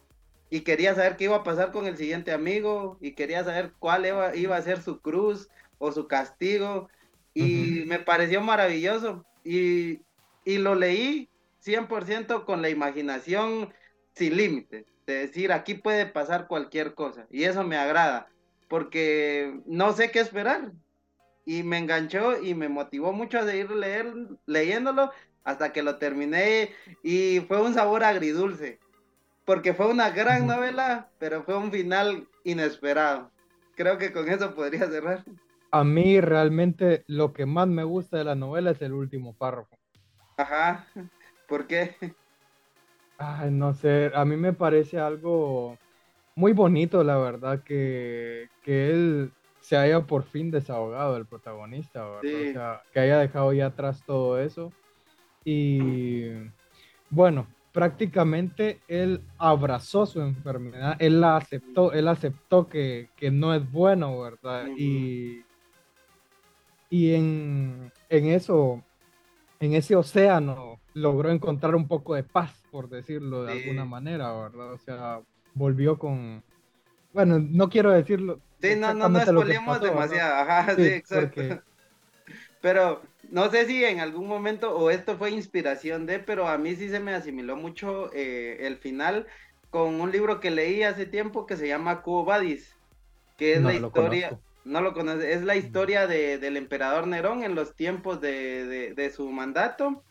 Y 0.51 0.61
quería 0.61 0.95
saber 0.95 1.17
qué 1.17 1.25
iba 1.25 1.37
a 1.37 1.45
pasar 1.45 1.73
con 1.73 1.87
el 1.87 1.97
siguiente 1.97 2.33
amigo 2.33 2.99
y 3.01 3.13
quería 3.13 3.43
saber 3.45 3.73
cuál 3.79 4.05
iba, 4.05 4.37
iba 4.37 4.57
a 4.57 4.63
ser 4.63 4.83
su 4.83 5.01
cruz 5.01 5.49
o 5.79 5.93
su 5.93 6.07
castigo. 6.09 6.89
Y 7.33 7.85
me 7.87 8.01
pareció 8.01 8.41
maravilloso. 8.41 9.25
Y 9.45 10.01
y 10.45 10.59
lo 10.59 10.75
leí 10.75 11.29
100% 11.61 12.45
con 12.45 12.63
la 12.63 12.71
imaginación 12.71 13.73
sin 14.15 14.37
límites, 14.37 14.87
de 15.07 15.15
decir, 15.15 15.53
aquí 15.53 15.75
puede 15.75 16.07
pasar 16.07 16.47
cualquier 16.49 16.95
cosa, 16.95 17.27
y 17.31 17.45
eso 17.45 17.63
me 17.65 17.77
agrada, 17.77 18.29
porque 18.69 19.61
no 19.67 19.93
sé 19.93 20.11
qué 20.11 20.21
esperar, 20.21 20.73
y 21.45 21.63
me 21.63 21.79
enganchó 21.79 22.43
y 22.43 22.55
me 22.55 22.69
motivó 22.69 23.13
mucho 23.13 23.39
a 23.39 23.45
seguir 23.45 23.71
leer, 23.71 24.13
leyéndolo 24.47 25.11
hasta 25.45 25.73
que 25.73 25.83
lo 25.83 25.97
terminé, 25.99 26.71
y 27.03 27.41
fue 27.41 27.63
un 27.63 27.75
sabor 27.75 28.05
agridulce, 28.05 28.79
porque 29.45 29.75
fue 29.75 29.89
una 29.89 30.11
gran 30.11 30.47
novela, 30.47 31.11
pero 31.19 31.43
fue 31.45 31.57
un 31.57 31.71
final 31.71 32.27
inesperado. 32.45 33.31
Creo 33.77 33.99
que 33.99 34.13
con 34.13 34.29
eso 34.29 34.55
podría 34.55 34.87
cerrar. 34.87 35.25
A 35.73 35.85
mí 35.85 36.21
realmente 36.21 37.05
lo 37.07 37.33
que 37.33 37.47
más 37.47 37.69
me 37.69 37.85
gusta 37.85 38.19
de 38.19 38.25
la 38.25 38.35
novela 38.35 38.73
es 38.73 38.83
el 38.83 38.93
último 38.93 39.35
párrafo. 39.35 39.77
Ajá, 40.37 40.87
¿por 41.49 41.67
qué? 41.67 41.97
Ay, 43.19 43.51
no 43.51 43.75
sé, 43.75 44.11
a 44.15 44.25
mí 44.25 44.37
me 44.37 44.53
parece 44.53 44.99
algo 44.99 45.77
muy 46.35 46.53
bonito, 46.53 47.05
la 47.05 47.19
verdad, 47.19 47.63
que, 47.63 48.49
él 48.65 49.33
se 49.61 49.77
haya 49.77 50.01
por 50.07 50.23
fin 50.23 50.51
desahogado, 50.51 51.17
el 51.17 51.27
protagonista, 51.27 52.03
¿verdad? 52.09 52.49
O 52.49 52.53
sea, 52.53 52.83
que 52.93 53.01
haya 53.01 53.19
dejado 53.19 53.53
ya 53.53 53.67
atrás 53.67 54.03
todo 54.07 54.41
eso. 54.41 54.73
Y 55.45 56.31
bueno, 57.09 57.47
prácticamente 57.73 58.81
él 58.89 59.23
abrazó 59.39 60.07
su 60.07 60.21
enfermedad, 60.21 60.97
él 60.99 61.21
la 61.21 61.37
aceptó, 61.37 61.93
él 61.93 62.09
aceptó 62.09 62.69
que, 62.69 63.09
no 63.33 63.55
es 63.55 63.71
bueno, 63.71 64.21
¿verdad? 64.21 64.67
Y, 64.77 65.45
y 66.89 67.15
en, 67.15 67.93
en 68.09 68.27
eso 68.27 68.83
en 69.61 69.75
ese 69.75 69.95
océano 69.95 70.81
logró 70.95 71.31
encontrar 71.31 71.75
un 71.75 71.87
poco 71.87 72.15
de 72.15 72.23
paz, 72.23 72.63
por 72.71 72.89
decirlo 72.89 73.45
de 73.45 73.53
alguna 73.53 73.85
manera, 73.85 74.33
¿verdad? 74.33 74.73
O 74.73 74.79
sea, 74.79 75.21
volvió 75.55 75.99
con... 75.99 76.43
Bueno, 77.13 77.39
no 77.39 77.69
quiero 77.69 77.91
decirlo. 77.91 78.41
Sí, 78.61 78.75
no, 78.77 78.95
no, 78.95 79.09
no 79.09 79.19
expoliemos 79.19 79.81
demasiado, 79.81 80.35
ajá, 80.35 80.75
sí, 80.75 80.83
exacto. 80.83 81.43
Pero 82.63 83.03
no 83.31 83.51
sé 83.51 83.67
si 83.67 83.85
en 83.85 84.01
algún 84.01 84.27
momento, 84.27 84.77
o 84.77 84.91
esto 84.91 85.17
fue 85.17 85.31
inspiración 85.31 86.07
de, 86.07 86.19
pero 86.19 86.49
a 86.49 86.59
mí 86.59 86.77
sí 86.77 86.89
se 86.89 87.01
me 87.01 87.15
asimiló 87.15 87.57
mucho 87.57 88.11
eh, 88.13 88.67
el 88.67 88.77
final 88.77 89.27
con 89.71 90.01
un 90.01 90.11
libro 90.11 90.41
que 90.41 90.51
leí 90.51 90.83
hace 90.83 91.07
tiempo 91.07 91.47
que 91.47 91.57
se 91.57 91.69
llama 91.69 92.03
Cubo 92.03 92.25
Badis, 92.25 92.75
que 93.37 93.55
es 93.55 93.63
la 93.63 93.75
historia 93.75 94.39
no 94.65 94.81
lo 94.81 94.93
conoce, 94.93 95.33
es 95.33 95.43
la 95.43 95.57
historia 95.57 96.07
de, 96.07 96.39
del 96.39 96.57
emperador 96.57 97.07
Nerón 97.07 97.43
en 97.43 97.55
los 97.55 97.75
tiempos 97.75 98.21
de, 98.21 99.13
su 99.15 99.31
mandato 99.31 100.03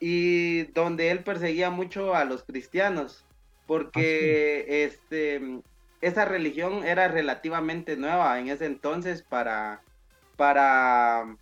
y 0.00 0.64
donde 0.72 1.10
él 1.10 1.20
perseguía 1.24 1.70
mucho 1.70 2.14
a 2.14 2.24
los 2.24 2.44
cristianos 2.44 3.24
porque 3.66 4.66
ah, 4.68 4.72
este 4.74 5.60
esa 6.00 6.26
religión 6.26 6.84
era 6.84 7.08
relativamente 7.08 7.96
nueva 7.96 8.38
en 8.38 8.48
ese 8.48 8.66
entonces 8.66 9.22
para 9.22 9.80
para 10.36 11.36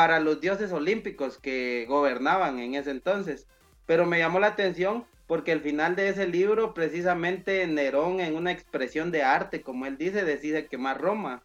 para 0.00 0.18
los 0.18 0.40
dioses 0.40 0.72
olímpicos 0.72 1.36
que 1.36 1.84
gobernaban 1.86 2.58
en 2.58 2.74
ese 2.74 2.90
entonces 2.90 3.46
pero 3.84 4.06
me 4.06 4.18
llamó 4.18 4.40
la 4.40 4.46
atención 4.46 5.04
porque 5.26 5.52
al 5.52 5.60
final 5.60 5.94
de 5.94 6.08
ese 6.08 6.26
libro, 6.26 6.72
precisamente 6.72 7.66
Nerón, 7.66 8.20
en 8.20 8.34
una 8.34 8.50
expresión 8.50 9.10
de 9.10 9.24
arte, 9.24 9.60
como 9.60 9.84
él 9.84 9.98
dice, 9.98 10.24
decide 10.24 10.68
quemar 10.68 11.02
Roma. 11.02 11.42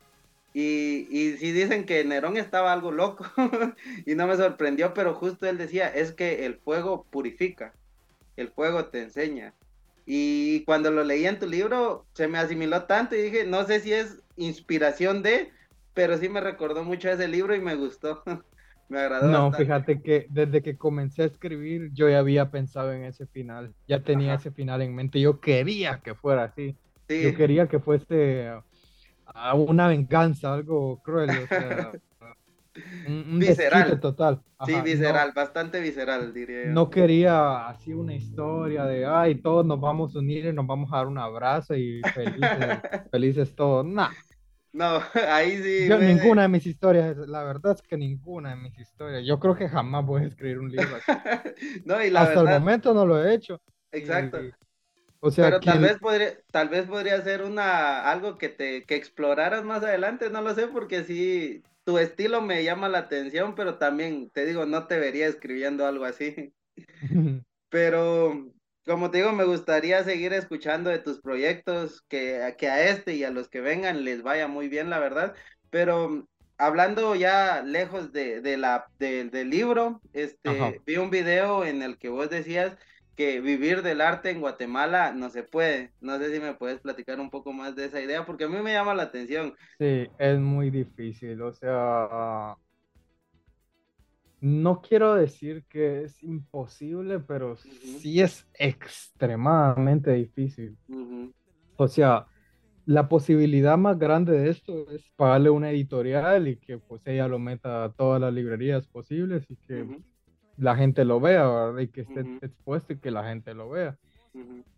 Y, 0.53 1.07
y 1.09 1.35
si 1.37 1.51
dicen 1.51 1.85
que 1.85 2.05
Nerón 2.05 2.37
estaba 2.37 2.71
algo 2.71 2.91
loco, 2.91 3.25
y 4.05 4.15
no 4.15 4.25
me 4.25 4.37
sorprendió, 4.37 4.93
pero 4.93 5.15
justo 5.15 5.49
él 5.49 5.57
decía, 5.57 5.87
es 5.89 6.13
que 6.13 6.45
el 6.45 6.55
fuego 6.55 7.05
purifica, 7.09 7.73
el 8.37 8.49
fuego 8.49 8.85
te 8.85 9.01
enseña. 9.01 9.53
Y 10.05 10.63
cuando 10.65 10.91
lo 10.91 11.03
leí 11.03 11.25
en 11.25 11.39
tu 11.39 11.47
libro, 11.47 12.05
se 12.13 12.27
me 12.27 12.37
asimiló 12.37 12.83
tanto 12.83 13.15
y 13.15 13.23
dije, 13.23 13.43
no 13.43 13.65
sé 13.65 13.81
si 13.81 13.91
es 13.91 14.21
inspiración 14.37 15.23
de, 15.23 15.51
pero 15.95 16.17
sí 16.17 16.29
me 16.29 16.41
recordó 16.41 16.83
mucho 16.83 17.09
ese 17.09 17.27
libro 17.27 17.55
y 17.55 17.61
me 17.61 17.75
gustó. 17.75 18.21
Me 18.87 18.99
agradó. 18.99 19.27
No, 19.29 19.51
fíjate 19.51 19.99
que 19.99 20.27
desde 20.29 20.61
que 20.61 20.77
comencé 20.77 21.23
a 21.23 21.25
escribir 21.25 21.89
yo 21.93 22.07
ya 22.07 22.19
había 22.19 22.51
pensado 22.51 22.93
en 22.93 23.03
ese 23.03 23.25
final, 23.25 23.73
ya 23.87 24.03
tenía 24.03 24.35
ese 24.35 24.51
final 24.51 24.83
en 24.83 24.93
mente, 24.93 25.19
yo 25.19 25.39
quería 25.39 26.01
que 26.03 26.13
fuera 26.13 26.43
así, 26.43 26.77
yo 27.09 27.35
quería 27.35 27.67
que 27.67 27.79
fuese 27.79 28.51
una 29.55 29.87
venganza, 29.87 30.53
algo 30.53 31.01
cruel, 31.01 31.31
Un, 33.07 33.39
visceral. 33.39 33.99
total. 33.99 34.41
sí, 34.65 34.73
visceral, 34.81 35.31
bastante 35.33 35.79
visceral, 35.79 36.31
diría 36.31 36.65
yo. 36.65 36.71
No 36.71 36.89
quería 36.89 37.67
así 37.67 37.93
una 37.93 38.13
historia 38.13 38.85
de, 38.85 39.05
ay, 39.05 39.35
todos 39.35 39.65
nos 39.65 39.79
vamos 39.79 40.15
a 40.15 40.19
unir 40.19 40.45
y 40.45 40.53
nos 40.53 40.67
vamos 40.67 40.91
a 40.91 40.97
dar 40.97 41.07
un 41.07 41.17
abrazo 41.17 41.73
y 41.73 42.01
felices, 42.13 42.79
felices 43.11 43.55
todos. 43.55 43.83
Nah. 43.83 44.09
No, 44.75 44.99
ahí 45.29 45.63
sí. 45.63 45.87
Yo, 45.87 45.97
ninguna 45.97 46.41
de 46.43 46.47
mis 46.49 46.65
historias, 46.65 47.15
la 47.15 47.45
verdad 47.45 47.75
es 47.75 47.81
que 47.81 47.95
ninguna 47.95 48.49
de 48.49 48.55
mis 48.57 48.77
historias. 48.77 49.25
Yo 49.25 49.39
creo 49.39 49.55
que 49.55 49.69
jamás 49.69 50.05
voy 50.05 50.23
a 50.23 50.27
escribir 50.27 50.59
un 50.59 50.69
libro 50.69 50.97
así. 50.97 51.11
no, 51.85 52.03
y 52.03 52.09
la 52.09 52.23
Hasta 52.23 52.41
el 52.41 52.59
momento 52.59 52.93
no 52.93 53.05
lo 53.05 53.23
he 53.23 53.33
hecho. 53.33 53.61
Exacto. 53.93 54.37
o 55.21 55.31
sea, 55.31 55.45
Pero 55.45 55.59
tal 55.61 55.79
vez 55.79 55.97
podría, 55.97 56.37
tal 56.51 56.67
vez 56.67 56.87
podría 56.87 57.21
ser 57.21 57.43
una 57.43 58.11
algo 58.11 58.37
que 58.37 58.49
te 58.49 58.83
que 58.83 58.95
exploraras 58.95 59.63
más 59.63 59.81
adelante, 59.81 60.29
no 60.29 60.41
lo 60.41 60.53
sé, 60.53 60.67
porque 60.67 61.05
sí, 61.05 61.63
tu 61.85 61.97
estilo 61.97 62.41
me 62.41 62.65
llama 62.65 62.89
la 62.89 62.97
atención, 62.97 63.55
pero 63.55 63.77
también 63.77 64.29
te 64.29 64.45
digo, 64.45 64.65
no 64.65 64.87
te 64.87 64.99
vería 64.99 65.27
escribiendo 65.27 65.87
algo 65.87 66.03
así. 66.03 66.53
pero 67.69 68.51
como 68.85 69.11
te 69.11 69.17
digo, 69.17 69.31
me 69.31 69.43
gustaría 69.43 70.03
seguir 70.03 70.33
escuchando 70.33 70.89
de 70.89 70.99
tus 70.99 71.19
proyectos, 71.21 72.03
que, 72.07 72.55
que 72.57 72.69
a 72.69 72.89
este 72.89 73.15
y 73.15 73.23
a 73.23 73.31
los 73.31 73.49
que 73.49 73.61
vengan 73.61 74.03
les 74.03 74.21
vaya 74.21 74.47
muy 74.47 74.67
bien, 74.67 74.89
la 74.89 74.99
verdad. 74.99 75.35
Pero 75.69 76.27
hablando 76.57 77.15
ya 77.15 77.63
lejos 77.63 78.11
de, 78.11 78.41
de 78.41 78.57
la, 78.57 78.85
del 78.99 79.49
libro, 79.49 80.01
este, 80.13 80.81
vi 80.85 80.97
un 80.97 81.09
video 81.09 81.65
en 81.65 81.81
el 81.81 81.97
que 81.97 82.09
vos 82.09 82.29
decías 82.29 82.77
que 83.15 83.39
vivir 83.39 83.81
del 83.81 84.01
arte 84.01 84.29
en 84.29 84.41
Guatemala 84.41 85.13
no 85.13 85.29
se 85.29 85.43
puede. 85.43 85.91
No 86.01 86.17
sé 86.17 86.33
si 86.33 86.39
me 86.39 86.53
puedes 86.53 86.79
platicar 86.79 87.19
un 87.19 87.29
poco 87.29 87.53
más 87.53 87.75
de 87.75 87.85
esa 87.85 88.01
idea, 88.01 88.25
porque 88.25 88.43
a 88.43 88.49
mí 88.49 88.57
me 88.57 88.73
llama 88.73 88.93
la 88.93 89.03
atención. 89.03 89.55
Sí, 89.79 90.07
es 90.19 90.39
muy 90.39 90.69
difícil. 90.69 91.41
O 91.41 91.53
sea, 91.53 92.55
no 94.41 94.81
quiero 94.81 95.15
decir 95.15 95.63
que 95.69 96.03
es 96.03 96.21
imposible, 96.23 97.19
pero 97.19 97.55
sí 97.57 98.21
es 98.21 98.47
extremadamente 98.53 100.11
difícil. 100.11 100.77
O 101.77 101.87
sea, 101.87 102.27
la 102.85 103.09
posibilidad 103.09 103.77
más 103.77 103.97
grande 103.97 104.33
de 104.33 104.49
esto 104.49 104.89
es 104.91 105.03
pagarle 105.15 105.49
una 105.49 105.71
editorial 105.71 106.47
y 106.47 106.57
que 106.57 106.77
pues 106.77 107.01
ella 107.05 107.27
lo 107.27 107.39
meta 107.39 107.85
a 107.85 107.91
todas 107.91 108.21
las 108.21 108.33
librerías 108.33 108.87
posibles 108.87 109.49
y 109.49 109.55
que 109.55 109.85
la 110.57 110.75
gente 110.75 111.03
lo 111.03 111.19
vea, 111.19 111.47
¿verdad? 111.47 111.79
Y 111.79 111.87
que 111.87 112.01
esté 112.01 112.21
expuesto 112.41 112.93
y 112.93 112.99
que 112.99 113.11
la 113.11 113.27
gente 113.27 113.53
lo 113.53 113.69
vea. 113.69 113.97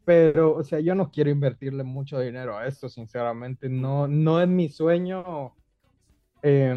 Pero, 0.06 0.56
o 0.56 0.64
sea, 0.64 0.80
yo 0.80 0.96
no 0.96 1.12
quiero 1.12 1.30
invertirle 1.30 1.84
mucho 1.84 2.20
dinero 2.20 2.58
a 2.58 2.68
esto, 2.68 2.88
sinceramente. 2.88 3.68
No, 3.68 4.08
no 4.08 4.40
es 4.40 4.48
mi 4.48 4.70
sueño. 4.70 5.54
Eh, 6.42 6.74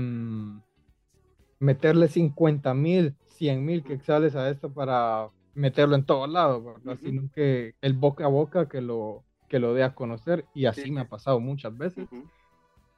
meterle 1.61 2.09
50 2.09 2.75
mil, 2.75 3.15
100 3.37 3.65
mil 3.65 3.85
quetzales 3.85 4.35
a 4.35 4.51
esto 4.51 4.73
para 4.73 5.29
meterlo 5.55 5.95
en 5.95 6.05
todos 6.05 6.29
lados, 6.29 6.65
Sino 7.01 7.31
que 7.33 7.75
el 7.81 7.93
boca 7.93 8.25
a 8.25 8.29
boca 8.29 8.69
que 8.69 8.81
lo, 8.81 9.23
que 9.49 9.59
lo 9.59 9.75
dé 9.75 9.85
a 9.85 9.95
conocer 9.95 10.47
y 10.55 10.65
así 10.65 10.91
me 10.91 11.03
ha 11.03 11.09
pasado 11.09 11.39
muchas 11.39 11.77
veces. 11.77 12.09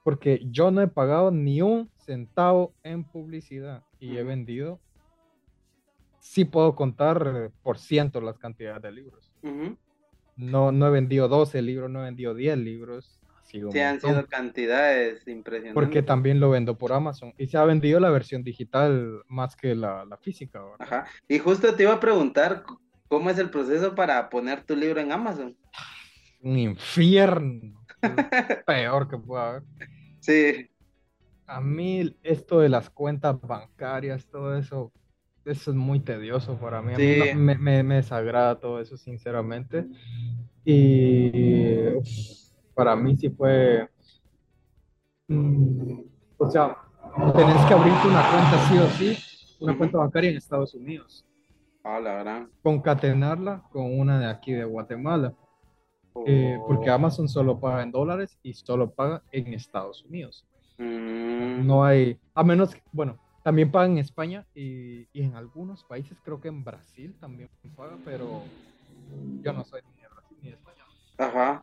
Porque 0.04 0.40
yo 0.50 0.70
no 0.70 0.80
he 0.80 0.88
pagado 0.88 1.30
ni 1.30 1.60
un 1.60 1.90
centavo 1.98 2.72
en 2.82 3.04
publicidad 3.04 3.82
y 4.00 4.16
he 4.16 4.22
vendido, 4.22 4.80
sí 6.20 6.44
puedo 6.44 6.74
contar 6.74 7.50
por 7.62 7.78
ciento 7.78 8.20
las 8.20 8.38
cantidades 8.38 8.82
de 8.82 8.92
libros. 8.92 9.32
no, 10.36 10.72
no 10.72 10.86
he 10.86 10.90
vendido 10.90 11.28
12 11.28 11.62
libros, 11.62 11.90
no 11.90 12.00
he 12.00 12.04
vendido 12.04 12.34
10 12.34 12.58
libros, 12.58 13.20
Sí, 13.52 13.80
han 13.80 14.00
sido 14.00 14.26
cantidades 14.26 15.26
impresionantes. 15.28 15.74
Porque 15.74 16.02
también 16.02 16.40
lo 16.40 16.50
vendo 16.50 16.78
por 16.78 16.92
Amazon 16.92 17.34
y 17.36 17.46
se 17.46 17.58
ha 17.58 17.64
vendido 17.64 18.00
la 18.00 18.10
versión 18.10 18.42
digital 18.42 19.22
más 19.28 19.56
que 19.56 19.74
la, 19.74 20.06
física. 20.22 20.62
Ajá. 20.78 21.06
Y 21.28 21.38
justo 21.38 21.74
te 21.74 21.82
iba 21.82 21.92
a 21.92 22.00
preguntar 22.00 22.64
cómo 23.08 23.28
es 23.28 23.38
el 23.38 23.50
proceso 23.50 23.94
para 23.94 24.30
poner 24.30 24.62
tu 24.64 24.74
libro 24.74 25.00
en 25.00 25.12
Amazon. 25.12 25.56
Un 26.40 26.58
infierno. 26.58 27.78
peor 28.66 29.08
que 29.08 29.18
pueda 29.18 29.48
haber. 29.50 29.62
Sí. 30.20 30.70
A 31.46 31.60
mí 31.60 32.16
esto 32.22 32.60
de 32.60 32.70
las 32.70 32.88
cuentas 32.88 33.38
bancarias, 33.40 34.26
todo 34.26 34.56
eso, 34.56 34.90
eso 35.44 35.70
es 35.70 35.76
muy 35.76 36.00
tedioso 36.00 36.58
para 36.58 36.80
mí. 36.80 36.94
A 36.94 36.96
mí 36.96 37.34
me, 37.34 37.58
me, 37.58 37.82
me 37.82 37.96
desagrada 37.96 38.58
todo 38.58 38.80
eso, 38.80 38.96
sinceramente. 38.96 39.86
Y 40.64 41.30
para 42.74 42.96
mí 42.96 43.16
sí 43.16 43.30
fue, 43.30 43.88
mm, 45.28 46.00
o 46.38 46.50
sea, 46.50 46.76
tenés 47.36 47.64
que 47.66 47.74
abrirte 47.74 48.08
una 48.08 48.30
cuenta 48.30 48.68
sí 48.68 48.78
o 48.78 48.88
sí, 48.90 49.18
una 49.60 49.76
cuenta 49.76 49.98
bancaria 49.98 50.30
en 50.30 50.36
Estados 50.36 50.74
Unidos. 50.74 51.24
Ah, 51.84 52.00
la 52.00 52.14
verdad. 52.14 52.46
Concatenarla 52.62 53.62
con 53.70 53.98
una 53.98 54.18
de 54.18 54.26
aquí 54.26 54.52
de 54.52 54.64
Guatemala. 54.64 55.34
Eh, 56.26 56.58
porque 56.66 56.90
oh. 56.90 56.94
Amazon 56.94 57.28
solo 57.28 57.58
paga 57.58 57.82
en 57.82 57.90
dólares 57.90 58.38
y 58.42 58.52
solo 58.52 58.90
paga 58.90 59.22
en 59.32 59.54
Estados 59.54 60.04
Unidos. 60.04 60.46
Mm. 60.78 61.66
No 61.66 61.84
hay, 61.84 62.18
a 62.34 62.44
menos, 62.44 62.76
bueno, 62.92 63.18
también 63.42 63.70
paga 63.70 63.86
en 63.86 63.98
España 63.98 64.46
y, 64.54 65.08
y, 65.12 65.22
en 65.22 65.36
algunos 65.36 65.84
países, 65.84 66.18
creo 66.22 66.40
que 66.40 66.48
en 66.48 66.64
Brasil 66.64 67.16
también 67.18 67.48
paga, 67.74 67.96
pero 68.04 68.42
yo 69.40 69.52
no 69.52 69.64
soy 69.64 69.80
ni 69.96 70.02
de 70.02 70.08
Brasil 70.08 70.38
ni 70.42 70.48
de 70.50 70.54
España. 70.54 70.84
Ajá 71.18 71.61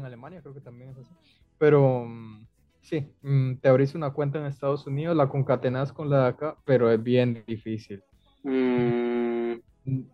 en 0.00 0.06
Alemania 0.06 0.40
creo 0.40 0.54
que 0.54 0.60
también 0.60 0.90
es 0.90 0.98
así. 0.98 1.14
Pero 1.58 2.04
mm, 2.06 2.46
sí, 2.80 3.06
mm, 3.22 3.56
te 3.56 3.68
abrís 3.68 3.94
una 3.94 4.10
cuenta 4.10 4.38
en 4.38 4.46
Estados 4.46 4.86
Unidos, 4.86 5.16
la 5.16 5.28
concatenas 5.28 5.92
con 5.92 6.10
la 6.10 6.22
de 6.22 6.28
acá, 6.28 6.56
pero 6.64 6.90
es 6.90 7.02
bien 7.02 7.44
difícil. 7.46 8.02
Mm. 8.42 9.54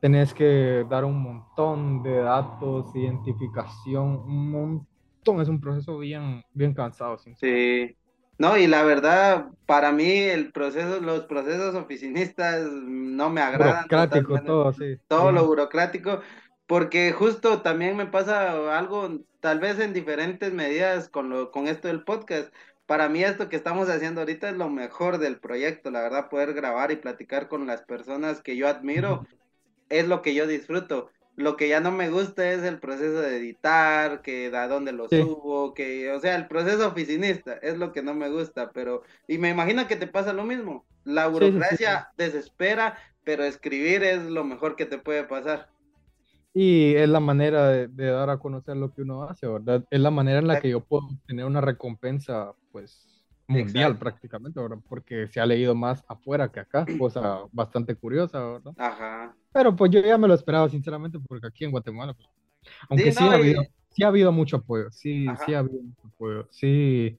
Tenés 0.01 0.33
que 0.33 0.87
dar 0.89 1.05
un 1.05 1.21
montón 1.21 2.03
de 2.03 2.19
datos, 2.19 2.95
identificación, 2.95 4.23
un 4.27 4.51
montón. 4.51 5.41
Es 5.41 5.49
un 5.49 5.61
proceso 5.61 5.99
bien, 5.99 6.45
bien 6.55 6.73
cansado. 6.73 7.19
Sí. 7.19 7.97
No, 8.39 8.57
y 8.59 8.67
la 8.67 8.83
verdad, 8.83 9.47
para 9.65 9.93
mí 9.93 10.11
el 10.11 10.53
proceso, 10.53 11.01
los 11.01 11.23
procesos 11.23 11.75
oficinistas 11.75 12.63
no 12.71 13.31
me 13.31 13.41
agradan. 13.41 13.87
Burocrático, 13.89 14.41
todo, 14.43 14.73
sí. 14.73 14.99
Todo 15.09 15.33
lo 15.33 15.47
burocrático, 15.47 16.21
porque 16.67 17.13
justo 17.13 17.63
también 17.63 17.97
me 17.97 18.07
pasa 18.07 18.77
algo, 18.77 19.21
tal 19.41 19.61
vez 19.61 19.79
en 19.79 19.93
diferentes 19.93 20.53
medidas 20.53 21.09
con, 21.09 21.31
lo, 21.31 21.51
con 21.51 21.69
esto 21.69 21.89
del 21.89 22.03
podcast. 22.05 22.53
Para 22.87 23.09
mí 23.09 23.23
esto 23.25 23.49
que 23.49 23.57
estamos 23.57 23.89
haciendo 23.89 24.21
ahorita 24.21 24.49
es 24.49 24.57
lo 24.57 24.69
mejor 24.69 25.19
del 25.19 25.39
proyecto, 25.39 25.91
la 25.91 26.03
verdad, 26.03 26.29
poder 26.29 26.55
grabar 26.55 26.91
y 26.93 26.97
platicar 26.97 27.49
con 27.49 27.67
las 27.67 27.83
personas 27.83 28.43
que 28.43 28.57
yo 28.57 28.69
admiro 28.69 29.27
es 29.89 30.09
lo 30.09 30.23
que 30.23 30.35
yo 30.35 30.47
disfruto. 30.47 31.11
Lo 31.37 31.57
que 31.57 31.69
ya 31.69 31.81
no 31.81 31.93
me 31.93 32.09
gusta 32.11 32.51
es 32.51 32.63
el 32.63 32.79
proceso 32.81 33.21
de 33.21 33.37
editar, 33.37 34.23
que 34.23 34.51
a 34.55 34.69
dónde 34.69 34.93
lo 34.93 35.09
subo, 35.09 35.75
que, 35.75 36.11
o 36.13 36.19
sea, 36.19 36.35
el 36.35 36.49
proceso 36.49 36.89
oficinista 36.89 37.55
es 37.55 37.77
lo 37.77 37.93
que 37.93 38.03
no 38.03 38.15
me 38.15 38.31
gusta, 38.31 38.71
pero, 38.73 39.03
y 39.29 39.37
me 39.39 39.51
imagino 39.51 39.87
que 39.87 39.97
te 39.97 40.07
pasa 40.07 40.33
lo 40.33 40.45
mismo. 40.45 40.87
La 41.05 41.27
burocracia 41.27 42.09
desespera, 42.17 42.99
pero 43.23 43.45
escribir 43.45 44.03
es 44.03 44.23
lo 44.25 44.45
mejor 44.45 44.77
que 44.77 44.87
te 44.87 44.99
puede 44.99 45.25
pasar. 45.25 45.69
Y 46.59 46.95
es 46.95 47.07
la 47.07 47.21
manera 47.21 47.69
de, 47.69 48.07
dar 48.07 48.31
a 48.31 48.39
conocer 48.39 48.79
lo 48.79 48.91
que 48.91 49.03
uno 49.03 49.25
hace, 49.25 49.47
¿verdad? 49.47 49.85
Es 49.91 50.01
la 50.01 50.11
manera 50.11 50.39
en 50.39 50.47
la 50.47 50.59
que 50.59 50.71
yo 50.71 50.81
puedo 50.81 51.07
tener 51.27 51.45
una 51.45 51.61
recompensa, 51.61 52.55
pues, 52.73 53.23
mundial 53.47 53.99
prácticamente, 53.99 54.59
¿verdad? 54.59 54.79
Porque 54.89 55.29
se 55.29 55.39
ha 55.39 55.45
leído 55.45 55.75
más 55.75 56.03
afuera 56.09 56.51
que 56.51 56.61
acá, 56.61 56.87
cosa 56.99 57.43
bastante 57.53 57.95
curiosa, 57.95 58.43
¿verdad? 58.43 58.73
Ajá. 58.79 59.37
Pero 59.53 59.77
pues 59.77 59.91
yo 59.91 60.01
ya 60.01 60.17
me 60.17 60.27
lo 60.27 60.33
esperaba, 60.33 60.67
sinceramente, 60.71 61.19
porque 61.29 61.47
aquí 61.47 61.67
en 61.67 61.73
Guatemala, 61.73 62.15
pues, 62.15 62.27
aunque 62.89 63.13
sí, 63.13 63.23
ha 63.23 63.35
habido, 63.35 63.63
sí 63.91 64.03
ha 64.03 64.09
habido 64.09 64.33
mucho 64.33 64.57
apoyo, 64.57 64.91
sí, 64.91 65.27
sí 65.45 65.53
ha 65.53 65.59
habido 65.59 65.83
mucho 65.83 66.07
apoyo, 66.07 66.49
sí 66.51 67.19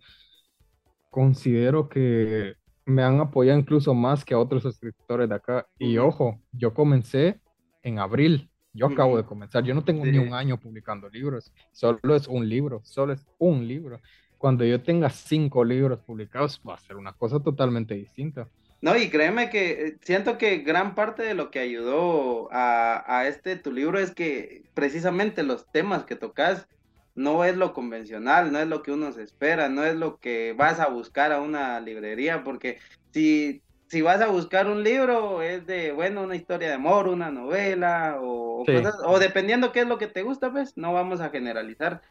considero 1.11 1.87
que 1.87 2.55
me 2.85 3.03
han 3.03 3.19
apoyado 3.19 3.59
incluso 3.59 3.93
más 3.93 4.25
que 4.25 4.33
a 4.33 4.39
otros 4.39 4.65
escritores 4.65 5.29
de 5.29 5.35
acá. 5.35 5.67
Y 5.77 5.99
ojo, 5.99 6.41
yo 6.51 6.73
comencé 6.73 7.39
en 7.83 7.99
abril 7.99 8.49
yo 8.77 8.87
acabo 8.87 9.17
de 9.17 9.23
comenzar, 9.23 9.63
yo 9.63 9.73
no 9.73 9.83
tengo 9.83 10.05
ni 10.05 10.17
un 10.17 10.33
año 10.33 10.57
publicando 10.57 11.09
libros, 11.09 11.51
solo 11.71 12.15
es 12.15 12.27
un 12.27 12.47
libro, 12.47 12.81
solo 12.83 13.13
es 13.13 13.25
un 13.39 13.67
libro. 13.67 13.99
Cuando 14.37 14.63
yo 14.63 14.81
tenga 14.81 15.09
cinco 15.09 15.63
libros 15.63 15.99
publicados 15.99 16.61
va 16.67 16.75
a 16.75 16.79
ser 16.79 16.95
una 16.95 17.13
cosa 17.13 17.39
totalmente 17.39 17.95
distinta. 17.95 18.47
No, 18.79 18.95
y 18.95 19.09
créeme 19.09 19.49
que 19.49 19.71
eh, 19.71 19.97
siento 20.01 20.37
que 20.37 20.59
gran 20.59 20.93
parte 20.93 21.23
de 21.23 21.33
lo 21.33 21.49
que 21.49 21.59
ayudó 21.59 22.47
a, 22.51 23.03
a 23.07 23.27
este 23.27 23.55
tu 23.55 23.71
libro 23.71 23.97
es 23.97 24.11
que 24.11 24.65
precisamente 24.75 25.41
los 25.41 25.65
temas 25.71 26.05
que 26.05 26.15
tocas 26.15 26.67
no 27.15 27.43
es 27.43 27.57
lo 27.57 27.73
convencional, 27.73 28.51
no 28.51 28.59
es 28.59 28.67
lo 28.67 28.83
que 28.83 28.91
uno 28.91 29.11
se 29.11 29.23
espera, 29.23 29.69
no 29.69 29.83
es 29.83 29.95
lo 29.95 30.19
que 30.19 30.53
vas 30.55 30.79
a 30.79 30.87
buscar 30.87 31.31
a 31.31 31.41
una 31.41 31.79
librería, 31.79 32.43
porque 32.43 32.77
si 33.11 33.63
si 33.87 34.01
vas 34.01 34.21
a 34.21 34.27
buscar 34.27 34.67
un 34.67 34.83
libro, 34.83 35.41
es 35.41 35.65
de, 35.65 35.91
bueno, 35.91 36.23
una 36.23 36.35
historia 36.35 36.67
de 36.69 36.73
amor, 36.73 37.07
una 37.07 37.31
novela, 37.31 38.17
o, 38.21 38.65
o 39.05 39.19
dependiendo 39.19 39.71
qué 39.71 39.81
es 39.81 39.87
lo 39.87 39.97
que 39.97 40.07
te 40.07 40.23
gusta, 40.23 40.51
pues, 40.51 40.75
no 40.75 40.93
vamos 40.93 41.21
a 41.21 41.29
generalizar. 41.29 42.01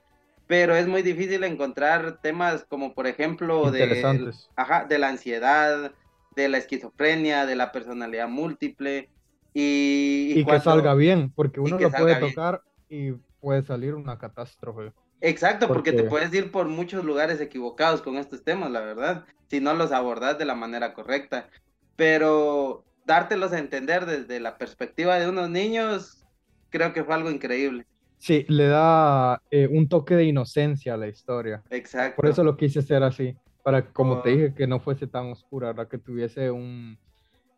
Pero 0.47 0.77
es 0.77 0.87
muy 0.87 1.03
difícil 1.03 1.45
encontrar 1.45 2.21
temas 2.23 2.65
como, 2.69 2.95
por 2.95 3.07
ejemplo, 3.07 3.71
de, 3.71 4.33
ajá, 4.55 4.85
de 4.85 4.99
la 4.99 5.09
ansiedad, 5.09 5.93
de 6.37 6.49
la 6.49 6.59
esquizofrenia, 6.59 7.47
de 7.47 7.57
la 7.57 7.73
personalidad 7.73 8.29
múltiple. 8.29 9.11
Y, 9.53 10.35
y, 10.37 10.45
que 10.45 10.61
salga 10.61 10.95
bien, 10.95 11.33
porque 11.35 11.61
uno 11.61 11.79
lo 11.79 11.91
puede 11.91 12.17
tocar 12.17 12.63
y 12.89 13.13
puede 13.41 13.63
salir 13.63 13.95
una 13.95 14.19
catástrofe. 14.19 14.93
Exacto, 15.21 15.67
porque... 15.67 15.93
te 15.93 16.05
puedes 16.05 16.33
ir 16.33 16.53
por 16.53 16.69
muchos 16.69 17.05
lugares 17.05 17.41
equivocados 17.41 18.03
con 18.03 18.17
estos 18.17 18.45
temas, 18.45 18.71
la 18.71 18.81
verdad, 18.81 19.25
si 19.49 19.61
no 19.61 19.75
los 19.75 19.93
abordas 19.93 20.39
de 20.39 20.45
la 20.45 20.55
manera 20.55 20.95
correcta. 20.95 21.49
Pero 21.97 22.85
dártelos 23.05 23.53
a 23.53 23.59
entender 23.59 24.07
desde 24.07 24.41
la 24.41 24.59
perspectiva 24.59 25.19
de 25.19 25.29
unos 25.29 25.49
niños, 25.49 26.27
creo 26.71 26.93
que 26.93 27.05
fue 27.05 27.15
algo 27.15 27.31
increíble. 27.31 27.87
Sí, 28.19 28.45
le 28.49 28.67
da 28.67 29.43
eh, 29.51 29.69
un 29.71 29.89
toque 29.89 30.15
de 30.15 30.25
inocencia 30.25 30.95
a 30.95 30.97
la 30.97 31.09
historia. 31.09 31.63
Exacto. 31.71 32.17
Por 32.17 32.27
eso 32.27 32.43
lo 32.43 32.57
quise 32.57 32.81
hacer 32.81 33.03
así, 33.03 33.37
para, 33.63 33.93
como 33.93 34.23
te 34.23 34.31
oh. 34.31 34.33
dije, 34.33 34.55
que 34.55 34.67
no 34.67 34.81
fuese 34.81 35.07
tan 35.07 35.31
oscura, 35.31 35.69
¿verdad? 35.69 35.89
que 35.89 35.99
tuviese 35.99 36.51
un... 36.51 36.99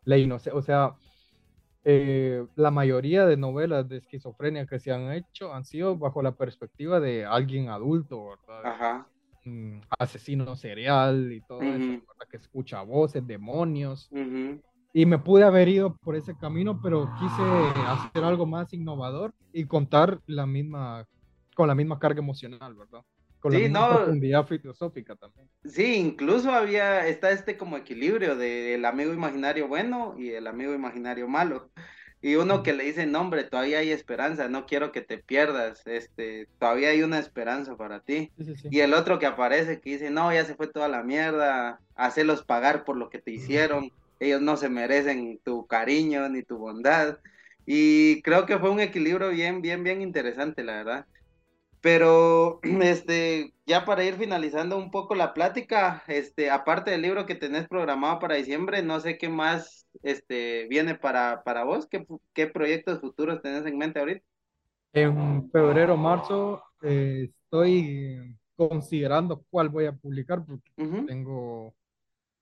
La 0.05 0.17
inocencia, 0.17 0.57
o 0.57 0.61
sea, 0.61 0.95
eh, 1.83 2.45
la 2.55 2.71
mayoría 2.71 3.25
de 3.25 3.37
novelas 3.37 3.87
de 3.87 3.97
esquizofrenia 3.97 4.65
que 4.65 4.79
se 4.79 4.91
han 4.91 5.11
hecho 5.13 5.53
han 5.53 5.65
sido 5.65 5.97
bajo 5.97 6.21
la 6.21 6.33
perspectiva 6.33 6.99
de 6.99 7.25
alguien 7.25 7.69
adulto, 7.69 8.29
¿verdad? 8.29 8.65
Ajá. 8.65 9.07
Asesino 9.97 10.55
serial 10.55 11.31
y 11.31 11.41
todo 11.41 11.61
eso, 11.61 12.01
que 12.29 12.37
escucha 12.37 12.81
voces, 12.81 13.25
demonios. 13.25 14.09
Y 14.91 15.05
me 15.05 15.19
pude 15.19 15.43
haber 15.43 15.67
ido 15.67 15.95
por 15.97 16.15
ese 16.15 16.35
camino, 16.35 16.79
pero 16.81 17.09
quise 17.19 17.43
hacer 17.87 18.23
algo 18.23 18.45
más 18.45 18.73
innovador 18.73 19.33
y 19.53 19.65
contar 19.65 20.19
la 20.25 20.45
misma, 20.45 21.05
con 21.55 21.67
la 21.67 21.75
misma 21.75 21.99
carga 21.99 22.19
emocional, 22.19 22.73
¿verdad? 22.73 23.03
Con 23.39 23.53
la 23.53 23.59
misma 23.59 23.95
profundidad 23.95 24.45
filosófica 24.47 25.15
también. 25.15 25.47
Sí, 25.63 25.95
incluso 25.95 26.51
había, 26.51 27.07
está 27.07 27.31
este 27.31 27.57
como 27.57 27.77
equilibrio 27.77 28.35
del 28.35 28.83
amigo 28.83 29.13
imaginario 29.13 29.67
bueno 29.67 30.15
y 30.17 30.29
el 30.31 30.47
amigo 30.47 30.73
imaginario 30.73 31.27
malo. 31.27 31.71
Y 32.21 32.35
uno 32.35 32.63
que 32.63 32.73
le 32.73 32.83
dice, 32.83 33.05
no 33.05 33.21
hombre, 33.21 33.45
todavía 33.45 33.79
hay 33.79 33.91
esperanza, 33.91 34.49
no 34.49 34.65
quiero 34.65 34.91
que 34.91 35.01
te 35.01 35.17
pierdas, 35.17 35.87
este, 35.87 36.47
todavía 36.59 36.89
hay 36.89 37.01
una 37.01 37.17
esperanza 37.17 37.77
para 37.77 38.01
ti. 38.01 38.31
Y 38.69 38.81
el 38.81 38.93
otro 38.93 39.19
que 39.19 39.25
aparece 39.25 39.79
que 39.79 39.91
dice, 39.91 40.09
no, 40.09 40.33
ya 40.33 40.43
se 40.43 40.55
fue 40.55 40.67
toda 40.67 40.89
la 40.89 41.01
mierda, 41.01 41.79
hacelos 41.95 42.43
pagar 42.43 42.83
por 42.83 42.97
lo 42.97 43.09
que 43.09 43.19
te 43.19 43.31
hicieron, 43.31 43.91
ellos 44.19 44.41
no 44.41 44.57
se 44.57 44.67
merecen 44.67 45.39
tu 45.45 45.65
cariño 45.65 46.27
ni 46.27 46.43
tu 46.43 46.57
bondad. 46.57 47.19
Y 47.65 48.21
creo 48.21 48.45
que 48.45 48.57
fue 48.57 48.69
un 48.69 48.81
equilibrio 48.81 49.29
bien, 49.29 49.61
bien, 49.61 49.83
bien 49.83 50.01
interesante, 50.01 50.63
la 50.63 50.73
verdad. 50.73 51.05
Pero, 51.81 52.59
este, 52.81 53.53
ya 53.65 53.85
para 53.85 54.03
ir 54.03 54.15
finalizando 54.15 54.77
un 54.77 54.91
poco 54.91 55.15
la 55.15 55.33
plática, 55.33 56.03
este, 56.07 56.51
aparte 56.51 56.91
del 56.91 57.01
libro 57.01 57.25
que 57.25 57.35
tenés 57.35 57.67
programado 57.67 58.19
para 58.19 58.35
diciembre, 58.35 58.83
no 58.83 58.99
sé 58.99 59.17
qué 59.17 59.29
más, 59.29 59.87
este, 60.03 60.67
viene 60.69 60.95
para, 60.95 61.43
para 61.43 61.63
vos, 61.63 61.87
¿Qué, 61.87 62.05
qué 62.33 62.47
proyectos 62.47 62.99
futuros 62.99 63.41
tenés 63.41 63.65
en 63.65 63.77
mente 63.77 63.99
ahorita. 63.99 64.25
En 64.91 65.49
febrero, 65.51 65.95
marzo, 65.95 66.63
eh, 66.81 67.29
estoy 67.29 68.35
considerando 68.55 69.45
cuál 69.49 69.69
voy 69.69 69.85
a 69.85 69.93
publicar, 69.93 70.43
porque 70.45 70.71
tengo 71.05 71.73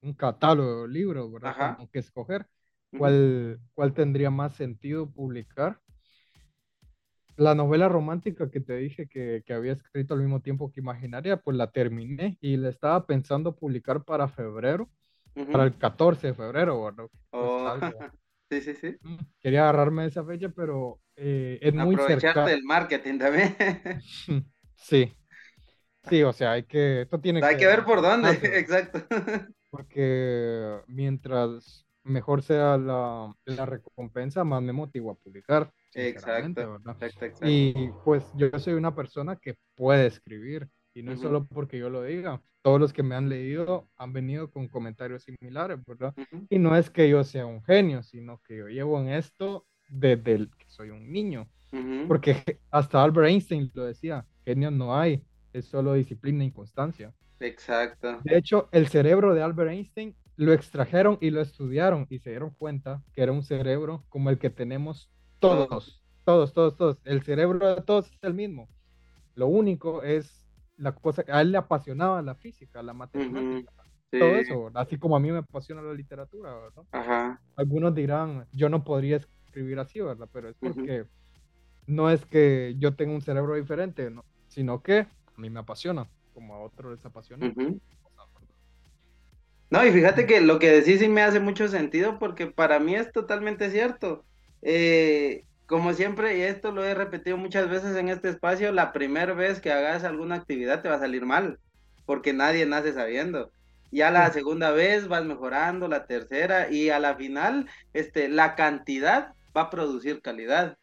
un 0.02 0.14
catálogo 0.14 0.84
de 0.84 0.88
libros, 0.88 1.32
¿verdad? 1.32 1.78
Que 1.92 2.00
escoger. 2.00 2.48
Cuál, 2.98 3.60
cuál 3.76 3.94
tendría 3.94 4.32
más 4.32 4.56
sentido 4.56 5.10
publicar 5.10 5.78
la 7.38 7.54
novela 7.56 7.88
romántica 7.88 8.50
que 8.50 8.60
te 8.60 8.76
dije 8.76 9.08
que, 9.08 9.44
había 9.54 9.74
escrito 9.74 10.16
al 10.16 10.22
mismo 10.22 10.42
tiempo 10.42 10.72
que 10.72 10.80
Imaginaria, 10.80 11.38
pues 11.38 11.56
la 11.56 11.72
terminé 11.72 12.38
y 12.42 12.58
la 12.58 12.70
estaba 12.70 13.06
pensando 13.06 13.56
publicar 13.56 14.04
para 14.04 14.28
febrero, 14.28 14.90
para 15.52 15.66
el 15.66 15.78
14 15.78 16.28
de 16.28 16.34
febrero, 16.34 16.84
¿verdad? 16.84 17.06
Pues, 17.10 17.24
oh, 17.32 17.80
sí, 18.50 18.62
sí, 18.62 18.74
sí. 18.74 18.98
Quería 19.40 19.64
agarrarme 19.64 20.06
esa 20.06 20.26
fecha, 20.26 20.50
pero 20.50 21.00
eh, 21.16 21.60
es 21.62 21.74
muy 21.74 21.96
del 21.96 22.64
marketing 22.64 23.20
también. 23.20 23.56
sí. 24.76 25.14
Sí, 26.10 26.24
o 26.24 26.34
sea, 26.34 26.54
hay 26.54 26.64
que, 26.64 27.02
esto 27.02 27.20
tiene 27.20 27.44
hay 27.44 27.58
que... 27.58 27.68
ver 27.68 27.84
por 27.84 28.02
dónde, 28.02 28.30
exacto. 28.58 29.04
Porque 29.70 30.80
mientras 30.88 31.86
mejor 32.04 32.42
sea 32.42 32.78
la, 32.78 33.36
la 33.46 33.66
recompensa, 33.66 34.44
más 34.44 34.62
me 34.62 34.72
motivo 34.72 35.12
a 35.12 35.16
publicar. 35.16 35.72
Exacto, 35.94 36.80
Y 37.44 37.90
pues 38.04 38.26
yo 38.36 38.50
soy 38.60 38.74
una 38.74 38.94
persona 38.94 39.36
que 39.36 39.56
puede 39.76 40.08
escribir 40.08 40.68
y 40.94 41.04
no 41.04 41.12
es 41.12 41.20
solo 41.20 41.46
porque 41.46 41.78
yo 41.78 41.90
lo 41.90 42.04
diga. 42.04 42.42
Todos 42.62 42.80
los 42.80 42.92
que 42.92 43.04
me 43.04 43.16
han 43.16 43.30
leído 43.30 43.88
han 43.96 44.14
venido 44.14 44.50
con 44.50 44.68
comentarios 44.68 45.24
similares, 45.24 45.80
¿verdad? 45.86 46.14
Y 46.50 46.60
no 46.60 46.76
es 46.76 46.90
que 46.90 47.08
yo 47.08 47.24
sea 47.24 47.46
un 47.46 47.64
genio, 47.64 48.04
sino 48.04 48.42
que 48.44 48.58
yo 48.58 48.68
llevo 48.68 49.00
en 49.00 49.10
esto 49.10 49.66
desde 49.90 50.34
el 50.34 50.50
que 50.58 50.66
soy 50.68 50.90
un 50.90 51.12
niño. 51.12 51.48
Porque 52.08 52.60
hasta 52.72 53.04
Albert 53.04 53.30
Einstein 53.30 53.72
lo 53.74 53.86
decía, 53.86 54.26
genios 54.46 54.74
no 54.74 54.98
hay, 54.98 55.24
es 55.54 55.66
solo 55.66 55.94
disciplina 55.94 56.44
y 56.44 56.52
constancia. 56.52 57.14
Exacto. 57.40 58.20
De 58.24 58.38
hecho, 58.38 58.68
el 58.72 58.88
cerebro 58.88 59.34
de 59.34 59.44
Albert 59.44 59.72
Einstein 59.72 60.16
lo 60.36 60.54
extrajeron 60.54 61.18
y 61.22 61.30
lo 61.32 61.42
estudiaron 61.42 62.08
y 62.10 62.20
se 62.20 62.30
dieron 62.30 62.52
cuenta 62.52 63.04
que 63.14 63.22
era 63.22 63.32
un 63.32 63.44
cerebro 63.44 64.06
como 64.10 64.30
el 64.30 64.38
que 64.38 64.50
tenemos 64.50 65.10
todos, 65.40 66.04
todos, 66.24 66.54
todos, 66.54 66.78
todos. 66.78 67.02
El 67.06 67.24
cerebro 67.24 67.76
de 67.76 67.82
todos 67.82 68.08
es 68.12 68.24
el 68.24 68.34
mismo. 68.34 68.70
Lo 69.36 69.48
único 69.48 70.04
es 70.04 70.46
la 70.78 70.94
cosa, 70.94 71.24
a 71.28 71.42
él 71.42 71.52
le 71.52 71.58
apasionaba 71.58 72.22
la 72.22 72.36
física, 72.36 72.84
la 72.84 72.94
matemática, 72.94 73.72
todo 74.12 74.36
eso, 74.36 74.72
así 74.76 74.98
como 74.98 75.16
a 75.16 75.20
mí 75.20 75.32
me 75.32 75.40
apasiona 75.40 75.82
la 75.82 75.94
literatura, 75.94 76.54
¿verdad? 76.56 76.84
Ajá. 76.92 77.42
Algunos 77.56 77.94
dirán, 77.94 78.48
yo 78.52 78.70
no 78.70 78.84
podría 78.84 79.18
escribir 79.18 79.80
así, 79.80 80.00
¿verdad? 80.00 80.30
Pero 80.32 80.50
es 80.50 80.56
porque 80.60 81.06
no 81.88 82.10
es 82.10 82.26
que 82.26 82.76
yo 82.78 82.96
tenga 82.96 83.14
un 83.14 83.22
cerebro 83.22 83.56
diferente, 83.56 84.10
¿no? 84.12 84.24
sino 84.48 84.82
que 84.82 85.00
a 85.00 85.08
mí 85.38 85.50
me 85.50 85.60
apasiona, 85.60 86.10
como 86.34 86.56
a 86.56 86.60
otros 86.60 86.94
les 86.94 87.06
apasiona. 87.06 87.54
No, 89.70 89.86
y 89.86 89.92
fíjate 89.92 90.26
que 90.26 90.42
lo 90.42 90.60
que 90.60 90.72
decís 90.72 91.00
sí 91.00 91.10
me 91.10 91.22
hace 91.22 91.40
mucho 91.40 91.68
sentido 91.68 92.20
porque 92.20 92.48
para 92.48 92.80
mí 92.80 92.96
es 92.96 93.12
totalmente 93.12 93.70
cierto. 93.70 94.26
Eh, 94.62 95.44
como 95.66 95.94
siempre, 95.94 96.38
y 96.38 96.42
esto 96.42 96.72
lo 96.72 96.86
he 96.86 96.94
repetido 96.94 97.38
muchas 97.38 97.70
veces 97.70 97.96
en 97.98 98.10
este 98.10 98.30
espacio, 98.30 98.72
la 98.72 98.94
primera 98.94 99.34
vez 99.34 99.60
que 99.60 99.72
hagas 99.72 100.04
alguna 100.04 100.36
actividad 100.36 100.82
te 100.82 100.90
va 100.90 100.96
a 100.96 101.00
salir 101.00 101.26
mal, 101.26 101.60
porque 102.06 102.34
nadie 102.34 102.66
nace 102.66 102.94
sabiendo. 102.94 103.52
Ya 103.92 104.12
la 104.12 104.32
segunda 104.32 104.72
vez 104.72 105.08
vas 105.08 105.26
mejorando, 105.26 105.88
la 105.88 106.08
tercera, 106.08 106.70
y 106.72 106.90
a 106.90 107.00
la 107.00 107.16
final, 107.16 107.70
este, 107.94 108.30
la 108.30 108.56
cantidad 108.56 109.34
va 109.56 109.64
a 109.64 109.70
producir 109.70 110.22
calidad. 110.22 110.78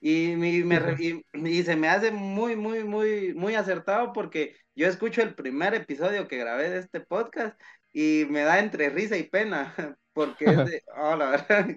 Y, 0.00 0.32
y, 0.32 1.62
se 1.64 1.76
me 1.76 1.88
hace 1.88 2.12
muy, 2.12 2.54
muy, 2.56 2.84
muy, 2.84 3.34
muy 3.34 3.54
acertado 3.56 4.12
porque 4.12 4.54
yo 4.76 4.86
escucho 4.86 5.22
el 5.22 5.34
primer 5.34 5.74
episodio 5.74 6.28
que 6.28 6.38
grabé 6.38 6.70
de 6.70 6.78
este 6.78 7.00
podcast 7.00 7.60
y 7.92 8.24
me 8.30 8.42
da 8.42 8.60
entre 8.60 8.90
risa 8.90 9.16
y 9.16 9.24
pena, 9.24 9.74
porque 10.18 10.46
es 10.46 10.56
de, 10.56 10.82
oh, 10.96 11.14
la 11.14 11.30
verdad, 11.30 11.70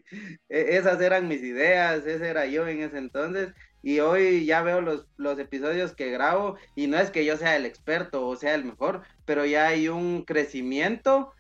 e-, 0.50 0.78
esas 0.78 1.00
eran 1.00 1.28
mis 1.28 1.44
ideas, 1.44 2.08
ese 2.08 2.28
era 2.28 2.48
yo 2.48 2.68
en 2.68 2.82
ese 2.82 2.98
entonces, 2.98 3.54
y 3.84 4.00
hoy 4.00 4.46
ya 4.46 4.64
veo 4.64 4.82
los, 4.82 5.06
los 5.18 5.38
episodios 5.38 5.94
que 5.94 6.10
grabo, 6.10 6.56
y 6.76 6.88
no 6.88 6.98
es 6.98 7.12
que 7.12 7.24
yo 7.24 7.38
sea 7.38 7.56
el 7.56 7.68
experto 7.68 8.26
o 8.26 8.36
sea 8.36 8.56
el 8.56 8.66
mejor, 8.66 9.04
pero 9.26 9.46
ya 9.46 9.68
hay 9.68 9.90
un 9.90 10.24
crecimiento, 10.24 11.34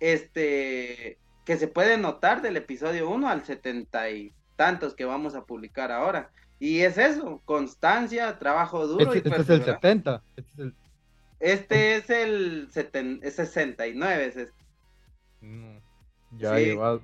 este, 0.00 1.18
que 1.44 1.58
se 1.58 1.68
puede 1.68 1.98
notar 1.98 2.40
del 2.40 2.56
episodio 2.56 3.10
1 3.10 3.28
al 3.28 3.44
setenta 3.44 4.08
y 4.08 4.32
tantos 4.56 4.94
que 4.94 5.04
vamos 5.04 5.34
a 5.34 5.44
publicar 5.44 5.92
ahora. 5.92 6.30
Y 6.58 6.80
es 6.80 6.96
eso, 6.96 7.42
constancia, 7.44 8.38
trabajo 8.38 8.86
duro. 8.86 9.12
Este, 9.12 9.28
este 9.28 9.42
es 9.42 9.50
el 9.50 9.64
70. 9.64 10.22
Este 11.40 11.96
es 11.96 12.08
el, 12.08 12.68
este 12.74 13.18
es 13.22 13.38
el 13.38 13.46
69. 13.46 14.26
Es 14.26 14.36
este. 14.36 14.58
Ya 16.32 16.58
lleva 16.58 17.00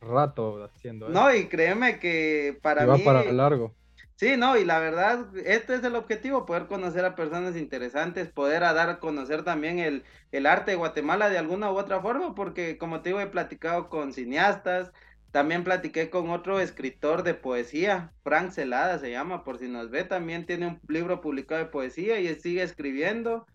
rato 0.00 0.64
haciendo 0.64 1.06
eso. 1.06 1.14
No, 1.14 1.34
y 1.34 1.46
créeme 1.46 1.98
que 1.98 2.58
para 2.62 2.86
mí. 2.86 3.02
Va 3.02 3.04
para 3.04 3.32
largo. 3.32 3.74
Sí, 4.16 4.36
no, 4.36 4.56
y 4.56 4.64
la 4.64 4.80
verdad, 4.80 5.28
este 5.46 5.76
es 5.76 5.84
el 5.84 5.94
objetivo, 5.94 6.44
poder 6.44 6.66
conocer 6.66 7.04
a 7.04 7.14
personas 7.14 7.56
interesantes, 7.56 8.28
poder 8.28 8.62
dar 8.62 8.88
a 8.90 8.98
conocer 8.98 9.44
también 9.44 9.78
el, 9.78 10.02
el 10.32 10.46
arte 10.46 10.72
de 10.72 10.76
Guatemala 10.76 11.30
de 11.30 11.38
alguna 11.38 11.70
u 11.70 11.78
otra 11.78 12.00
forma, 12.00 12.34
porque 12.34 12.78
como 12.78 13.00
te 13.00 13.10
digo, 13.10 13.20
he 13.20 13.28
platicado 13.28 13.88
con 13.88 14.12
cineastas, 14.12 14.90
también 15.30 15.62
platiqué 15.62 16.10
con 16.10 16.30
otro 16.30 16.58
escritor 16.58 17.22
de 17.22 17.34
poesía, 17.34 18.12
Frank 18.24 18.50
Celada 18.50 18.98
se 18.98 19.12
llama, 19.12 19.44
por 19.44 19.58
si 19.58 19.68
nos 19.68 19.88
ve, 19.88 20.02
también 20.02 20.46
tiene 20.46 20.66
un 20.66 20.80
libro 20.88 21.20
publicado 21.20 21.62
de 21.62 21.70
poesía 21.70 22.18
y 22.18 22.34
sigue 22.40 22.64
escribiendo. 22.64 23.46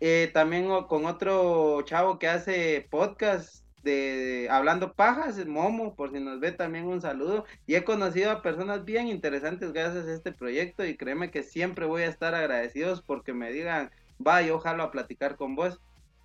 Eh, 0.00 0.32
también 0.34 0.66
con 0.88 1.04
otro 1.06 1.80
chavo 1.82 2.18
que 2.18 2.26
hace 2.26 2.88
podcast 2.90 3.61
de 3.82 4.48
Hablando 4.50 4.94
Pajas, 4.94 5.44
Momo, 5.46 5.94
por 5.94 6.12
si 6.12 6.20
nos 6.20 6.40
ve 6.40 6.52
también 6.52 6.86
un 6.86 7.00
saludo. 7.00 7.44
Y 7.66 7.74
he 7.74 7.84
conocido 7.84 8.30
a 8.30 8.42
personas 8.42 8.84
bien 8.84 9.08
interesantes 9.08 9.72
gracias 9.72 10.06
a 10.06 10.14
este 10.14 10.32
proyecto 10.32 10.84
y 10.84 10.96
créeme 10.96 11.30
que 11.30 11.42
siempre 11.42 11.86
voy 11.86 12.02
a 12.02 12.08
estar 12.08 12.34
agradecidos 12.34 13.02
porque 13.02 13.32
me 13.34 13.52
digan, 13.52 13.90
va, 14.24 14.42
yo 14.42 14.56
ojalá 14.56 14.84
a 14.84 14.90
platicar 14.90 15.36
con 15.36 15.54
vos. 15.54 15.80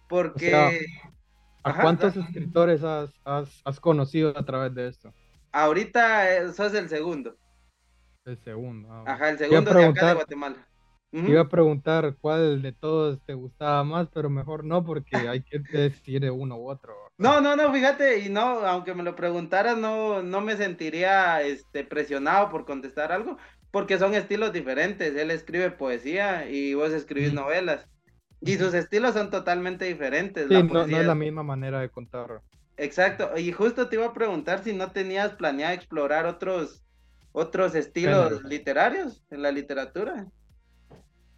Porque 0.08 0.80
¿A 1.68 1.82
cuántos 1.82 2.16
escritores 2.16 2.84
has, 2.84 3.12
has, 3.26 3.80
conocido 3.80 4.38
a 4.38 4.46
través 4.46 4.74
de 4.74 4.88
esto? 4.88 5.14
Ahorita 5.52 6.38
eh, 6.38 6.54
sos 6.54 6.74
el 6.74 6.88
segundo. 6.88 7.36
El 8.26 8.38
segundo. 8.38 8.88
Ah, 8.92 9.04
Ajá, 9.06 9.30
el 9.30 9.38
segundo 9.38 9.74
de 9.74 9.86
acá 9.86 10.08
de 10.08 10.14
Guatemala. 10.14 10.68
Iba 11.12 11.42
a 11.42 11.50
preguntar 11.50 12.16
cuál 12.20 12.62
de 12.62 12.74
todos 12.74 13.20
te 13.26 13.34
gustaba 13.34 13.84
más, 13.84 14.08
pero 14.14 14.30
mejor 14.30 14.64
no, 14.64 14.84
porque 14.84 15.10
hay 15.32 15.42
que 15.42 15.60
decir 15.60 16.22
de 16.22 16.32
uno 16.32 16.58
u 16.58 16.70
otro. 16.70 16.94
No, 17.18 17.42
no, 17.42 17.56
no, 17.56 17.74
fíjate, 17.74 18.20
y 18.20 18.30
no, 18.30 18.60
aunque 18.66 18.94
me 18.94 19.04
lo 19.04 19.16
preguntaras, 19.16 19.76
no, 19.76 20.22
no 20.22 20.42
me 20.42 20.56
sentiría 20.56 21.42
este, 21.42 21.84
presionado 21.84 22.50
por 22.50 22.66
contestar 22.66 23.12
algo, 23.12 23.38
porque 23.72 23.98
son 23.98 24.14
estilos 24.14 24.54
diferentes. 24.54 25.16
Él 25.16 25.32
escribe 25.32 25.72
poesía 25.72 26.48
y 26.50 26.76
vos 26.76 26.92
escribís 26.92 27.34
novelas. 27.34 27.88
Y 28.42 28.58
sus 28.58 28.76
estilos 28.76 29.14
son 29.14 29.32
totalmente 29.32 29.86
diferentes. 29.86 30.48
Sí, 30.48 30.64
no, 30.64 30.84
es 30.84 31.06
la 31.08 31.16
misma 31.16 31.42
manera 31.42 31.80
de 31.80 31.90
contar. 31.90 32.42
Exacto, 32.78 33.32
y 33.36 33.52
justo 33.52 33.90
te 33.90 33.96
iba 33.96 34.06
a 34.06 34.14
preguntar 34.14 34.64
si 34.64 34.72
no 34.72 34.92
tenías 34.92 35.34
planeado 35.34 35.74
explorar 35.74 36.28
otros, 36.28 36.86
otros 37.32 37.74
estilos 37.74 38.44
literarios 38.44 39.24
en 39.32 39.42
la 39.42 39.52
literatura. 39.52 40.28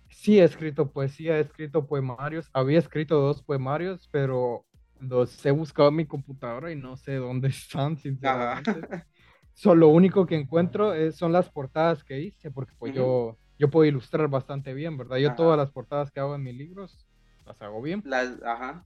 Sí, 0.10 0.40
he 0.40 0.44
escrito 0.44 0.92
poesía, 0.92 1.38
he 1.38 1.42
escrito 1.42 1.88
poemarios. 1.88 2.50
Había 2.52 2.80
escrito 2.80 3.22
dos 3.22 3.42
poemarios, 3.42 4.10
pero 4.12 4.66
los 5.00 5.46
he 5.46 5.52
buscado 5.52 5.90
en 5.90 5.96
mi 5.96 6.06
computadora 6.06 6.72
y 6.72 6.76
no 6.76 6.98
sé 6.98 7.16
dónde 7.16 7.48
están, 7.50 7.98
sinceramente. 7.98 9.06
Solo 9.54 9.82
lo 9.82 9.88
único 9.90 10.26
que 10.26 10.36
encuentro 10.36 10.94
es, 10.94 11.16
son 11.16 11.32
las 11.32 11.50
portadas 11.50 12.04
que 12.04 12.20
hice, 12.20 12.50
porque 12.50 12.74
pues 12.78 12.94
yo 12.94 13.38
yo 13.60 13.70
puedo 13.70 13.86
ilustrar 13.86 14.30
bastante 14.30 14.74
bien, 14.74 14.98
¿verdad? 14.98 15.18
Yo 15.18 15.36
todas 15.36 15.58
las 15.58 15.70
portadas 15.70 16.10
que 16.12 16.22
hago 16.22 16.34
en 16.34 16.44
mis 16.44 16.56
libros 16.56 17.06
las 17.46 17.62
hago 17.62 17.82
bien. 17.82 18.02
Las, 18.06 18.42
ajá. 18.42 18.86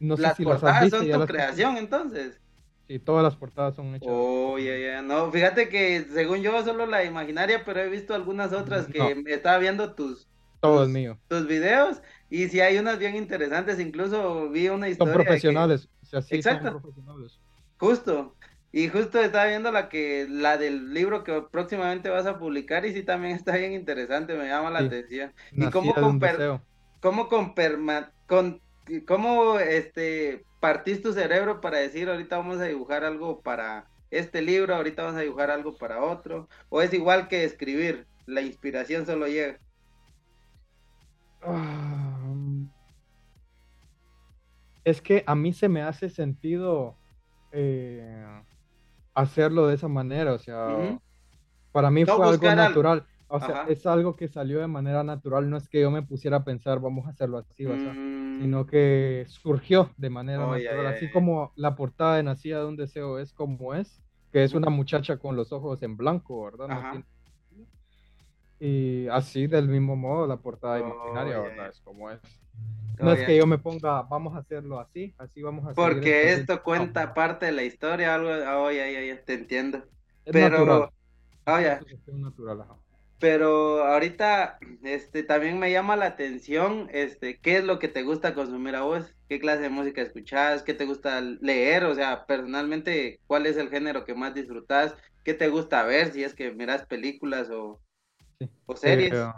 No 0.00 0.16
sé 0.16 0.22
las 0.22 0.36
si 0.36 0.44
portadas 0.44 0.90
las 0.90 0.90
son 0.90 1.10
tu 1.10 1.26
creación, 1.26 1.76
entonces. 1.76 2.40
Sí, 2.86 2.98
todas 2.98 3.22
las 3.22 3.36
portadas 3.36 3.74
son 3.74 3.94
hechas. 3.94 4.08
Oh, 4.10 4.58
ya, 4.58 4.78
ya. 4.78 5.02
No, 5.02 5.30
fíjate 5.30 5.68
que 5.68 6.06
según 6.10 6.40
yo 6.40 6.64
solo 6.64 6.86
la 6.86 7.04
imaginaria, 7.04 7.64
pero 7.66 7.80
he 7.80 7.90
visto 7.90 8.14
algunas 8.14 8.54
otras 8.54 8.86
que 8.86 9.22
estaba 9.26 9.58
viendo 9.58 9.94
tus. 9.94 10.26
Todo 10.60 10.84
es 10.84 10.88
mío. 10.88 11.18
Tus 11.28 11.46
videos. 11.46 12.00
Y 12.30 12.48
si 12.48 12.60
hay 12.60 12.78
unas 12.78 12.98
bien 12.98 13.16
interesantes, 13.16 13.80
incluso 13.80 14.50
vi 14.50 14.68
una 14.68 14.88
historia. 14.88 15.14
Son 15.14 15.24
profesionales. 15.24 15.88
Exacto. 16.30 16.70
Son 16.70 16.82
profesionales. 16.82 17.40
Justo. 17.78 18.34
Y 18.70 18.88
justo 18.88 19.20
estaba 19.20 19.46
viendo 19.46 19.72
la 19.72 19.88
que 19.88 20.26
la 20.28 20.58
del 20.58 20.92
libro 20.92 21.24
que 21.24 21.42
próximamente 21.50 22.10
vas 22.10 22.26
a 22.26 22.38
publicar 22.38 22.84
y 22.84 22.92
sí 22.92 23.02
también 23.02 23.34
está 23.34 23.56
bien 23.56 23.72
interesante, 23.72 24.36
me 24.36 24.46
llama 24.46 24.70
la 24.70 24.80
atención. 24.80 25.32
Y 25.52 25.70
cómo 25.70 25.94
con, 25.94 26.20
cómo 27.00 27.28
con, 27.28 27.54
con 28.26 28.60
cómo 29.06 29.58
este 29.58 30.44
partís 30.60 31.02
tu 31.02 31.12
cerebro 31.12 31.60
para 31.60 31.78
decir 31.78 32.08
ahorita 32.08 32.36
vamos 32.36 32.58
a 32.58 32.64
dibujar 32.64 33.04
algo 33.04 33.40
para 33.40 33.86
este 34.10 34.42
libro, 34.42 34.74
ahorita 34.74 35.02
vamos 35.02 35.18
a 35.18 35.22
dibujar 35.22 35.50
algo 35.50 35.76
para 35.76 36.02
otro, 36.02 36.48
o 36.68 36.82
es 36.82 36.92
igual 36.92 37.28
que 37.28 37.44
escribir, 37.44 38.06
la 38.26 38.40
inspiración 38.40 39.06
solo 39.06 39.26
llega. 39.28 39.58
Ah, 41.42 41.97
es 44.84 45.00
que 45.00 45.24
a 45.26 45.34
mí 45.34 45.52
se 45.52 45.68
me 45.68 45.82
hace 45.82 46.08
sentido 46.08 46.96
eh, 47.52 48.24
hacerlo 49.14 49.66
de 49.66 49.74
esa 49.74 49.88
manera, 49.88 50.32
o 50.32 50.38
sea, 50.38 50.98
para 51.72 51.90
mí 51.90 52.04
fue 52.04 52.26
algo 52.26 52.54
natural. 52.54 53.04
O 53.30 53.40
sea, 53.40 53.66
es 53.68 53.84
algo 53.84 54.16
que 54.16 54.26
salió 54.26 54.58
de 54.58 54.66
manera 54.66 55.04
natural, 55.04 55.50
no 55.50 55.58
es 55.58 55.68
que 55.68 55.82
yo 55.82 55.90
me 55.90 56.02
pusiera 56.02 56.38
a 56.38 56.44
pensar, 56.44 56.80
vamos 56.80 57.06
a 57.06 57.10
hacerlo 57.10 57.36
así, 57.36 57.66
mm. 57.66 58.40
sino 58.40 58.64
que 58.64 59.26
surgió 59.28 59.90
de 59.98 60.08
manera 60.08 60.46
oh, 60.46 60.56
natural, 60.56 60.86
así 60.86 61.10
como 61.10 61.52
la 61.54 61.76
portada 61.76 62.16
de 62.16 62.22
Nacida 62.22 62.60
de 62.60 62.66
un 62.66 62.76
deseo 62.76 63.18
es 63.18 63.34
como 63.34 63.74
es, 63.74 64.02
que 64.32 64.44
es 64.44 64.54
una 64.54 64.70
muchacha 64.70 65.18
con 65.18 65.36
los 65.36 65.52
ojos 65.52 65.82
en 65.82 65.98
blanco, 65.98 66.44
¿verdad? 66.44 67.02
Y 68.60 69.06
así 69.08 69.46
del 69.46 69.68
mismo 69.68 69.94
modo 69.96 70.26
la 70.26 70.36
portada 70.36 70.80
oh, 70.80 70.86
imaginaria, 70.86 71.40
¿verdad? 71.40 71.68
Es 71.68 71.80
como 71.80 72.10
es. 72.10 72.20
No 73.00 73.12
es 73.12 73.24
que 73.24 73.36
yo 73.36 73.46
me 73.46 73.58
ponga, 73.58 74.02
vamos 74.02 74.34
a 74.34 74.38
hacerlo 74.38 74.80
así, 74.80 75.14
así 75.18 75.40
vamos 75.40 75.64
a 75.64 75.70
hacerlo. 75.70 75.94
Porque 75.94 76.32
esto 76.32 76.62
cuenta 76.64 77.14
parte 77.14 77.46
de 77.46 77.52
la 77.52 77.62
historia, 77.62 78.14
algo, 78.14 78.30
oh, 78.30 78.70
ya, 78.72 78.90
ya, 78.90 79.00
ya, 79.02 79.22
te 79.22 79.34
entiendo. 79.34 79.84
Pero, 80.24 80.90
oh, 81.46 81.60
ya. 81.60 81.80
Pero 83.20 83.84
ahorita, 83.84 84.58
este, 84.82 85.22
también 85.22 85.58
me 85.58 85.72
llama 85.72 85.96
la 85.96 86.06
atención, 86.06 86.88
este, 86.92 87.38
¿qué 87.38 87.58
es 87.58 87.64
lo 87.64 87.78
que 87.78 87.88
te 87.88 88.02
gusta 88.02 88.34
consumir 88.34 88.76
a 88.76 88.82
vos? 88.82 89.14
¿Qué 89.28 89.40
clase 89.40 89.62
de 89.62 89.70
música 89.70 90.02
escuchás? 90.02 90.62
¿Qué 90.62 90.74
te 90.74 90.84
gusta 90.84 91.20
leer? 91.20 91.84
O 91.84 91.94
sea, 91.94 92.26
personalmente, 92.26 93.20
¿cuál 93.26 93.46
es 93.46 93.56
el 93.56 93.70
género 93.70 94.04
que 94.04 94.14
más 94.14 94.34
disfrutas? 94.34 94.94
¿Qué 95.24 95.34
te 95.34 95.48
gusta 95.48 95.84
ver? 95.84 96.12
Si 96.12 96.22
es 96.22 96.34
que 96.34 96.52
miras 96.52 96.86
películas 96.86 97.50
o, 97.50 97.80
o 98.66 98.76
series. 98.76 99.12
Eh, 99.12 99.32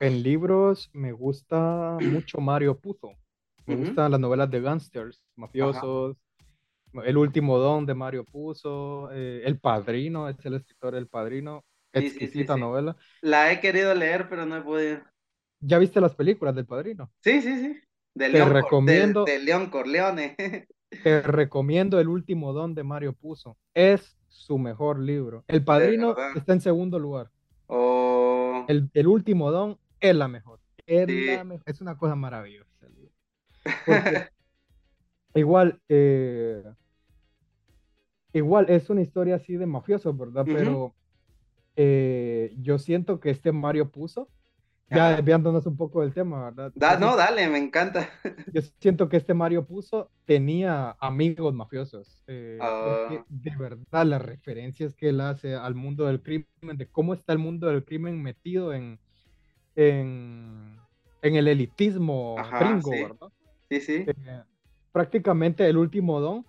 en 0.00 0.22
libros 0.22 0.90
me 0.92 1.12
gusta 1.12 1.96
mucho 2.00 2.38
Mario 2.40 2.78
Puzo. 2.78 3.12
Me 3.66 3.76
gustan 3.76 4.10
las 4.10 4.20
novelas 4.20 4.50
de 4.50 4.60
gangsters, 4.60 5.22
mafiosos. 5.36 6.16
El 7.04 7.16
último 7.16 7.58
don 7.58 7.86
de 7.86 7.94
Mario 7.94 8.24
Puzo. 8.24 9.10
Eh, 9.12 9.42
el 9.44 9.58
Padrino, 9.58 10.28
es 10.28 10.36
el 10.44 10.54
escritor 10.54 10.94
El 10.94 11.08
Padrino. 11.08 11.64
Exquisita 11.92 12.56
novela. 12.56 12.96
La 13.20 13.52
he 13.52 13.60
querido 13.60 13.94
leer, 13.94 14.28
pero 14.28 14.44
no 14.44 14.56
he 14.56 14.60
podido. 14.60 15.00
¿Ya 15.60 15.78
viste 15.78 16.00
las 16.00 16.14
películas 16.14 16.54
del 16.54 16.66
Padrino? 16.66 17.10
Sí, 17.22 17.40
sí, 17.40 17.56
sí. 17.56 17.80
De 18.14 18.30
te 18.30 18.44
recomiendo. 18.44 19.24
De, 19.24 19.38
León 19.38 19.70
Corleone. 19.70 20.36
te 21.02 21.22
recomiendo 21.22 21.98
El 21.98 22.08
último 22.08 22.52
don 22.52 22.74
de 22.74 22.84
Mario 22.84 23.12
Puzo. 23.12 23.56
Es 23.72 24.16
su 24.28 24.58
mejor 24.58 24.98
libro. 24.98 25.44
El 25.48 25.64
Padrino 25.64 26.14
está 26.34 26.52
en 26.52 26.60
segundo 26.60 26.98
lugar. 26.98 27.30
Oh. 27.76 28.64
El, 28.68 28.88
el 28.94 29.06
último 29.08 29.50
don 29.50 29.78
es 30.00 30.14
la 30.14 30.28
mejor. 30.28 30.60
Es, 30.86 31.80
una 31.80 31.96
cosa 31.96 32.14
maravillosa. 32.14 32.70
igual, 35.34 35.80
eh, 35.88 36.62
igual 38.32 38.66
es 38.68 38.90
una 38.90 39.00
historia 39.00 39.36
así 39.36 39.56
de 39.56 39.66
mafioso, 39.66 40.12
¿verdad? 40.12 40.44
Pero 40.44 40.94
eh, 41.76 42.54
yo 42.60 42.78
siento 42.78 43.18
que 43.18 43.30
este 43.30 43.50
Mario 43.50 43.90
puso, 43.90 44.28
ya 44.90 45.16
desviándonos 45.16 45.66
un 45.66 45.76
poco 45.76 46.02
del 46.02 46.12
tema, 46.12 46.50
¿verdad? 46.50 46.98
no, 46.98 47.16
dale, 47.16 47.48
me 47.48 47.58
encanta. 47.58 48.08
Yo 48.52 48.62
siento 48.78 49.08
que 49.08 49.16
este 49.16 49.34
Mario 49.34 49.66
puso 49.66 50.10
tenía 50.24 50.96
amigos 51.00 51.54
mafiosos. 51.54 52.22
Eh, 52.26 52.58
ah. 52.60 53.24
de 53.28 53.56
verdad, 53.56 54.04
las 54.04 54.22
referencias 54.22 54.94
que 54.94 55.08
él 55.08 55.20
hace 55.20 55.54
al 55.54 55.74
mundo 55.74 56.06
del 56.06 56.22
crimen, 56.22 56.46
de 56.76 56.86
cómo 56.86 57.14
está 57.14 57.32
el 57.32 57.38
mundo 57.38 57.66
del 57.68 57.84
crimen 57.84 58.22
metido 58.22 58.72
en, 58.72 58.98
en, 59.74 60.78
el 61.22 61.48
elitismo 61.48 62.36
gringo, 62.58 62.90
¿verdad? 62.90 63.32
Sí, 63.70 63.80
sí. 63.80 64.04
Eh, 64.06 64.42
prácticamente 64.92 65.66
el 65.66 65.76
último 65.76 66.20
don 66.20 66.46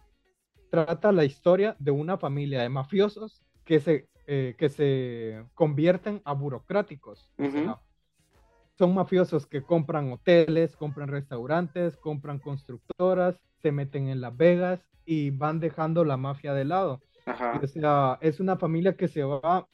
trata 0.69 1.11
la 1.11 1.23
historia 1.23 1.75
de 1.79 1.91
una 1.91 2.17
familia 2.17 2.61
de 2.61 2.69
mafiosos 2.69 3.41
que 3.63 3.79
se, 3.79 4.07
eh, 4.27 4.55
que 4.57 4.69
se 4.69 5.45
convierten 5.53 6.21
a 6.25 6.33
burocráticos. 6.33 7.31
Son 8.78 8.93
mafiosos 8.93 9.45
que 9.45 9.61
compran 9.63 10.11
hoteles, 10.11 10.76
compran 10.76 11.07
restaurantes, 11.07 11.97
compran 11.97 12.39
constructoras, 12.39 13.39
se 13.61 13.71
meten 13.71 14.09
en 14.09 14.21
Las 14.21 14.36
Vegas 14.36 14.82
y 15.05 15.30
van 15.32 15.59
dejando 15.59 16.03
la 16.03 16.17
mafia 16.17 16.53
de 16.53 16.65
lado. 16.65 17.01
O 17.61 17.67
sea, 17.67 18.17
es 18.21 18.39
una 18.39 18.57
familia 18.57 18.95
que 18.95 19.07
se 19.07 19.23
va 19.23 19.67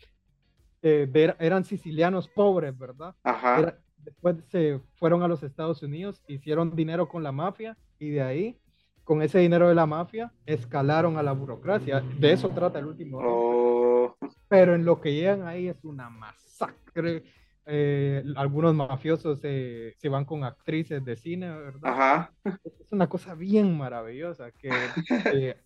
eh, 0.83 1.35
eran 1.39 1.63
sicilianos 1.63 2.27
pobres, 2.27 2.75
¿verdad? 2.77 3.15
Ajá. 3.23 3.77
después 3.97 4.37
se 4.49 4.81
fueron 4.95 5.21
a 5.21 5.27
los 5.27 5.43
Estados 5.43 5.83
Unidos, 5.83 6.23
hicieron 6.27 6.75
dinero 6.75 7.07
con 7.07 7.21
la 7.21 7.31
mafia 7.31 7.77
y 7.99 8.09
de 8.09 8.21
ahí, 8.23 8.59
con 9.03 9.21
ese 9.21 9.39
dinero 9.39 9.69
de 9.69 9.75
la 9.75 9.85
mafia, 9.85 10.31
escalaron 10.45 11.17
a 11.17 11.23
la 11.23 11.33
burocracia. 11.33 12.01
De 12.19 12.31
eso 12.31 12.49
trata 12.49 12.79
el 12.79 12.85
último. 12.85 13.19
Oh. 13.21 14.17
Pero 14.47 14.73
en 14.73 14.85
lo 14.85 14.99
que 15.01 15.13
llegan 15.13 15.47
ahí 15.47 15.67
es 15.67 15.83
una 15.83 16.09
masacre. 16.09 17.23
Eh, 17.65 18.23
algunos 18.35 18.73
mafiosos 18.73 19.39
se 19.39 20.09
van 20.09 20.25
con 20.25 20.43
actrices 20.43 21.03
de 21.05 21.15
cine, 21.15 21.49
¿verdad? 21.49 21.81
Ajá. 21.83 22.33
Es 22.79 22.91
una 22.91 23.07
cosa 23.07 23.35
bien 23.35 23.77
maravillosa 23.77 24.51
que 24.51 24.69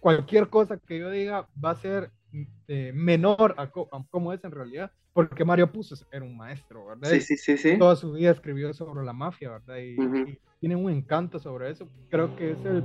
cualquier 0.00 0.48
cosa 0.48 0.78
que 0.78 0.98
yo 0.98 1.10
diga 1.10 1.48
va 1.62 1.70
a 1.70 1.76
ser 1.76 2.10
eh, 2.68 2.92
menor 2.94 3.54
a, 3.56 3.70
como 3.70 4.32
es 4.32 4.44
en 4.44 4.50
realidad, 4.50 4.90
porque 5.12 5.44
Mario 5.44 5.70
Puzo 5.70 5.94
era 6.10 6.24
un 6.24 6.36
maestro, 6.36 6.86
¿verdad? 6.86 7.08
Sí, 7.10 7.20
sí, 7.20 7.36
sí, 7.36 7.56
sí. 7.56 7.78
Toda 7.78 7.96
su 7.96 8.12
vida 8.12 8.30
escribió 8.30 8.74
sobre 8.74 9.04
la 9.04 9.12
mafia, 9.12 9.50
¿verdad? 9.50 9.78
Y, 9.78 9.96
tiene 10.60 10.76
un 10.76 10.90
encanto 10.90 11.38
sobre 11.38 11.70
eso. 11.70 11.88
Creo 12.10 12.34
que 12.36 12.52
es 12.52 12.64
el, 12.64 12.82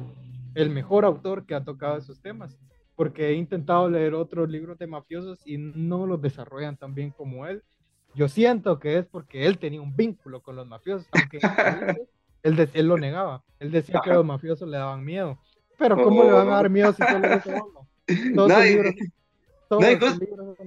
el, 0.54 0.70
mejor 0.70 1.06
autor 1.06 1.46
que 1.46 1.56
ha 1.56 1.64
tocado 1.64 1.98
esos 1.98 2.22
temas, 2.22 2.58
porque 2.96 3.30
he 3.30 3.34
intentado 3.34 3.90
leer 3.90 4.14
otros 4.14 4.50
libros 4.50 4.78
de 4.78 4.88
mafiosos 4.88 5.42
y 5.46 5.58
no 5.58 6.06
los 6.06 6.22
desarrollan 6.22 6.78
tan 6.78 6.94
bien 6.94 7.12
como 7.12 7.48
él. 7.48 7.64
Yo 8.16 8.28
siento 8.28 8.80
que 8.80 8.98
es 8.98 9.06
porque 9.06 9.46
él 9.46 9.58
tenía 9.58 9.82
un 9.82 9.96
vínculo 9.96 10.42
con 10.42 10.56
los 10.56 10.68
mafiosos, 10.68 11.08
aunque 11.12 11.40
Él, 12.44 12.70
él 12.74 12.88
lo 12.88 12.98
negaba. 12.98 13.44
Él 13.60 13.72
decía 13.72 14.00
que 14.04 14.12
los 14.12 14.26
mafiosos 14.26 14.68
le 14.68 14.78
daban 14.78 15.04
miedo. 15.04 15.38
Pero 15.78 16.02
¿cómo 16.02 16.24
le 16.24 16.32
van 16.32 16.48
a 16.48 16.56
dar 16.56 16.68
oh. 16.68 16.70
miedo 16.70 16.94
si 16.94 17.04
solo 17.04 17.18
uno? 17.18 17.88
Todos 18.36 18.50
no, 18.50 18.60
libros, 18.62 18.96
todos 19.70 19.84
no, 19.84 19.90
libros 19.90 20.58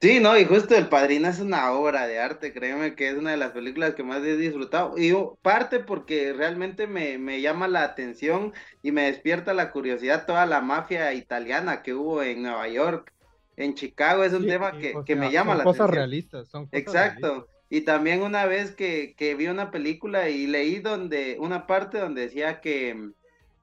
Sí, 0.00 0.20
no, 0.20 0.38
y 0.38 0.44
justo 0.44 0.76
El 0.76 0.88
Padrino 0.88 1.26
es 1.26 1.40
una 1.40 1.72
obra 1.72 2.06
de 2.06 2.20
arte, 2.20 2.52
créeme 2.52 2.94
que 2.94 3.08
es 3.08 3.16
una 3.16 3.30
de 3.30 3.38
las 3.38 3.52
películas 3.52 3.94
que 3.94 4.02
más 4.02 4.22
he 4.22 4.36
disfrutado. 4.36 4.96
Y 4.96 5.14
parte 5.40 5.80
porque 5.80 6.34
realmente 6.34 6.86
me, 6.86 7.16
me, 7.18 7.40
llama 7.40 7.66
la 7.66 7.82
atención 7.82 8.52
y 8.82 8.92
me 8.92 9.06
despierta 9.06 9.54
la 9.54 9.72
curiosidad 9.72 10.26
toda 10.26 10.44
la 10.44 10.60
mafia 10.60 11.12
italiana 11.14 11.82
que 11.82 11.94
hubo 11.94 12.22
en 12.22 12.42
Nueva 12.42 12.68
York, 12.68 13.12
en 13.56 13.74
Chicago, 13.74 14.24
es 14.24 14.32
un 14.32 14.46
tema 14.46 14.78
que, 14.78 14.94
que 15.04 15.16
me 15.16 15.30
llama 15.30 15.54
la 15.54 15.62
atención. 15.62 15.76
Son 15.76 15.86
cosas 15.86 15.90
realistas, 15.90 16.48
son 16.48 16.66
cosas 16.66 16.78
Exacto. 16.78 17.48
Y 17.68 17.80
también 17.80 18.22
una 18.22 18.46
vez 18.46 18.70
que, 18.70 19.14
que 19.16 19.34
vi 19.34 19.48
una 19.48 19.70
película 19.70 20.28
y 20.28 20.46
leí 20.46 20.78
donde, 20.78 21.36
una 21.40 21.66
parte 21.66 21.98
donde 21.98 22.22
decía 22.22 22.60
que 22.60 23.10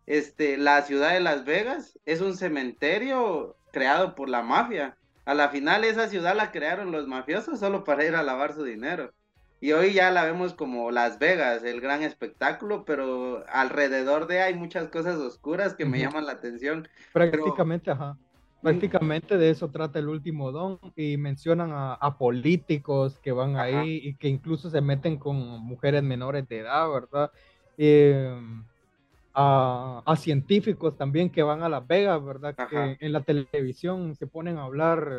este, 0.07 0.57
la 0.57 0.81
ciudad 0.81 1.13
de 1.13 1.21
Las 1.21 1.45
Vegas 1.45 1.97
es 2.05 2.19
un 2.19 2.35
cementerio 2.35 3.55
creado 3.71 4.15
por 4.15 4.29
la 4.29 4.41
mafia 4.41 4.97
a 5.25 5.33
la 5.33 5.49
final 5.49 5.83
esa 5.83 6.07
ciudad 6.07 6.35
la 6.35 6.51
crearon 6.51 6.91
los 6.91 7.07
mafiosos 7.07 7.59
solo 7.59 7.83
para 7.83 8.05
ir 8.05 8.15
a 8.15 8.23
lavar 8.23 8.53
su 8.53 8.63
dinero. 8.63 9.13
Y 9.61 9.71
hoy 9.71 9.93
ya 9.93 10.11
la 10.11 10.25
vemos 10.25 10.53
como 10.53 10.91
Las 10.91 11.19
Vegas, 11.19 11.63
el 11.63 11.79
gran 11.79 12.03
espectáculo, 12.03 12.83
pero 12.83 13.45
alrededor 13.47 14.27
de 14.27 14.41
hay 14.41 14.55
muchas 14.55 14.89
cosas 14.89 15.15
oscuras 15.15 15.73
que 15.73 15.85
me 15.85 15.99
llaman 15.99 16.25
la 16.25 16.33
atención. 16.33 16.89
Prácticamente, 17.13 17.89
ajá. 17.89 18.17
Prácticamente 18.64 19.38
de 19.38 19.49
eso 19.49 19.70
trata 19.70 19.99
el 19.99 20.07
último 20.07 20.53
don 20.53 20.80
y 20.95 21.18
mencionan 21.18 21.72
a, 21.74 22.18
políticos 22.18 23.20
que 23.20 23.34
van 23.34 23.57
ahí 23.57 23.99
y 24.01 24.16
que 24.16 24.30
incluso 24.30 24.70
se 24.70 24.80
meten 24.80 25.18
con 25.18 25.36
mujeres 25.36 26.01
menores 26.01 26.47
de 26.47 26.59
edad, 26.59 26.89
¿verdad? 26.89 27.32
Eh, 27.78 28.34
a, 29.34 30.16
científicos 30.18 30.95
también 30.95 31.30
que 31.30 31.43
van 31.43 31.61
a 31.61 31.70
Las 31.70 31.86
Vegas, 31.86 32.24
¿verdad? 32.24 32.55
Que 32.55 32.97
en 32.99 33.11
la 33.11 33.22
televisión 33.22 34.16
se 34.16 34.28
ponen 34.28 34.57
a 34.57 34.64
hablar 34.64 35.11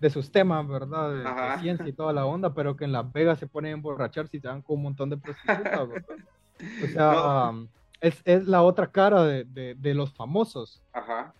de 0.00 0.10
sus 0.10 0.30
temas, 0.30 0.66
¿verdad? 0.66 1.56
De, 1.56 1.60
ciencia 1.60 1.86
y 1.86 1.92
toda 1.92 2.12
la 2.12 2.24
onda, 2.24 2.54
pero 2.54 2.76
que 2.76 2.84
en 2.84 2.92
Las 2.92 3.12
Vegas 3.12 3.38
se 3.38 3.46
ponen 3.46 3.72
a 3.72 3.74
emborrachar 3.74 4.28
si 4.28 4.40
se 4.40 4.48
dan 4.48 4.62
con 4.62 4.76
un 4.76 4.84
montón 4.84 5.10
de 5.10 5.18
prostitutas, 5.18 5.88
¿verdad? 5.88 6.16
O 6.58 6.86
sea, 6.92 7.52
es, 8.00 8.22
es, 8.24 8.46
la 8.46 8.62
otra 8.62 8.86
cara 8.86 9.24
de, 9.24 9.74
de, 9.74 9.94
los 9.94 10.12
famosos. 10.12 10.82
Ajá. 10.92 11.34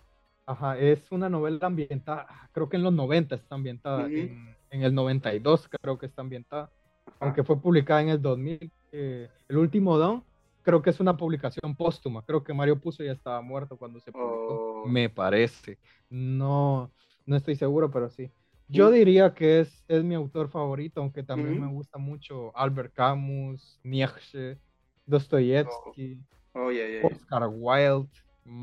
Ajá, 0.49 0.79
es 0.79 1.11
una 1.11 1.29
novela 1.29 1.67
ambientada, 1.67 2.49
creo 2.53 2.67
que 2.67 2.77
en 2.77 2.81
los 2.81 2.91
90 2.91 3.35
está 3.35 3.53
ambientada, 3.53 4.07
en, 4.07 4.55
en, 4.71 4.81
el 4.81 4.95
92 4.95 5.69
creo 5.79 5.99
que 5.99 6.07
está 6.07 6.23
ambientada, 6.23 6.71
aunque 7.19 7.43
fue 7.43 7.61
publicada 7.61 8.01
en 8.01 8.09
el 8.09 8.19
2000. 8.19 8.71
Eh, 8.91 9.29
el 9.47 9.57
último 9.57 9.99
Don 9.99 10.23
creo 10.63 10.81
que 10.81 10.89
es 10.89 10.99
una 10.99 11.15
publicación 11.15 11.75
póstuma. 11.75 12.23
Creo 12.25 12.43
que 12.43 12.51
Mario 12.55 12.79
Puzo 12.79 13.03
ya 13.03 13.11
estaba 13.11 13.43
muerto 13.43 13.77
cuando 13.77 13.99
se 13.99 14.11
publicó. 14.11 14.81
Oh. 14.81 14.87
Me 14.87 15.07
parece. 15.07 15.77
No, 16.09 16.89
no 17.27 17.35
estoy 17.35 17.55
seguro, 17.55 17.91
pero 17.91 18.09
sí. 18.09 18.31
Yo 18.67 18.89
diría 18.89 19.35
que 19.35 19.59
es, 19.59 19.85
es 19.87 20.03
mi 20.03 20.15
autor 20.15 20.49
favorito, 20.49 20.99
aunque 20.99 21.21
también 21.21 21.61
me 21.61 21.71
gusta 21.71 21.99
mucho 21.99 22.57
Albert 22.57 22.95
Camus, 22.95 23.79
Nietzsche, 23.83 24.57
Dostoyevsky, 25.05 26.19
oh. 26.53 26.69
Oscar 27.03 27.47
Wilde. 27.51 28.09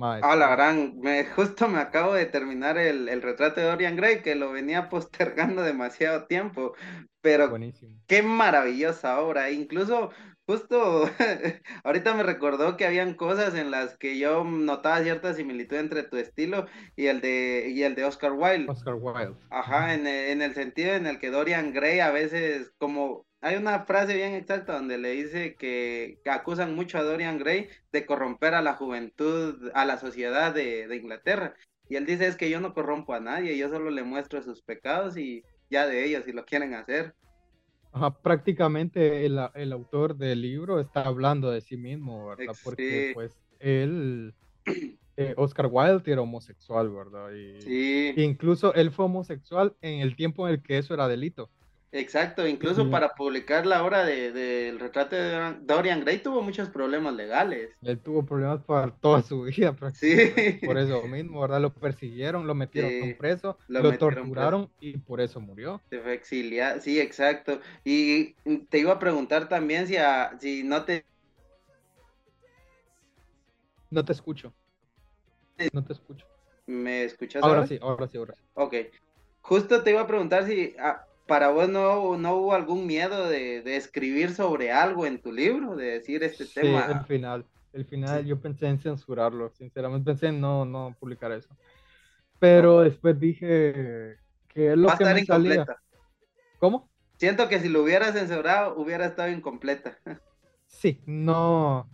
Ah, 0.01 0.37
la 0.37 0.49
gran, 0.49 0.99
me, 0.99 1.25
justo 1.25 1.69
me 1.69 1.79
acabo 1.79 2.15
de 2.15 2.27
terminar 2.27 2.77
el, 2.77 3.09
el, 3.09 3.23
retrato 3.23 3.61
de 3.61 3.67
Dorian 3.67 3.97
Gray, 3.97 4.23
que 4.23 4.35
lo 4.35 4.53
venía 4.53 4.89
postergando 4.89 5.63
demasiado 5.63 6.27
tiempo, 6.27 6.75
pero 7.21 7.57
qué 8.07 8.23
maravillosa 8.23 9.21
obra, 9.21 9.51
incluso 9.51 10.11
Justo 10.49 11.11
ahorita 11.85 12.15
me 12.15 12.23
recordó 12.23 12.77
que 12.77 12.87
habían 12.87 13.15
cosas 13.15 13.57
en 13.57 13.73
las 13.73 13.97
que 13.99 14.17
yo 14.17 14.45
notaba 14.45 15.03
cierta 15.03 15.35
similitud 15.35 15.77
entre 15.77 16.05
tu 16.05 16.17
estilo 16.17 16.67
y 16.95 17.07
el 17.07 17.21
de 17.21 17.69
y 17.69 17.83
el 17.83 17.97
de 17.97 18.05
Oscar 18.05 18.33
Wilde. 18.33 18.71
Oscar 18.71 18.95
Wilde. 18.95 19.35
Ajá, 19.51 19.93
en, 19.95 20.07
en 20.07 20.43
el 20.43 20.55
sentido 20.55 20.95
en 20.95 21.09
el 21.09 21.19
que 21.19 21.33
Dorian 21.33 21.73
Gray 21.73 21.99
a 21.99 22.13
veces 22.13 22.73
como 22.79 23.26
hay 23.41 23.57
una 23.57 23.85
frase 23.85 24.15
bien 24.15 24.35
exacta 24.35 24.75
donde 24.75 24.99
le 24.99 25.11
dice 25.11 25.55
que, 25.55 26.21
acusan 26.27 26.75
mucho 26.75 26.99
a 26.99 27.03
Dorian 27.03 27.39
Gray 27.39 27.69
de 27.93 28.07
corromper 28.07 28.55
a 28.55 28.63
la 28.63 28.75
juventud, 28.75 29.71
a 29.75 29.85
la 29.85 29.99
sociedad 29.99 30.55
de, 30.55 30.89
de 30.89 30.97
Inglaterra. 30.97 31.55
Y 31.89 31.97
él 31.97 32.07
dice 32.07 32.27
es 32.27 32.37
que 32.37 32.51
yo 32.51 32.61
no 32.61 32.75
corrompo 32.75 33.15
a 33.15 33.21
nadie, 33.21 33.57
yo 33.57 33.69
solo 33.69 33.91
le 33.91 34.03
muestro 34.03 34.43
sus 34.43 34.63
pecados 34.63 35.17
y 35.17 35.45
ya 35.71 35.87
de 35.87 36.05
ellos 36.05 36.25
si 36.25 36.33
lo 36.33 36.45
quieren 36.45 36.75
hacer 36.75 37.15
prácticamente 38.23 39.25
el, 39.27 39.39
el, 39.55 39.73
autor 39.73 40.17
del 40.17 40.43
libro 40.43 40.81
está 40.81 41.03
hablando 41.03 41.51
de 41.51 41.61
sí 41.61 41.77
mismo, 41.77 42.29
¿verdad? 42.29 42.55
Porque 42.63 43.13
pues 43.15 43.37
él, 43.59 44.35
eh, 45.17 45.35
Oscar 45.37 45.69
Wilde 45.71 46.13
era 46.13 46.21
homosexual, 46.21 46.91
¿verdad? 46.91 47.33
Y, 47.33 47.61
sí. 47.61 48.15
Incluso 48.17 48.75
él 48.75 48.91
fue 48.91 49.07
homosexual 49.07 49.75
en 49.81 50.01
el 50.01 50.17
tiempo 50.17 50.47
en 50.47 50.55
el 50.55 50.63
que 50.63 50.79
eso 50.79 50.95
era 50.95 51.09
delito. 51.09 51.51
Exacto, 51.97 52.47
incluso 52.47 52.91
para 52.91 53.15
publicar 53.15 53.65
la 53.65 53.83
obra 53.83 54.05
del 54.05 54.35
de, 54.35 54.77
retrato 54.79 55.17
de 55.17 55.55
Dorian 55.63 56.03
Gray 56.03 56.19
tuvo 56.19 56.43
muchos 56.43 56.69
problemas 56.69 57.15
legales. 57.15 57.71
Él 57.81 57.99
tuvo 57.99 58.25
problemas 58.25 58.63
para 58.65 58.91
toda 58.91 59.23
su 59.23 59.43
vida, 59.45 59.75
sí. 59.95 60.15
por 60.65 60.77
eso 60.77 61.03
mismo, 61.05 61.41
¿verdad? 61.41 61.63
Lo 61.63 61.73
persiguieron, 61.73 62.47
lo 62.47 62.55
metieron 62.55 63.17
preso, 63.17 63.57
lo, 63.69 63.97
torturaron 63.97 64.71
y 64.79 64.99
por 64.99 65.23
eso 65.23 65.41
murió. 65.41 65.81
Se 65.89 66.01
fue 66.01 66.13
exiliado, 66.13 66.81
sí, 66.83 67.01
exacto. 67.01 67.61
Y 67.83 68.35
te 68.69 68.79
iba 68.79 68.93
a 68.93 68.99
preguntar 68.99 69.49
también 69.49 69.87
si, 69.87 69.97
si 70.39 70.65
no 70.65 70.85
te... 70.85 71.07
No 73.91 74.05
te 74.05 74.13
escucho. 74.13 74.53
No 75.73 75.83
te 75.83 75.95
escucho. 75.95 76.27
¿Me 76.67 77.05
escuchas 77.05 77.43
ahora? 77.43 77.61
Ahora 77.61 77.67
sí, 77.69 77.79
ahora 77.81 78.09
sí, 78.09 78.19
ahora 78.19 78.35
sí. 78.35 78.43
Ok. 78.53 78.75
Justo 79.41 79.83
te 79.83 79.93
iba 79.93 80.03
a 80.03 80.07
preguntar 80.07 80.45
si 80.45 80.75
para 81.27 81.49
vos 81.49 81.69
no, 81.69 82.17
no 82.17 82.37
hubo 82.37 82.55
algún 82.55 82.87
miedo 82.87 83.29
de, 83.29 83.77
escribir 83.77 84.33
sobre 84.33 84.73
algo 84.73 85.07
en 85.07 85.21
tu 85.21 85.33
libro, 85.33 85.77
de 85.77 85.87
decir 85.87 86.23
este 86.23 86.47
tema. 86.47 86.87
Sí, 86.87 86.93
el 86.93 87.05
final. 87.05 87.47
El 87.73 87.85
final 87.85 88.25
yo 88.25 88.41
pensé 88.41 88.69
en 88.69 88.81
censurarlo, 88.81 89.51
sinceramente 89.51 90.07
pensé 90.07 90.29
en 90.29 90.41
no, 90.41 90.65
no 90.65 90.97
publicar 90.99 91.33
eso. 91.33 91.55
Pero 92.39 92.81
después 92.81 93.19
dije 93.21 94.17
que 94.49 94.73
es 94.73 94.79
lo 94.79 94.89
que 94.97 95.05
me 95.05 95.25
salía. 95.27 95.67
¿Cómo? 96.59 96.89
Siento 97.19 97.49
que 97.49 97.61
si 97.61 97.69
lo 97.69 97.83
hubiera 97.83 98.13
censurado 98.13 98.77
hubiera 98.77 99.07
estado 99.07 99.31
incompleta. 99.31 99.99
Sí, 100.67 101.01
no. 101.07 101.89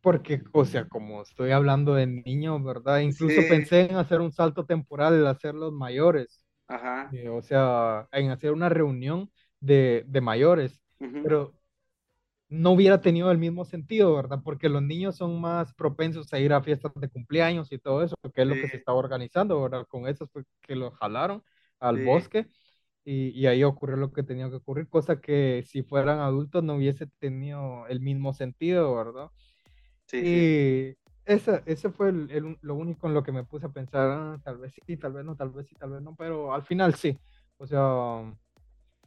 Porque, 0.00 0.42
o 0.52 0.64
sea, 0.64 0.86
como 0.86 1.22
estoy 1.22 1.52
hablando 1.52 1.94
de 1.94 2.06
niños, 2.06 2.62
¿verdad? 2.62 2.98
Incluso 2.98 3.40
pensé 3.48 3.82
en 3.82 3.96
hacer 3.96 4.20
un 4.20 4.32
salto 4.32 4.66
temporal, 4.66 5.26
hacerlos 5.26 5.72
mayores 5.72 6.43
Ajá. 6.68 7.10
Eh, 7.12 7.28
o 7.28 7.42
sea, 7.42 8.08
en 8.12 8.30
hacer 8.30 8.52
una 8.52 8.68
reunión 8.68 9.30
de, 9.60 10.04
de 10.06 10.20
mayores, 10.20 10.80
pero 10.98 11.54
no 12.48 12.72
hubiera 12.72 13.00
tenido 13.00 13.30
el 13.30 13.38
mismo 13.38 13.64
sentido, 13.64 14.14
¿verdad? 14.14 14.40
Porque 14.44 14.68
los 14.68 14.82
niños 14.82 15.16
son 15.16 15.40
más 15.40 15.74
propensos 15.74 16.32
a 16.32 16.38
ir 16.38 16.52
a 16.52 16.62
fiestas 16.62 16.92
de 16.94 17.08
cumpleaños 17.08 17.72
y 17.72 17.78
todo 17.78 18.02
eso, 18.02 18.16
que 18.34 18.42
es 18.42 18.46
lo 18.48 18.54
que 18.54 18.68
se 18.68 18.76
estaba 18.76 18.98
organizando, 18.98 19.60
¿verdad? 19.60 19.86
Con 19.88 20.06
esos 20.06 20.28
que 20.60 20.76
los 20.76 20.94
jalaron 20.94 21.42
al 21.80 22.04
bosque 22.04 22.46
y, 23.04 23.28
y, 23.38 23.46
ahí 23.46 23.64
ocurrió 23.64 23.96
lo 23.96 24.12
que 24.12 24.22
tenía 24.22 24.48
que 24.48 24.56
ocurrir, 24.56 24.88
cosa 24.88 25.20
que 25.20 25.62
si 25.66 25.82
fueran 25.82 26.20
adultos 26.20 26.64
no 26.64 26.76
hubiese 26.76 27.06
tenido 27.18 27.86
el 27.88 28.00
mismo 28.00 28.32
sentido, 28.32 28.94
¿verdad? 28.94 29.30
Sí, 30.06 30.22
y, 30.24 30.96
ese, 31.26 31.62
ese 31.66 31.90
fue 31.90 32.10
el, 32.10 32.58
lo 32.60 32.74
único 32.74 33.06
en 33.06 33.14
lo 33.14 33.22
que 33.22 33.32
me 33.32 33.44
puse 33.44 33.66
a 33.66 33.70
pensar, 33.70 34.10
ah, 34.10 34.40
tal 34.44 34.58
vez 34.58 34.72
sí, 34.86 34.96
tal 34.96 35.12
vez 35.12 35.24
no, 35.24 35.36
tal 35.36 35.50
vez 35.50 35.66
sí, 35.66 35.74
tal 35.76 35.90
vez 35.90 36.02
no, 36.02 36.14
pero 36.14 36.54
al 36.54 36.62
final 36.62 36.94
sí. 36.94 37.18
O 37.56 37.66
sea, 37.66 38.32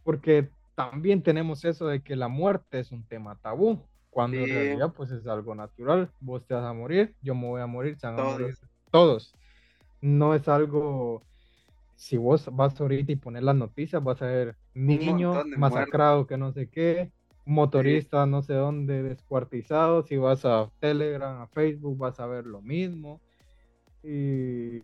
porque 0.03 0.49
también 0.76 1.22
tenemos 1.22 1.65
eso 1.65 1.88
de 1.88 2.01
que 2.01 2.15
la 2.15 2.28
muerte 2.28 2.80
es 2.80 2.91
un 2.91 3.03
tema 3.07 3.38
tabú, 3.41 3.82
cuando 4.09 4.38
en 4.38 4.47
realidad 4.47 4.93
pues 4.95 5.11
es 5.11 5.28
algo 5.28 5.53
natural. 5.53 6.09
Vos 6.20 6.45
te 6.45 6.53
vas 6.53 6.65
a 6.65 6.74
morir, 6.74 7.15
yo 7.22 7.36
me 7.36 7.47
voy 7.47 7.61
a 7.61 7.68
morir, 7.68 7.97
se 7.99 8.07
van 8.07 8.20
a 8.20 8.24
morir 8.24 8.57
todos. 8.89 9.36
No 10.01 10.34
es 10.34 10.47
algo, 10.47 11.22
si 11.95 12.18
vos 12.18 12.49
vas 12.51 12.80
ahorita 12.80 13.11
y 13.11 13.15
pones 13.15 13.43
las 13.43 13.55
noticias, 13.55 14.03
vas 14.03 14.22
a 14.22 14.28
ver 14.28 14.55
niño 14.74 15.43
masacrado 15.57 16.26
que 16.26 16.38
no 16.38 16.51
sé 16.51 16.70
qué, 16.70 17.11
motorista 17.48 18.26
no 18.26 18.41
sé 18.41 18.54
dónde 18.54 19.04
descuartizado, 19.04 20.04
si 20.04 20.18
vas 20.18 20.45
a 20.45 20.70
Telegram, 20.80 21.41
a 21.41 21.48
Facebook, 21.48 21.98
vas 21.98 22.20
a 22.20 22.28
ver 22.28 22.45
lo 22.45 22.62
mismo. 22.62 23.22
Y 24.04 24.80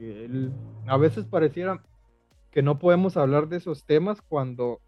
a 0.88 0.98
veces 0.98 1.26
pareciera 1.26 1.84
que 2.52 2.62
no 2.62 2.80
podemos 2.80 3.18
hablar 3.18 3.48
de 3.48 3.58
esos 3.58 3.86
temas 3.86 4.22
cuando 4.22 4.80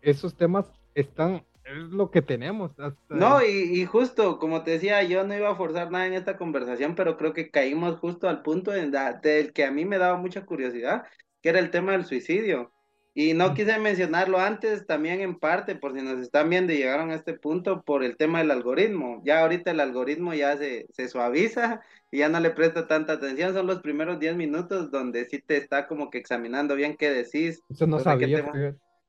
esos 0.00 0.36
temas 0.36 0.70
están, 0.94 1.44
es 1.64 1.76
lo 1.90 2.10
que 2.10 2.22
tenemos. 2.22 2.72
No, 3.08 3.42
y, 3.42 3.84
justo, 3.84 4.38
como 4.38 4.62
te 4.62 4.72
decía, 4.72 5.02
yo 5.02 5.24
no 5.24 5.34
iba 5.34 5.50
a 5.50 5.56
forzar 5.56 5.90
nada 5.90 6.06
en 6.06 6.14
esta 6.14 6.36
conversación, 6.36 6.94
pero 6.94 7.16
creo 7.16 7.32
que 7.32 7.50
caímos 7.50 7.98
justo 7.98 8.28
al 8.28 8.42
punto 8.42 8.70
del 8.70 9.52
que 9.52 9.64
a 9.64 9.70
mí 9.70 9.84
me 9.84 9.98
daba 9.98 10.18
mucha 10.18 10.44
curiosidad, 10.44 11.04
que 11.42 11.48
era 11.48 11.58
el 11.58 11.70
tema 11.70 11.92
del 11.92 12.04
suicidio. 12.04 12.72
Y 13.20 13.34
no 13.34 13.52
quise 13.52 13.76
mencionarlo 13.80 14.38
antes, 14.38 14.86
también 14.86 15.20
en 15.20 15.40
parte, 15.40 15.74
por 15.74 15.92
si 15.92 16.02
nos 16.02 16.20
están 16.20 16.48
viendo 16.50 16.72
y 16.72 16.76
llegaron 16.76 17.10
a 17.10 17.16
este 17.16 17.34
punto, 17.34 17.82
por 17.82 18.04
el 18.04 18.16
tema 18.16 18.38
del 18.38 18.52
algoritmo. 18.52 19.20
Ya 19.24 19.40
ahorita 19.40 19.72
el 19.72 19.80
algoritmo 19.80 20.34
ya 20.34 20.56
se, 20.56 20.86
se 20.92 21.08
suaviza 21.08 21.80
y 22.12 22.18
ya 22.18 22.28
no 22.28 22.38
le 22.38 22.50
presta 22.50 22.86
tanta 22.86 23.14
atención. 23.14 23.54
Son 23.54 23.66
los 23.66 23.80
primeros 23.80 24.20
10 24.20 24.36
minutos 24.36 24.92
donde 24.92 25.24
sí 25.24 25.42
te 25.44 25.56
está 25.56 25.88
como 25.88 26.10
que 26.10 26.18
examinando 26.18 26.76
bien 26.76 26.96
qué 26.96 27.10
decís. 27.10 27.60
Eso 27.68 27.88
no 27.88 27.98
sabía. 27.98 28.48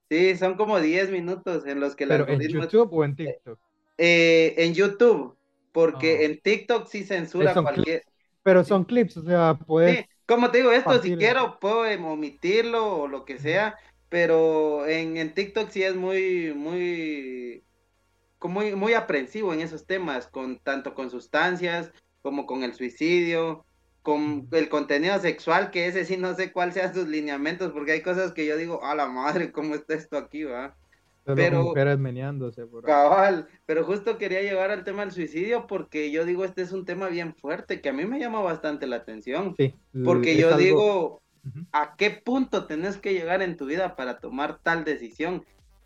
Sí, 0.10 0.36
son 0.38 0.56
como 0.56 0.80
10 0.80 1.12
minutos 1.12 1.68
en 1.68 1.80
los 1.80 1.96
que 1.96 2.06
el 2.06 2.10
¿Pero 2.10 2.28
en 2.30 2.42
YouTube 2.42 2.90
o 2.92 3.06
en 3.06 3.16
TikTok? 3.16 3.60
Eh, 4.00 4.56
en 4.58 4.74
YouTube, 4.74 5.38
porque 5.72 6.18
ah. 6.22 6.24
en 6.24 6.40
TikTok 6.40 6.88
sí 6.88 7.04
censura 7.04 7.54
cualquier... 7.54 8.02
Pero 8.42 8.64
son 8.64 8.86
clips, 8.86 9.18
o 9.18 9.24
sea, 9.24 9.54
puedes... 9.68 9.98
Sí, 9.98 10.06
como 10.26 10.52
te 10.52 10.60
digo, 10.60 10.72
esto 10.72 11.02
si 11.02 11.16
quiero 11.16 11.60
puedo 11.60 11.82
omitirlo 12.08 13.02
o 13.02 13.08
lo 13.08 13.26
que 13.26 13.40
sea, 13.40 13.76
pero 14.10 14.86
en, 14.88 15.18
en 15.18 15.34
TikTok 15.34 15.70
sí 15.70 15.84
es 15.84 15.96
muy, 15.96 16.54
muy, 16.54 17.64
muy, 18.42 18.76
muy 18.76 18.94
aprensivo 18.94 19.54
en 19.54 19.62
esos 19.62 19.86
temas, 19.86 20.28
con 20.28 20.58
tanto 20.60 20.94
con 20.94 21.10
sustancias 21.10 21.92
como 22.22 22.46
con 22.46 22.64
el 22.64 22.74
suicidio, 22.74 23.66
con 24.02 24.48
el 24.52 24.70
contenido 24.70 25.18
sexual, 25.20 25.72
que 25.72 25.88
ese 25.88 26.06
sí 26.06 26.18
no 26.18 26.36
sé 26.36 26.52
cuál 26.52 26.74
sean 26.74 26.94
sus 26.94 27.08
lineamientos, 27.08 27.72
porque 27.72 27.94
hay 27.94 28.02
cosas 28.02 28.34
que 28.34 28.46
yo 28.46 28.58
digo, 28.58 28.84
a 28.84 28.96
la 28.96 29.08
madre, 29.08 29.52
¿cómo 29.52 29.76
está 29.76 29.94
esto 29.94 30.18
aquí, 30.18 30.44
va? 30.44 30.76
Pero, 31.36 31.64
mujeres 31.64 32.00
meneándose 32.00 32.66
por 32.66 32.84
Cabal, 32.84 33.48
pero 33.68 33.84
justo 33.84 34.18
quería 34.18 34.42
llegar 34.42 34.72
al 34.72 34.84
tema 34.84 35.02
del 35.04 35.12
suicidio 35.12 35.68
porque 35.68 36.12
yo 36.12 36.26
digo, 36.26 36.44
este 36.44 36.64
es 36.64 36.72
un 36.72 36.86
tema 36.86 37.08
bien 37.08 37.36
fuerte 37.36 37.82
que 37.82 37.90
a 37.90 37.94
mí 37.94 38.06
me 38.06 38.20
llama 38.20 38.42
bastante 38.42 38.88
la 38.88 38.96
atención. 38.96 39.54
Sí, 39.58 39.76
porque 40.04 40.38
yo 40.38 40.58
digo, 40.58 41.22
¿A 41.72 41.96
qué 41.96 42.12
punto 42.12 42.66
tenés 42.66 42.98
que 42.98 43.14
llegar 43.14 43.42
en 43.42 43.58
tu 43.58 43.66
vida 43.66 43.96
para 43.96 44.20
tomar 44.20 44.60
tal 44.62 44.84
decisión? 44.84 45.46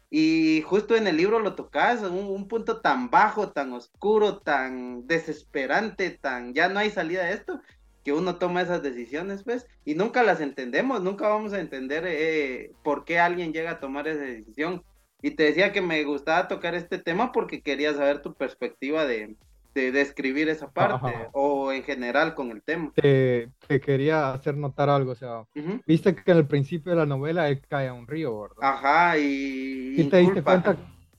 Y 0.10 0.62
justo 0.62 0.95
en 0.95 1.08
el 1.08 1.18
libro 1.18 1.39
lo 1.39 1.56
tocas, 1.56 2.01
un, 2.04 2.47
punto 2.47 2.82
tan 2.82 3.10
bajo, 3.10 3.49
tan 3.49 3.74
oscuro, 3.74 4.38
tan 4.38 5.08
desesperante, 5.08 6.12
tan 6.12 6.54
ya 6.54 6.70
no 6.70 6.80
hay 6.80 6.91
salida 6.91 7.24
de 7.26 7.34
esto, 7.34 7.60
que 8.04 8.14
uno 8.14 8.36
toma 8.36 8.62
esas 8.62 8.84
decisiones, 8.84 9.43
pues, 9.43 9.66
y 9.86 9.95
nunca 9.95 10.22
las 10.22 10.39
entendemos, 10.39 11.01
nunca 11.01 11.28
vamos 11.28 11.54
a 11.54 11.60
entender 11.60 12.04
eh, 12.06 12.72
por 12.84 13.06
qué 13.06 13.20
alguien 13.20 13.54
llega 13.54 13.72
a 13.72 13.80
tomar 13.80 14.08
esa 14.08 14.22
decisión. 14.22 14.84
Y 15.22 15.32
te 15.32 15.43
decía 15.43 15.72
que 15.72 15.82
me 15.82 16.04
gustaba 16.04 16.47
tocar 16.47 16.76
este 16.76 16.99
tema 16.99 17.32
porque 17.32 17.62
quería 17.62 17.93
saber 17.93 18.22
tu 18.22 18.36
perspectiva 18.36 19.06
de, 19.06 19.36
de 19.74 19.91
describir 19.91 20.49
esa 20.49 20.71
parte 20.71 21.30
o 21.32 21.71
en 21.71 21.84
general 21.84 22.36
con 22.36 22.51
el 22.51 22.61
tema. 22.61 22.91
Te, 22.95 23.49
quería 23.84 24.34
hacer 24.34 24.55
notar 24.55 24.89
algo, 24.89 25.11
o 25.11 25.15
sea, 25.15 25.45
viste 25.86 26.15
que 26.15 26.32
en 26.32 26.38
el 26.38 26.47
principio 26.47 26.91
de 26.91 26.99
la 26.99 27.05
novela 27.05 27.49
él 27.49 27.61
cae 27.67 27.88
a 27.88 27.93
un 27.93 28.07
río, 28.07 28.41
¿verdad? 28.41 28.57
Ajá, 28.61 29.17
y... 29.17 29.95
Y 29.97 30.03
te 30.05 30.17
diste 30.17 30.43
cuenta 30.43 30.78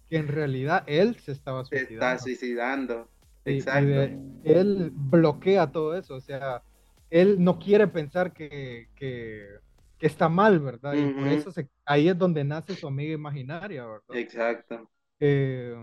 que 0.08 0.16
en 0.16 0.28
realidad 0.28 0.84
él 0.86 1.16
se 1.16 1.32
estaba 1.32 1.64
suicidando. 1.64 1.88
Se 1.88 1.94
está 1.94 2.18
suicidando, 2.18 3.08
exacto. 3.44 4.18
él 4.44 4.90
bloquea 4.92 5.70
todo 5.70 5.96
eso, 5.96 6.14
o 6.14 6.20
sea, 6.20 6.62
él 7.10 7.42
no 7.42 7.58
quiere 7.58 7.86
pensar 7.88 8.32
que, 8.32 8.88
que, 8.94 9.46
que 9.98 10.06
está 10.06 10.28
mal, 10.28 10.60
¿verdad? 10.60 10.94
Y 10.94 11.12
por 11.12 11.28
eso 11.28 11.50
ahí 11.84 12.08
es 12.08 12.18
donde 12.18 12.44
nace 12.44 12.74
su 12.74 12.86
amiga 12.86 13.14
imaginaria, 13.14 13.86
¿verdad? 13.86 14.16
Exacto. 14.16 14.90
Eh, 15.20 15.76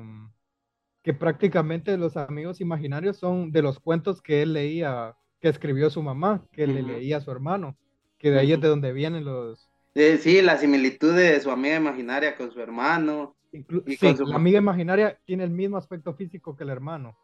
que 1.03 1.13
prácticamente 1.13 1.97
los 1.97 2.15
amigos 2.17 2.61
imaginarios 2.61 3.17
son 3.17 3.51
de 3.51 3.61
los 3.61 3.79
cuentos 3.79 4.21
que 4.21 4.41
él 4.41 4.53
leía, 4.53 5.15
que 5.39 5.49
escribió 5.49 5.89
su 5.89 6.01
mamá, 6.03 6.45
que 6.51 6.67
le 6.67 6.83
leía 6.83 7.17
a 7.17 7.21
su 7.21 7.31
hermano, 7.31 7.75
que 8.19 8.29
de 8.29 8.39
ahí 8.39 8.53
es 8.53 8.61
de 8.61 8.67
donde 8.67 8.93
vienen 8.93 9.25
los... 9.25 9.69
sí, 9.95 10.41
la 10.41 10.57
similitud 10.57 11.15
de 11.15 11.39
su 11.39 11.49
amiga 11.49 11.75
imaginaria 11.75 12.35
con 12.37 12.51
su 12.51 12.59
hermano. 12.61 13.35
sí, 13.51 14.15
la 14.25 14.35
amiga 14.35 14.59
imaginaria 14.59 15.19
tiene 15.25 15.43
el 15.43 15.49
mismo 15.49 15.77
aspecto 15.77 16.13
físico 16.13 16.55
que 16.55 16.63
el 16.63 16.69
hermano. 16.69 17.17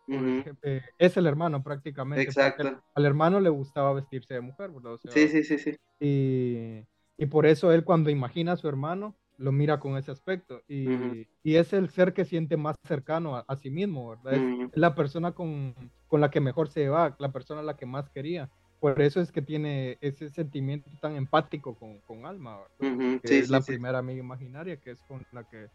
Eh, 0.64 0.82
es 0.98 1.16
el 1.18 1.28
hermano 1.28 1.64
prácticamente. 1.64 2.24
Exacto. 2.24 2.82
Al 2.96 3.06
hermano 3.06 3.40
le 3.40 3.50
gustaba 3.50 3.94
vestirse 3.94 4.34
de 4.34 4.42
mujer, 4.42 4.72
¿verdad? 4.72 4.98
sí, 5.08 5.28
sí, 5.28 5.44
sí, 5.44 5.60
sí. 5.60 5.78
Y, 6.00 6.84
y 7.16 7.26
por 7.28 7.46
eso 7.46 7.72
él 7.72 7.84
cuando 7.84 8.10
imagina 8.10 8.54
a 8.54 8.58
su 8.58 8.68
hermano, 8.68 9.16
lo 9.38 9.52
mira 9.52 9.80
con 9.80 9.98
ese 9.98 10.12
aspecto 10.12 10.62
y, 10.68 11.28
y, 11.44 11.56
es 11.56 11.74
el 11.74 11.90
ser 11.90 12.14
que 12.14 12.26
siente 12.26 12.58
más 12.58 12.76
cercano 12.88 13.36
a, 13.36 13.56
sí 13.56 13.70
mismo, 13.70 14.10
¿verdad? 14.10 14.34
Es 14.34 14.78
la 14.78 14.96
persona 14.96 15.32
con, 15.32 15.76
con, 16.08 16.22
la 16.22 16.32
que 16.32 16.42
mejor 16.42 16.70
se 16.70 16.90
va, 16.90 17.16
la 17.20 17.32
persona 17.32 17.62
a 17.62 17.64
la 17.64 17.78
que 17.78 17.86
más 17.86 18.10
quería. 18.10 18.50
Por 18.80 19.02
eso 19.02 19.22
es 19.22 19.32
que 19.32 19.42
tiene 19.42 19.98
ese 20.02 20.30
sentimiento 20.30 20.90
tan 21.02 21.16
empático 21.16 21.76
con, 21.76 22.00
con 22.02 22.26
Alma, 22.26 22.60
¿verdad? 22.80 23.20
que 23.24 23.40
es 23.40 23.50
la 23.50 23.62
primera 23.62 24.00
amiga 24.00 24.20
imaginaria, 24.20 24.78
que 24.78 24.92
es 24.92 25.02
con 25.04 25.26
la 25.32 25.44
que 25.44 25.68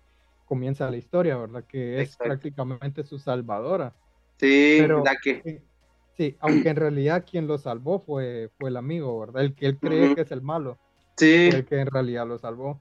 comienza 0.45 0.91
la 0.91 0.97
historia, 0.97 1.37
¿verdad? 1.37 1.65
Que 1.65 2.01
es 2.01 2.17
prácticamente 2.17 3.03
su 3.05 3.19
salvadora. 3.19 3.95
Sí, 4.39 4.77
Pero, 4.81 5.03
la 5.05 5.17
que... 5.17 5.63
Sí, 6.17 6.37
aunque 6.41 6.69
en 6.69 6.77
realidad 6.77 7.25
quien 7.29 7.47
lo 7.47 7.57
salvó 7.57 8.01
fue, 8.01 8.51
fue 8.59 8.69
el 8.69 8.77
amigo, 8.77 9.19
¿verdad? 9.19 9.43
El 9.45 9.55
que 9.55 9.67
él 9.67 9.79
cree 9.79 10.15
que 10.15 10.21
es 10.21 10.31
el 10.31 10.43
malo. 10.43 10.79
Sí. 11.17 11.49
El 11.53 11.65
que 11.65 11.81
en 11.81 11.87
realidad 11.87 12.27
lo 12.27 12.39
salvó. 12.39 12.81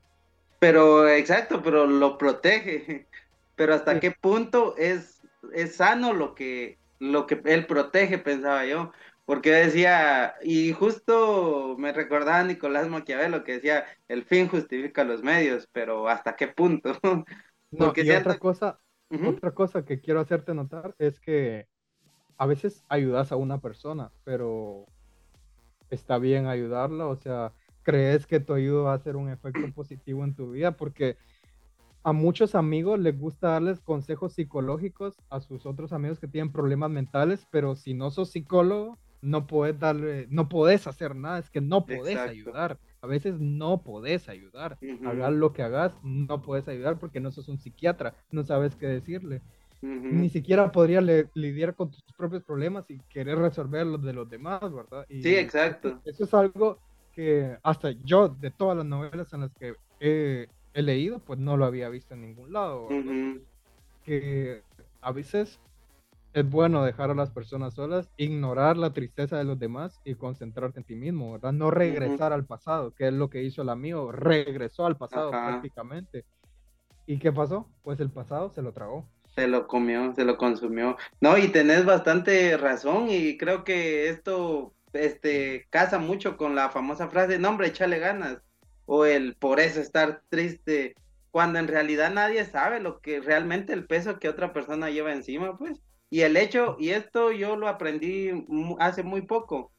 Pero, 0.62 1.10
exacto, 1.10 1.64
pero 1.64 1.88
lo 1.88 2.20
protege. 2.20 3.08
Pero 3.56 3.76
hasta 3.76 4.00
qué 4.00 4.10
punto 4.10 4.76
es, 4.78 5.22
es 5.54 5.76
sano 5.76 6.14
lo 6.14 6.34
que, 6.34 6.80
lo 7.00 7.28
que 7.28 7.40
él 7.46 7.68
protege, 7.68 8.18
pensaba 8.18 8.66
yo. 8.66 8.92
Porque 9.26 9.52
decía, 9.52 10.36
y 10.42 10.72
justo 10.72 11.76
me 11.78 11.94
recordaba 11.94 12.44
Nicolás 12.44 12.90
Maquiavelo 12.90 13.44
que 13.44 13.54
decía, 13.54 13.86
el 14.08 14.24
fin 14.24 14.48
justifica 14.48 15.04
los 15.04 15.22
medios, 15.22 15.68
pero 15.72 16.08
¿hasta 16.08 16.36
qué 16.36 16.48
punto? 16.48 16.94
Porque 17.78 18.04
y 18.04 18.12
otra 18.12 18.40
cosa, 18.40 18.80
otra 19.28 19.52
cosa 19.52 19.86
que 19.86 20.00
quiero 20.00 20.22
hacerte 20.22 20.56
notar 20.56 20.96
es 20.98 21.20
que 21.20 21.68
a 22.38 22.48
veces 22.48 22.84
ayudas 22.88 23.32
a 23.32 23.36
una 23.36 23.62
persona, 23.62 24.12
pero 24.24 24.86
está 25.92 26.18
bien 26.18 26.48
ayudarla, 26.48 27.06
o 27.06 27.16
sea, 27.16 27.54
crees 27.84 28.26
que 28.28 28.40
tu 28.40 28.54
ayuda 28.54 28.84
va 28.84 28.92
a 28.94 28.96
hacer 28.96 29.16
un 29.16 29.30
efecto 29.30 29.54
positivo 29.76 30.24
en 30.24 30.36
tu 30.36 30.52
vida, 30.52 30.78
porque 30.78 31.18
a 32.04 32.14
muchos 32.14 32.56
amigos 32.56 33.00
les 33.00 33.18
gusta 33.18 33.50
darles 33.50 33.80
consejos 33.80 34.34
psicológicos 34.34 35.16
a 35.30 35.40
sus 35.40 35.66
otros 35.66 35.94
amigos 35.94 36.20
que 36.20 36.28
tienen 36.28 36.52
problemas 36.52 36.90
mentales, 36.90 37.48
pero 37.52 37.76
si 37.76 37.94
no 37.94 38.10
sos 38.10 38.32
psicólogo, 38.32 38.98
no 39.22 39.46
puedes 39.46 39.80
darle, 39.80 40.28
no 40.30 40.50
puedes 40.50 40.88
hacer 40.88 41.16
nada, 41.16 41.40
es 41.40 41.50
que 41.50 41.62
no 41.62 41.86
puedes 41.86 42.18
ayudar. 42.18 42.80
A 43.02 43.08
veces 43.08 43.40
no 43.40 43.84
puedes 43.84 44.30
ayudar. 44.30 44.78
Hagas 45.06 45.34
lo 45.34 45.54
que 45.54 45.64
hagas, 45.64 45.94
no 46.04 46.42
puedes 46.42 46.68
ayudar 46.68 47.00
porque 47.00 47.20
no 47.20 47.32
sos 47.32 47.48
un 47.48 47.60
psiquiatra, 47.60 48.16
no 48.32 48.44
sabes 48.44 48.76
qué 48.76 48.88
decirle. 48.88 49.42
Ni 49.82 50.30
siquiera 50.30 50.72
podría 50.72 51.02
lidiar 51.02 51.76
con 51.76 51.90
tus 51.90 52.04
propios 52.16 52.44
problemas 52.44 52.90
y 52.90 53.00
querer 53.10 53.40
resolver 53.40 53.86
los 53.88 54.04
de 54.04 54.14
los 54.14 54.30
demás, 54.30 54.62
¿verdad? 54.72 55.06
sí, 55.10 55.36
exacto. 55.36 56.00
Eso 56.06 56.24
es 56.24 56.34
algo 56.36 56.80
que 57.12 57.58
hasta 57.64 57.92
yo, 58.04 58.30
de 58.30 58.52
todas 58.52 58.78
las 58.78 58.86
novelas 58.86 59.32
en 59.34 59.42
las 59.42 59.52
que 59.54 59.76
he, 60.00 60.48
leído, 60.74 61.20
pues 61.20 61.40
no 61.40 61.58
lo 61.58 61.66
había 61.66 61.90
visto 61.90 62.14
en 62.14 62.22
ningún 62.22 62.54
lado. 62.54 62.88
Que 64.04 64.64
a 65.02 65.12
veces 65.12 65.60
es 66.34 66.50
bueno 66.50 66.84
dejar 66.84 67.12
a 67.12 67.16
las 67.16 67.30
personas 67.30 67.74
solas, 67.74 68.10
ignorar 68.18 68.78
la 68.78 68.94
tristeza 68.94 69.38
de 69.38 69.44
los 69.44 69.60
demás 69.60 70.00
y 70.06 70.16
concentrarte 70.16 70.80
en 70.80 70.86
ti 70.86 70.96
mismo, 70.96 71.34
¿verdad? 71.34 71.52
No 71.52 71.72
regresar 71.72 72.32
al 72.32 72.46
pasado, 72.46 72.92
que 72.92 73.08
es 73.08 73.14
lo 73.14 73.30
que 73.30 73.44
hizo 73.44 73.62
el 73.62 73.70
amigo, 73.70 74.12
regresó 74.12 74.86
al 74.86 74.98
pasado 74.98 75.32
prácticamente. 75.32 76.26
¿Y 77.06 77.20
qué 77.20 77.32
pasó? 77.32 77.68
Pues 77.84 78.00
el 78.00 78.10
pasado 78.10 78.50
se 78.50 78.62
lo 78.62 78.72
tragó. 78.72 79.06
Se 79.36 79.48
lo 79.48 79.68
comió, 79.68 80.14
se 80.14 80.24
lo 80.24 80.38
consumió. 80.38 80.98
No, 81.20 81.38
y 81.38 81.50
tenés 81.50 81.86
bastante 81.86 82.56
razón 82.58 83.08
y 83.10 83.38
creo 83.38 83.64
que 83.64 84.10
esto 84.10 84.74
este, 84.94 85.68
casa 85.70 86.00
mucho 86.00 86.38
con 86.38 86.56
la 86.56 86.70
famosa 86.70 87.08
frase, 87.08 87.40
no 87.40 87.50
hombre, 87.50 87.68
échale 87.68 88.00
ganas, 88.00 88.40
o 88.86 89.06
el 89.06 89.36
por 89.36 89.60
eso 89.60 89.80
estar 89.80 90.22
triste, 90.30 90.96
cuando 91.32 91.60
en 91.60 91.68
realidad 91.68 92.12
nadie 92.12 92.46
sabe 92.46 92.80
lo 92.80 93.00
que 93.00 93.22
realmente 93.22 93.74
el 93.74 93.86
peso 93.86 94.20
que 94.20 94.30
otra 94.30 94.54
persona 94.54 94.90
lleva 94.90 95.14
encima, 95.14 95.58
pues. 95.58 95.80
Y 96.10 96.22
el 96.22 96.36
hecho, 96.36 96.76
y 96.78 96.90
esto 96.90 97.32
yo 97.32 97.56
lo 97.56 97.70
aprendí 97.70 98.32
hace 98.80 99.02
muy 99.04 99.22
poco, 99.22 99.72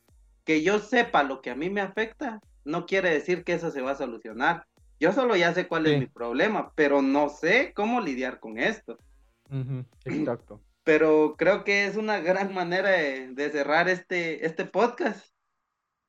que 0.45 0.63
yo 0.63 0.79
sepa 0.79 1.23
lo 1.23 1.43
que 1.43 1.51
a 1.51 1.55
mí 1.55 1.69
me 1.69 1.83
afecta, 1.83 2.41
no 2.65 2.87
quiere 2.87 3.11
decir 3.11 3.45
que 3.45 3.53
eso 3.53 3.71
se 3.71 3.83
va 3.83 3.91
a 3.91 3.97
solucionar. 3.97 4.67
Yo 4.99 5.13
solo 5.13 5.37
ya 5.37 5.53
sé 5.53 5.67
cuál 5.67 5.87
es 5.87 5.99
mi 5.99 6.07
problema, 6.07 6.73
pero 6.75 7.03
no 7.03 7.29
sé 7.29 7.73
cómo 7.75 8.01
lidiar 8.01 8.41
con 8.41 8.59
esto. 8.59 8.97
Exacto 10.05 10.61
pero 10.85 11.37
creo 11.39 11.65
que 11.65 11.87
es 11.87 11.97
una 11.97 12.21
gran 12.21 12.53
manera 12.55 12.91
de, 12.91 13.51
cerrar 13.51 13.89
este, 13.89 14.47
este 14.47 14.65
podcast. 14.65 15.33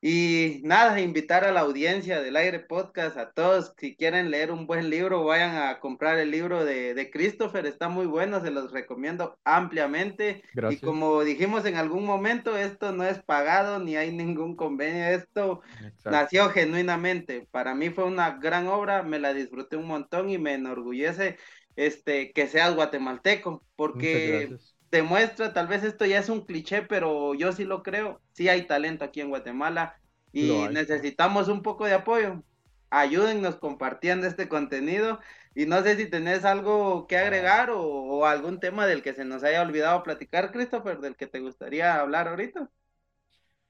Y 0.05 0.59
nada, 0.65 0.99
invitar 0.99 1.45
a 1.45 1.53
la 1.53 1.61
audiencia 1.61 2.21
del 2.21 2.35
Aire 2.35 2.59
Podcast, 2.59 3.15
a 3.15 3.31
todos, 3.31 3.73
si 3.77 3.95
quieren 3.95 4.31
leer 4.31 4.51
un 4.51 4.67
buen 4.67 4.89
libro, 4.89 5.23
vayan 5.23 5.55
a 5.55 5.79
comprar 5.79 6.19
el 6.19 6.29
libro 6.29 6.65
de, 6.65 6.93
de 6.93 7.09
Christopher, 7.09 7.65
está 7.65 7.87
muy 7.87 8.05
bueno, 8.05 8.41
se 8.41 8.51
los 8.51 8.73
recomiendo 8.73 9.39
ampliamente. 9.45 10.43
Y 10.69 10.75
como 10.79 11.23
dijimos 11.23 11.65
en 11.65 11.77
algún 11.77 12.03
momento, 12.03 12.57
esto 12.57 12.91
no 12.91 13.05
es 13.05 13.23
pagado 13.23 13.79
ni 13.79 13.95
hay 13.95 14.11
ningún 14.11 14.57
convenio, 14.57 15.05
esto 15.05 15.61
nació 16.03 16.49
genuinamente. 16.49 17.47
Para 17.49 17.73
mí 17.73 17.89
fue 17.89 18.03
una 18.03 18.31
gran 18.39 18.67
obra, 18.67 19.03
me 19.03 19.19
la 19.19 19.33
disfruté 19.33 19.77
un 19.77 19.87
montón 19.87 20.29
y 20.29 20.37
me 20.37 20.55
enorgullece 20.55 21.37
este, 21.75 22.31
que 22.31 22.47
seas 22.47 22.75
guatemalteco, 22.75 23.63
porque 23.75 24.57
demuestra, 24.91 25.53
tal 25.53 25.67
vez 25.67 25.83
esto 25.83 26.05
ya 26.05 26.19
es 26.19 26.29
un 26.29 26.45
cliché, 26.45 26.83
pero 26.83 27.33
yo 27.33 27.51
sí 27.51 27.65
lo 27.65 27.83
creo, 27.83 28.21
sí 28.31 28.49
hay 28.49 28.67
talento 28.67 29.05
aquí 29.05 29.21
en 29.21 29.29
Guatemala 29.29 29.97
y 30.31 30.67
necesitamos 30.71 31.47
un 31.47 31.61
poco 31.61 31.85
de 31.85 31.93
apoyo. 31.93 32.43
Ayúdennos 32.89 33.55
compartiendo 33.55 34.27
este 34.27 34.47
contenido 34.47 35.19
y 35.55 35.65
no 35.65 35.81
sé 35.81 35.95
si 35.95 36.07
tenés 36.07 36.45
algo 36.45 37.07
que 37.07 37.17
agregar 37.17 37.69
o, 37.71 38.25
algún 38.25 38.59
tema 38.59 38.85
del 38.85 39.01
que 39.01 39.13
se 39.13 39.25
nos 39.25 39.43
haya 39.43 39.61
olvidado 39.61 40.03
platicar, 40.03 40.51
Christopher, 40.51 40.99
del 40.99 41.15
que 41.15 41.27
te 41.27 41.39
gustaría 41.39 41.99
hablar 41.99 42.27
ahorita. 42.27 42.69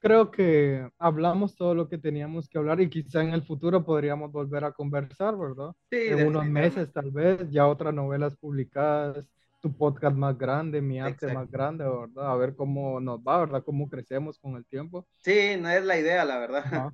Creo 0.04 0.30
que 0.30 0.86
hablamos 0.98 1.56
todo 1.56 1.74
lo 1.74 1.88
que 1.88 1.96
teníamos 1.96 2.46
que 2.46 2.58
hablar 2.58 2.78
y 2.78 2.90
quizá 2.90 3.22
en 3.22 3.30
el 3.30 3.42
futuro 3.42 3.82
podríamos 3.82 4.30
volver 4.30 4.62
a 4.64 4.72
conversar, 4.72 5.34
¿verdad? 5.34 5.72
Sí, 5.90 5.96
en 6.08 6.26
unos 6.26 6.44
meses 6.44 6.92
tal 6.92 7.10
vez, 7.10 7.50
ya 7.50 7.66
otras 7.66 7.94
novelas 7.94 8.36
publicadas, 8.36 9.26
tu 9.62 9.74
podcast 9.74 10.14
más 10.14 10.36
grande, 10.36 10.82
mi 10.82 11.00
arte 11.00 11.32
más 11.32 11.50
grande, 11.50 11.84
¿verdad? 11.84 12.30
A 12.30 12.36
ver 12.36 12.54
cómo 12.54 13.00
nos 13.00 13.18
va, 13.20 13.38
¿verdad? 13.38 13.64
Cómo 13.64 13.88
crecemos 13.88 14.38
con 14.38 14.56
el 14.56 14.66
tiempo. 14.66 15.06
Sí, 15.22 15.56
no 15.58 15.70
es 15.70 15.82
la 15.82 15.98
idea, 15.98 16.22
la 16.26 16.38
verdad. 16.38 16.92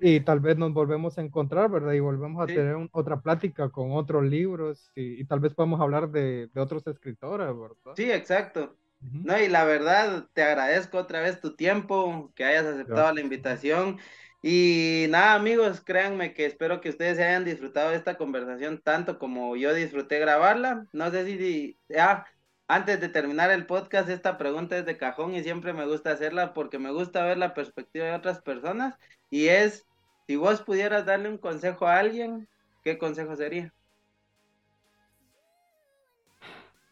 Y 0.00 0.18
tal 0.20 0.40
vez 0.40 0.56
nos 0.56 0.72
volvemos 0.72 1.16
a 1.18 1.22
encontrar, 1.22 1.70
¿verdad? 1.70 1.92
Y 1.92 2.00
volvemos 2.00 2.42
a 2.42 2.46
tener 2.46 2.76
otra 2.90 3.20
plática 3.20 3.68
con 3.68 3.92
otros 3.92 4.24
libros 4.24 4.90
y, 4.96 5.24
tal 5.26 5.38
vez 5.38 5.54
podamos 5.54 5.80
hablar 5.80 6.10
de, 6.10 6.48
de, 6.52 6.60
otros 6.60 6.84
escritores, 6.88 7.46
¿verdad? 7.48 7.94
Sí, 7.96 8.10
exacto. 8.10 8.77
No, 9.00 9.38
y 9.40 9.48
la 9.48 9.64
verdad, 9.64 10.28
te 10.32 10.42
agradezco 10.42 10.98
otra 10.98 11.20
vez 11.20 11.40
tu 11.40 11.54
tiempo, 11.54 12.32
que 12.34 12.44
hayas 12.44 12.66
aceptado 12.66 13.12
la 13.12 13.20
invitación. 13.20 13.98
Y 14.42 15.06
nada, 15.10 15.34
amigos, 15.34 15.80
créanme 15.80 16.34
que 16.34 16.46
espero 16.46 16.80
que 16.80 16.90
ustedes 16.90 17.18
hayan 17.18 17.44
disfrutado 17.44 17.90
de 17.90 17.96
esta 17.96 18.16
conversación 18.16 18.80
tanto 18.80 19.18
como 19.18 19.56
yo 19.56 19.72
disfruté 19.74 20.18
grabarla. 20.18 20.86
No 20.92 21.10
sé 21.10 21.24
si, 21.26 21.78
ah, 21.96 22.24
antes 22.66 23.00
de 23.00 23.08
terminar 23.08 23.50
el 23.50 23.66
podcast, 23.66 24.08
esta 24.08 24.36
pregunta 24.36 24.76
es 24.76 24.84
de 24.84 24.96
cajón 24.96 25.34
y 25.34 25.42
siempre 25.42 25.72
me 25.72 25.86
gusta 25.86 26.12
hacerla 26.12 26.52
porque 26.52 26.78
me 26.78 26.92
gusta 26.92 27.24
ver 27.24 27.38
la 27.38 27.54
perspectiva 27.54 28.06
de 28.06 28.14
otras 28.14 28.40
personas. 28.42 28.96
Y 29.30 29.48
es, 29.48 29.86
si 30.26 30.36
vos 30.36 30.60
pudieras 30.62 31.06
darle 31.06 31.28
un 31.28 31.38
consejo 31.38 31.86
a 31.86 31.98
alguien, 31.98 32.48
¿qué 32.84 32.98
consejo 32.98 33.36
sería? 33.36 33.72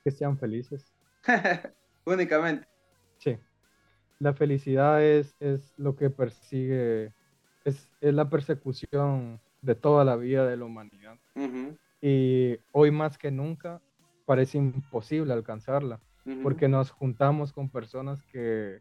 Que 0.04 0.10
sean 0.10 0.38
felices. 0.38 0.92
Únicamente. 2.06 2.66
Sí. 3.18 3.36
La 4.18 4.32
felicidad 4.32 5.02
es, 5.02 5.36
es 5.40 5.74
lo 5.76 5.96
que 5.96 6.08
persigue 6.08 7.12
es, 7.66 7.88
la 8.00 8.30
persecución 8.30 9.40
de 9.60 9.74
toda 9.74 10.04
la 10.04 10.16
vida 10.16 10.46
de 10.46 10.56
la 10.56 10.64
humanidad. 10.64 11.18
Y 12.00 12.58
hoy 12.72 12.90
más 12.90 13.18
que 13.18 13.30
nunca 13.30 13.82
parece 14.24 14.58
imposible 14.58 15.32
alcanzarla, 15.32 16.00
porque 16.42 16.68
nos 16.68 16.90
juntamos 16.90 17.52
con 17.52 17.68
personas 17.68 18.22
que, 18.22 18.80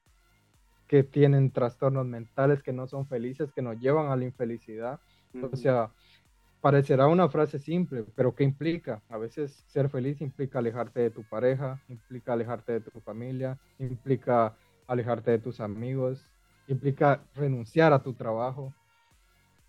que 0.87 1.03
tienen 1.03 1.51
trastornos 1.51 2.05
mentales, 2.05 2.61
que 2.61 2.73
no 2.73 2.87
son 2.87 3.07
felices, 3.07 3.51
que 3.51 3.61
nos 3.61 3.79
llevan 3.79 4.11
a 4.11 4.15
la 4.15 4.25
infelicidad. 4.25 4.99
O 5.51 5.55
sea, 5.55 5.91
parecerá 6.65 7.05
una 7.05 7.29
frase 7.29 7.59
simple, 7.59 8.05
pero 8.15 8.33
¿qué 8.33 8.43
implica? 8.43 9.03
A 9.09 9.19
veces 9.19 9.63
ser 9.67 9.87
feliz 9.87 10.19
implica 10.19 10.57
alejarte 10.57 10.99
de 10.99 11.11
tu 11.11 11.23
pareja, 11.23 11.79
implica 11.89 12.33
alejarte 12.33 12.71
de 12.71 12.81
tu 12.81 12.99
familia, 13.01 13.59
implica 13.77 14.57
alejarte 14.87 15.29
de 15.29 15.37
tus 15.37 15.59
amigos, 15.59 16.27
implica 16.67 17.21
renunciar 17.35 17.93
a 17.93 18.01
tu 18.01 18.15
trabajo. 18.15 18.73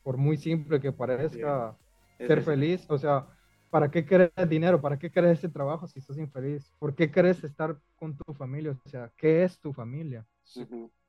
Por 0.03 0.17
muy 0.17 0.39
simple 0.39 0.81
que 0.81 0.91
parezca 0.91 1.77
ser 2.17 2.41
feliz, 2.41 2.87
o 2.89 2.97
sea, 2.97 3.27
¿para 3.69 3.91
qué 3.91 4.07
querés 4.07 4.31
dinero? 4.49 4.81
¿Para 4.81 4.99
qué 4.99 5.11
querés 5.11 5.41
ese 5.41 5.51
trabajo 5.51 5.87
si 5.87 6.01
sos 6.01 6.17
infeliz? 6.17 6.73
¿Por 6.79 6.95
qué 6.95 7.11
querés 7.11 7.45
estar 7.45 7.79
con 7.97 8.17
tu 8.17 8.33
familia? 8.33 8.75
O 8.87 8.89
sea, 8.89 9.13
¿qué 9.19 9.45
es 9.45 9.61
tu 9.61 9.75
familia? 9.75 10.27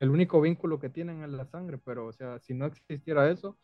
El 0.00 0.10
único 0.10 0.38
vínculo 0.42 0.78
que 0.78 0.90
tienen 0.90 1.22
es 1.22 1.30
la 1.30 1.46
sangre, 1.46 1.78
pero, 1.78 2.08
o 2.08 2.12
sea, 2.12 2.38
si 2.40 2.52
no 2.52 2.66
existiera 2.66 3.30
eso, 3.30 3.56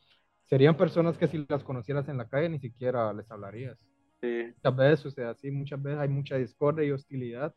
serían 0.45 0.77
personas 0.77 1.19
que 1.19 1.27
si 1.27 1.45
las 1.49 1.65
conocieras 1.65 2.09
en 2.09 2.19
la 2.19 2.29
calle 2.29 2.49
ni 2.49 2.59
siquiera 2.59 3.13
les 3.13 3.31
hablarías. 3.31 3.79
Sí. 4.21 4.53
Muchas 4.55 4.77
veces, 4.77 5.07
o 5.07 5.11
sea, 5.11 5.35
sí, 5.35 5.51
muchas 5.51 5.83
veces 5.83 6.01
hay 6.01 6.09
mucha 6.09 6.37
discordia 6.37 6.85
y 6.85 6.93
hostilidad 6.93 7.55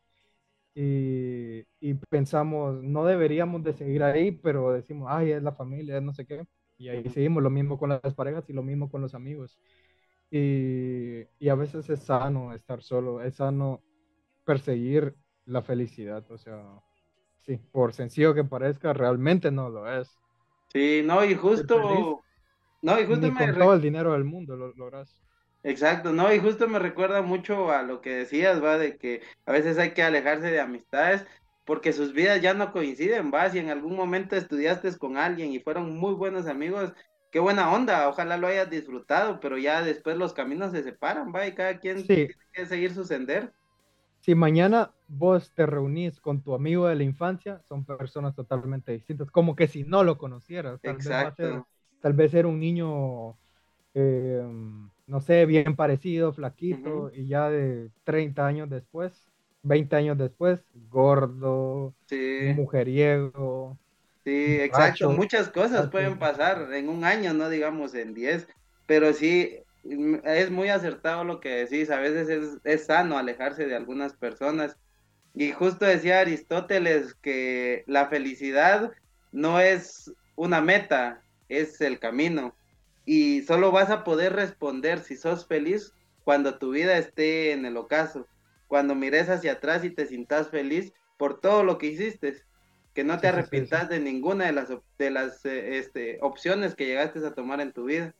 y, 0.80 1.96
pensamos, 2.10 2.84
no 2.84 3.04
deberíamos 3.04 3.64
de 3.64 3.74
seguir 3.74 4.04
ahí, 4.04 4.32
pero 4.32 4.72
decimos, 4.72 5.08
ay, 5.10 5.32
es 5.32 5.42
la 5.42 5.52
familia, 5.52 5.98
es 5.98 6.04
no 6.04 6.14
sé 6.14 6.28
qué. 6.28 6.46
Y 6.78 6.90
ahí 6.90 7.10
seguimos, 7.10 7.42
lo 7.42 7.50
mismo 7.50 7.80
con 7.80 7.90
las 7.90 8.14
parejas 8.14 8.48
y 8.48 8.54
lo 8.54 8.62
mismo 8.62 8.88
con 8.92 9.02
los 9.02 9.16
amigos. 9.16 9.58
Y, 10.30 11.24
y 11.40 11.50
a 11.50 11.56
veces 11.56 11.90
es 11.90 12.02
sano 12.02 12.54
estar 12.54 12.84
solo, 12.84 13.24
es 13.24 13.38
sano 13.38 13.82
perseguir 14.46 15.16
la 15.46 15.64
felicidad, 15.64 16.30
o 16.30 16.38
sea, 16.38 16.64
sí, 17.40 17.58
por 17.72 17.94
sencillo 17.94 18.36
que 18.36 18.44
parezca, 18.44 18.94
realmente 18.94 19.50
no 19.50 19.70
lo 19.70 19.92
es. 19.92 20.16
Sí, 20.72 21.02
no, 21.04 21.26
y 21.26 21.34
justo, 21.34 22.22
no, 22.82 23.00
y 23.00 23.06
justo 23.06 23.32
me... 23.32 23.34
con 23.34 23.54
todo 23.58 23.74
el 23.74 23.82
dinero 23.82 24.14
del 24.14 24.24
mundo 24.24 24.56
lo 24.56 24.74
logras. 24.74 25.18
Exacto, 25.64 26.14
no, 26.14 26.34
y 26.34 26.40
justo 26.40 26.68
me 26.68 26.80
recuerda 26.80 27.22
mucho 27.22 27.72
a 27.72 27.84
lo 27.84 28.00
que 28.00 28.12
decías, 28.12 28.64
va, 28.64 28.78
de 28.78 28.98
que 28.98 29.22
a 29.46 29.52
veces 29.52 29.78
hay 29.78 29.92
que 29.92 30.04
alejarse 30.04 30.48
de 30.50 30.60
amistades 30.60 31.26
porque 31.66 31.92
sus 31.92 32.14
vidas 32.14 32.42
ya 32.42 32.54
no 32.54 32.72
coinciden, 32.72 33.32
va, 33.34 33.50
si 33.50 33.60
en 33.60 33.70
algún 33.70 33.96
momento 33.96 34.38
estudiaste 34.38 34.98
con 34.98 35.18
alguien 35.18 35.52
y 35.52 35.60
fueron 35.60 35.98
muy 35.98 36.14
buenos 36.14 36.48
amigos, 36.48 36.94
qué 37.30 37.40
buena 37.40 37.74
onda, 37.74 38.08
ojalá 38.08 38.38
lo 38.38 38.48
hayas 38.48 38.70
disfrutado, 38.70 39.42
pero 39.42 39.58
ya 39.58 39.84
después 39.84 40.16
los 40.16 40.34
caminos 40.34 40.72
se 40.72 40.84
separan, 40.84 41.34
va, 41.36 41.46
y 41.46 41.54
cada 41.54 41.80
quien 41.80 42.08
tiene 42.08 42.30
que 42.54 42.66
seguir 42.66 42.94
su 42.94 43.04
sender. 43.04 43.52
Si 44.22 44.34
mañana 44.34 44.94
vos 45.10 45.52
te 45.54 45.66
reunís 45.66 46.22
con 46.22 46.42
tu 46.42 46.56
amigo 46.56 46.88
de 46.88 46.96
la 46.96 47.04
infancia, 47.04 47.62
son 47.68 47.84
personas 47.84 48.34
totalmente 48.34 48.94
distintas, 48.94 49.30
como 49.30 49.58
que 49.58 49.68
si 49.68 49.84
no 49.84 50.06
lo 50.06 50.18
conocieras, 50.18 50.80
Exacto. 50.84 51.68
Tal 52.02 52.14
vez 52.14 52.34
era 52.34 52.48
un 52.48 52.60
niño... 52.60 53.38
Eh, 53.94 54.44
no 55.08 55.22
sé, 55.22 55.46
bien 55.46 55.76
parecido, 55.76 56.34
flaquito, 56.34 57.10
y 57.14 57.28
ya 57.28 57.50
de 57.50 57.90
30 58.04 58.46
años 58.46 58.70
después, 58.70 59.26
20 59.64 59.96
años 59.96 60.18
después, 60.18 60.60
gordo, 60.90 61.94
mujeriego. 62.56 63.78
Sí, 64.26 64.58
exacto, 64.60 65.10
muchas 65.12 65.50
cosas 65.50 65.90
pueden 65.90 66.20
pasar 66.20 66.74
en 66.74 66.90
un 66.90 67.06
año, 67.06 67.34
no 67.34 67.50
digamos 67.50 67.96
en 67.96 68.14
10, 68.14 68.48
pero 68.86 69.14
sí, 69.14 69.60
mm, 69.86 70.16
es 70.26 70.52
muy 70.52 70.68
acertado 70.68 71.24
lo 71.24 71.40
que 71.40 71.66
decís, 71.66 71.90
a 71.90 72.00
veces 72.00 72.28
es, 72.28 72.58
es 72.66 72.86
sano 72.86 73.18
alejarse 73.18 73.66
de 73.66 73.76
algunas 73.76 74.14
personas. 74.14 74.76
Y 75.34 75.52
justo 75.52 75.86
decía 75.86 76.20
Aristóteles 76.20 77.14
que 77.16 77.84
la 77.88 78.08
felicidad 78.08 78.92
no 79.32 79.62
es 79.62 80.12
una 80.36 80.60
meta, 80.60 81.22
es 81.50 81.82
el 81.82 82.00
camino. 82.00 82.56
Y 83.06 83.42
solo 83.44 83.72
vas 83.72 83.90
a 83.90 84.04
poder 84.04 84.34
responder 84.34 85.00
si 85.00 85.16
sos 85.16 85.48
feliz 85.48 85.94
cuando 86.24 86.58
tu 86.58 86.72
vida 86.72 86.98
esté 86.98 87.54
en 87.54 87.66
el 87.66 87.78
ocaso, 87.78 88.28
cuando 88.68 88.96
mires 88.96 89.30
hacia 89.30 89.54
atrás 89.54 89.86
y 89.86 89.90
te 89.90 90.06
sientas 90.06 90.50
feliz 90.50 90.92
por 91.18 91.40
todo 91.40 91.64
lo 91.64 91.78
que 91.78 91.88
hiciste, 91.88 92.44
que 92.94 93.04
no 93.04 93.20
te 93.20 93.28
arrepientas 93.28 93.90
de 93.90 94.00
ninguna 94.00 94.46
de 94.46 94.52
las, 94.52 94.70
de 94.98 95.12
las 95.12 95.46
eh, 95.46 95.78
este, 95.78 96.18
opciones 96.22 96.76
que 96.76 96.86
llegaste 96.86 97.26
a 97.26 97.34
tomar 97.34 97.62
en 97.62 97.72
tu 97.72 97.86
vida. 97.86 98.14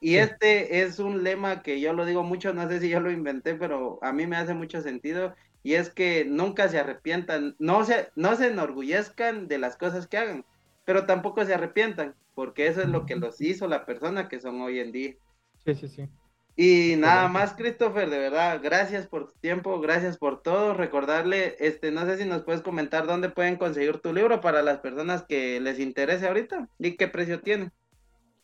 Y 0.00 0.16
este 0.16 0.82
es 0.82 0.98
un 0.98 1.22
lema 1.22 1.62
que 1.62 1.80
yo 1.80 1.92
lo 1.92 2.04
digo 2.04 2.22
mucho, 2.22 2.52
no 2.52 2.68
sé 2.68 2.80
si 2.80 2.88
yo 2.88 3.00
lo 3.00 3.10
inventé, 3.10 3.54
pero 3.54 3.98
a 4.02 4.12
mí 4.12 4.26
me 4.26 4.36
hace 4.36 4.52
mucho 4.52 4.82
sentido, 4.82 5.34
y 5.62 5.74
es 5.74 5.90
que 5.90 6.24
nunca 6.26 6.68
se 6.68 6.78
arrepientan, 6.78 7.56
no 7.58 7.84
se, 7.84 8.10
no 8.14 8.36
se 8.36 8.48
enorgullezcan 8.48 9.48
de 9.48 9.58
las 9.58 9.76
cosas 9.76 10.06
que 10.06 10.18
hagan, 10.18 10.44
pero 10.84 11.06
tampoco 11.06 11.44
se 11.44 11.54
arrepientan, 11.54 12.14
porque 12.34 12.66
eso 12.66 12.82
es 12.82 12.88
lo 12.88 13.06
que 13.06 13.16
los 13.16 13.40
hizo 13.40 13.66
la 13.68 13.84
persona 13.86 14.28
que 14.28 14.40
son 14.40 14.60
hoy 14.60 14.78
en 14.78 14.92
día. 14.92 15.14
Sí, 15.64 15.74
sí, 15.74 15.88
sí. 15.88 16.08
Y 16.56 16.94
nada 16.96 17.26
más, 17.26 17.54
Christopher, 17.54 18.08
de 18.08 18.18
verdad, 18.18 18.60
gracias 18.62 19.08
por 19.08 19.26
tu 19.26 19.38
tiempo, 19.40 19.80
gracias 19.80 20.16
por 20.16 20.40
todo. 20.40 20.72
Recordarle, 20.72 21.56
este, 21.58 21.90
no 21.90 22.06
sé 22.06 22.16
si 22.16 22.26
nos 22.26 22.42
puedes 22.42 22.62
comentar 22.62 23.06
dónde 23.06 23.28
pueden 23.28 23.56
conseguir 23.56 23.98
tu 23.98 24.12
libro 24.12 24.40
para 24.40 24.62
las 24.62 24.78
personas 24.78 25.24
que 25.24 25.58
les 25.60 25.80
interese 25.80 26.28
ahorita 26.28 26.68
y 26.78 26.96
qué 26.96 27.08
precio 27.08 27.40
tiene. 27.40 27.72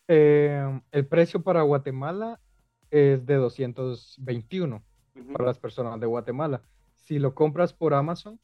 Eh, 0.09 0.81
el 0.91 1.05
precio 1.05 1.41
para 1.41 1.61
Guatemala 1.61 2.41
es 2.89 3.25
de 3.25 3.35
221 3.35 4.83
para 5.31 5.45
las 5.45 5.57
personas 5.57 5.97
de 5.97 6.05
Guatemala. 6.07 6.61
Si 6.95 7.17
lo 7.17 7.33
compras 7.33 7.71
por 7.71 7.93
Amazon, 7.93 8.37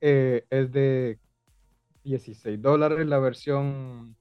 eh, 0.00 0.44
es 0.50 0.72
de 0.72 1.20
16 2.04 2.60
dólares 2.60 3.06
la 3.06 3.18
versión 3.18 4.16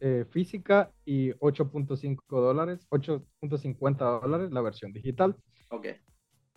eh, 0.00 0.24
física 0.28 0.90
y 1.04 1.30
8.5 1.34 2.40
dólares, 2.40 2.86
8.50 2.90 4.20
dólares 4.20 4.50
la 4.50 4.60
versión 4.60 4.92
digital. 4.92 5.36
Ok. 5.68 5.86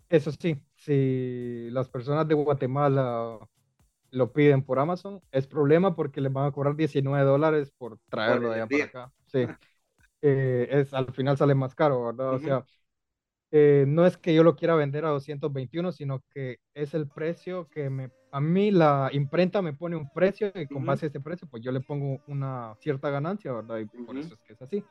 Eso 0.09 0.31
sí, 0.31 0.59
si 0.75 1.69
las 1.71 1.89
personas 1.89 2.27
de 2.27 2.35
Guatemala 2.35 3.37
lo 4.11 4.33
piden 4.33 4.63
por 4.63 4.79
Amazon, 4.79 5.21
es 5.31 5.45
problema 5.45 5.95
porque 5.95 6.21
les 6.21 6.31
van 6.31 6.47
a 6.47 6.51
cobrar 6.51 6.75
19 6.75 7.23
dólares 7.25 7.71
por 7.77 7.99
traerlo 8.09 8.49
de 8.49 8.61
allá 8.61 8.67
para 8.67 8.83
acá. 8.85 9.13
Sí. 9.27 9.45
Eh, 10.27 10.67
es, 10.71 10.91
al 10.91 11.13
final 11.13 11.37
sale 11.37 11.53
más 11.53 11.75
caro, 11.75 12.05
¿verdad? 12.05 12.33
O 12.33 12.39
sea, 12.39 12.65
eh, 13.51 13.85
no 13.87 14.07
es 14.07 14.17
que 14.17 14.33
yo 14.33 14.43
lo 14.43 14.55
quiera 14.55 14.73
vender 14.73 15.05
a 15.05 15.09
221, 15.09 15.91
sino 15.91 16.23
que 16.31 16.57
es 16.73 16.95
el 16.95 17.07
precio 17.07 17.67
que 17.69 17.91
me, 17.91 18.09
a 18.35 18.41
mí 18.41 18.69
la 18.69 19.09
imprenta 19.13 19.61
me 19.61 19.71
pone 19.71 19.95
un 19.95 20.09
precio 20.09 20.51
y 20.55 20.67
con 20.67 20.85
base 20.85 21.05
a 21.05 21.07
ese 21.07 21.21
precio, 21.21 21.47
pues 21.49 21.63
yo 21.63 21.71
le 21.71 21.79
pongo 21.79 22.19
una 22.27 22.75
cierta 22.81 23.09
ganancia, 23.09 23.53
¿verdad? 23.53 23.77
Y 23.77 23.85
por 23.85 24.17
eso 24.17 24.33
es 24.33 24.41
que 24.41 24.51
es 24.51 24.61
así. 24.61 24.83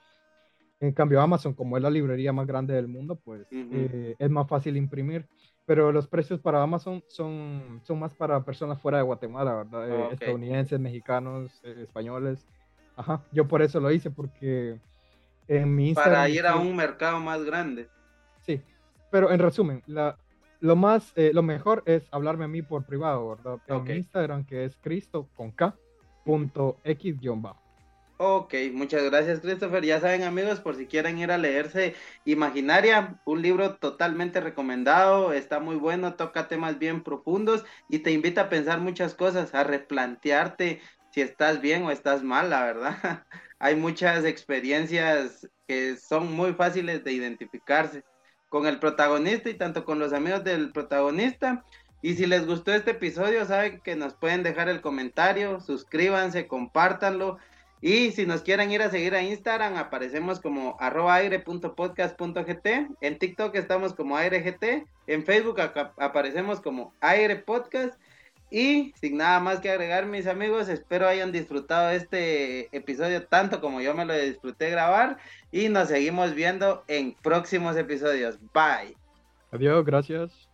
En 0.81 0.93
cambio, 0.93 1.21
Amazon, 1.21 1.53
como 1.53 1.77
es 1.77 1.83
la 1.83 1.91
librería 1.91 2.33
más 2.33 2.47
grande 2.47 2.73
del 2.73 2.89
mundo, 2.89 3.21
pues 3.23 3.47
eh, 3.53 4.15
es 4.19 4.31
más 4.31 4.49
fácil 4.49 4.79
imprimir. 4.79 5.27
Pero 5.66 5.93
los 5.93 6.09
precios 6.09 6.41
para 6.41 6.62
Amazon 6.62 7.05
son, 7.07 7.83
son 7.85 7.99
más 7.99 8.15
para 8.15 8.43
personas 8.43 8.81
fuera 8.81 8.97
de 8.97 9.05
Guatemala, 9.05 9.57
¿verdad? 9.57 10.12
Estadounidenses, 10.12 10.81
mexicanos, 10.81 11.62
españoles. 11.65 12.47
Ajá, 12.97 13.23
yo 13.31 13.47
por 13.47 13.61
eso 13.61 13.79
lo 13.79 13.91
hice, 13.93 14.11
porque 14.11 14.81
para 15.95 16.31
ir 16.31 16.47
a 16.47 16.57
un 16.57 16.75
mercado 16.75 17.21
más 17.21 17.45
grande. 17.45 17.91
Sí, 18.41 18.62
pero 19.11 19.31
en 19.31 19.39
resumen, 19.39 19.83
la, 19.87 20.16
lo 20.65 20.77
más, 20.77 21.12
eh, 21.15 21.31
lo 21.35 21.43
mejor 21.43 21.82
es 21.85 22.09
hablarme 22.11 22.47
a 22.47 22.49
mí 22.49 22.62
por 22.62 22.86
privado, 22.86 23.36
¿verdad? 23.36 23.59
En 23.69 23.97
Instagram, 23.99 24.47
que 24.47 24.65
es 24.65 24.74
cristo 24.77 25.28
con 25.35 25.51
K, 25.51 25.77
punto 26.24 26.78
X 26.85 27.16
bajo. 27.36 27.61
Ok, 28.16 28.55
muchas 28.73 29.03
gracias 29.03 29.41
Christopher. 29.41 29.85
Ya 29.85 30.01
saben 30.01 30.23
amigos, 30.23 30.61
por 30.61 30.74
si 30.74 30.86
quieren 30.86 31.19
ir 31.19 31.31
a 31.32 31.36
leerse 31.36 31.95
Imaginaria, 32.24 33.20
un 33.27 33.43
libro 33.43 33.74
totalmente 33.74 34.41
recomendado, 34.41 35.35
está 35.35 35.61
muy 35.61 35.77
bueno, 35.77 36.15
toca 36.15 36.49
temas 36.49 36.78
bien 36.78 37.03
profundos 37.03 37.62
y 37.91 37.99
te 37.99 38.12
invita 38.12 38.43
a 38.43 38.49
pensar 38.49 38.81
muchas 38.81 39.15
cosas, 39.15 39.55
a 39.55 39.65
replantearte 39.65 40.81
si 41.11 41.20
estás 41.20 41.61
bien 41.61 41.82
o 41.82 41.91
estás 41.91 42.23
mal, 42.23 42.49
la 42.49 42.65
verdad. 42.65 42.97
hay 43.59 43.77
muchas 43.77 44.24
experiencias 44.24 45.47
que 45.69 45.99
son 45.99 46.32
muy 46.32 46.55
fáciles 46.55 47.05
de 47.05 47.12
identificarse 47.12 48.03
con 48.55 48.68
el 48.68 48.78
protagonista 48.78 49.51
y 49.51 49.55
tanto 49.55 49.85
con 49.85 49.98
los 49.98 50.12
amigos 50.12 50.44
del 50.44 50.70
protagonista. 50.70 51.64
Y 52.02 52.14
si 52.14 52.24
les 52.24 52.47
gustó 52.47 52.72
este 52.72 52.93
episodio, 52.93 53.44
saben 53.47 53.81
que 53.81 53.97
nos 53.97 54.14
pueden 54.14 54.44
dejar 54.44 54.68
el 54.68 54.81
comentario, 54.81 55.59
suscríbanse, 55.59 56.47
compártanlo. 56.47 57.39
Y 57.81 58.12
si 58.12 58.26
nos 58.26 58.43
quieren 58.43 58.70
ir 58.70 58.81
a 58.81 58.90
seguir 58.90 59.16
a 59.16 59.22
Instagram, 59.22 59.74
aparecemos 59.74 60.39
como 60.39 60.76
aire.podcast.gt. 60.78 62.66
En 63.01 63.18
TikTok 63.18 63.56
estamos 63.56 63.93
como 63.93 64.16
airegt. 64.16 64.62
En 65.09 65.24
Facebook 65.24 65.60
aparecemos 65.60 66.60
como 66.60 66.94
aire 67.01 67.35
podcast. 67.35 67.98
Y 68.51 68.93
sin 69.01 69.16
nada 69.16 69.40
más 69.40 69.59
que 69.59 69.68
agregar, 69.68 70.06
mis 70.06 70.28
amigos, 70.28 70.68
espero 70.68 71.09
hayan 71.09 71.32
disfrutado 71.32 71.90
este 71.90 72.68
episodio 72.76 73.26
tanto 73.26 73.60
como 73.60 73.81
yo 73.81 73.94
me 73.94 74.05
lo 74.05 74.14
disfruté 74.14 74.70
grabar. 74.70 75.18
Y 75.55 75.68
nos 75.68 75.86
seguimos 75.86 76.35
viendo 76.35 76.82
en 76.89 77.14
próximos 77.22 77.76
episodios. 77.76 78.36
Bye. 78.52 78.97
Adiós, 79.52 79.85
gracias. 79.85 80.48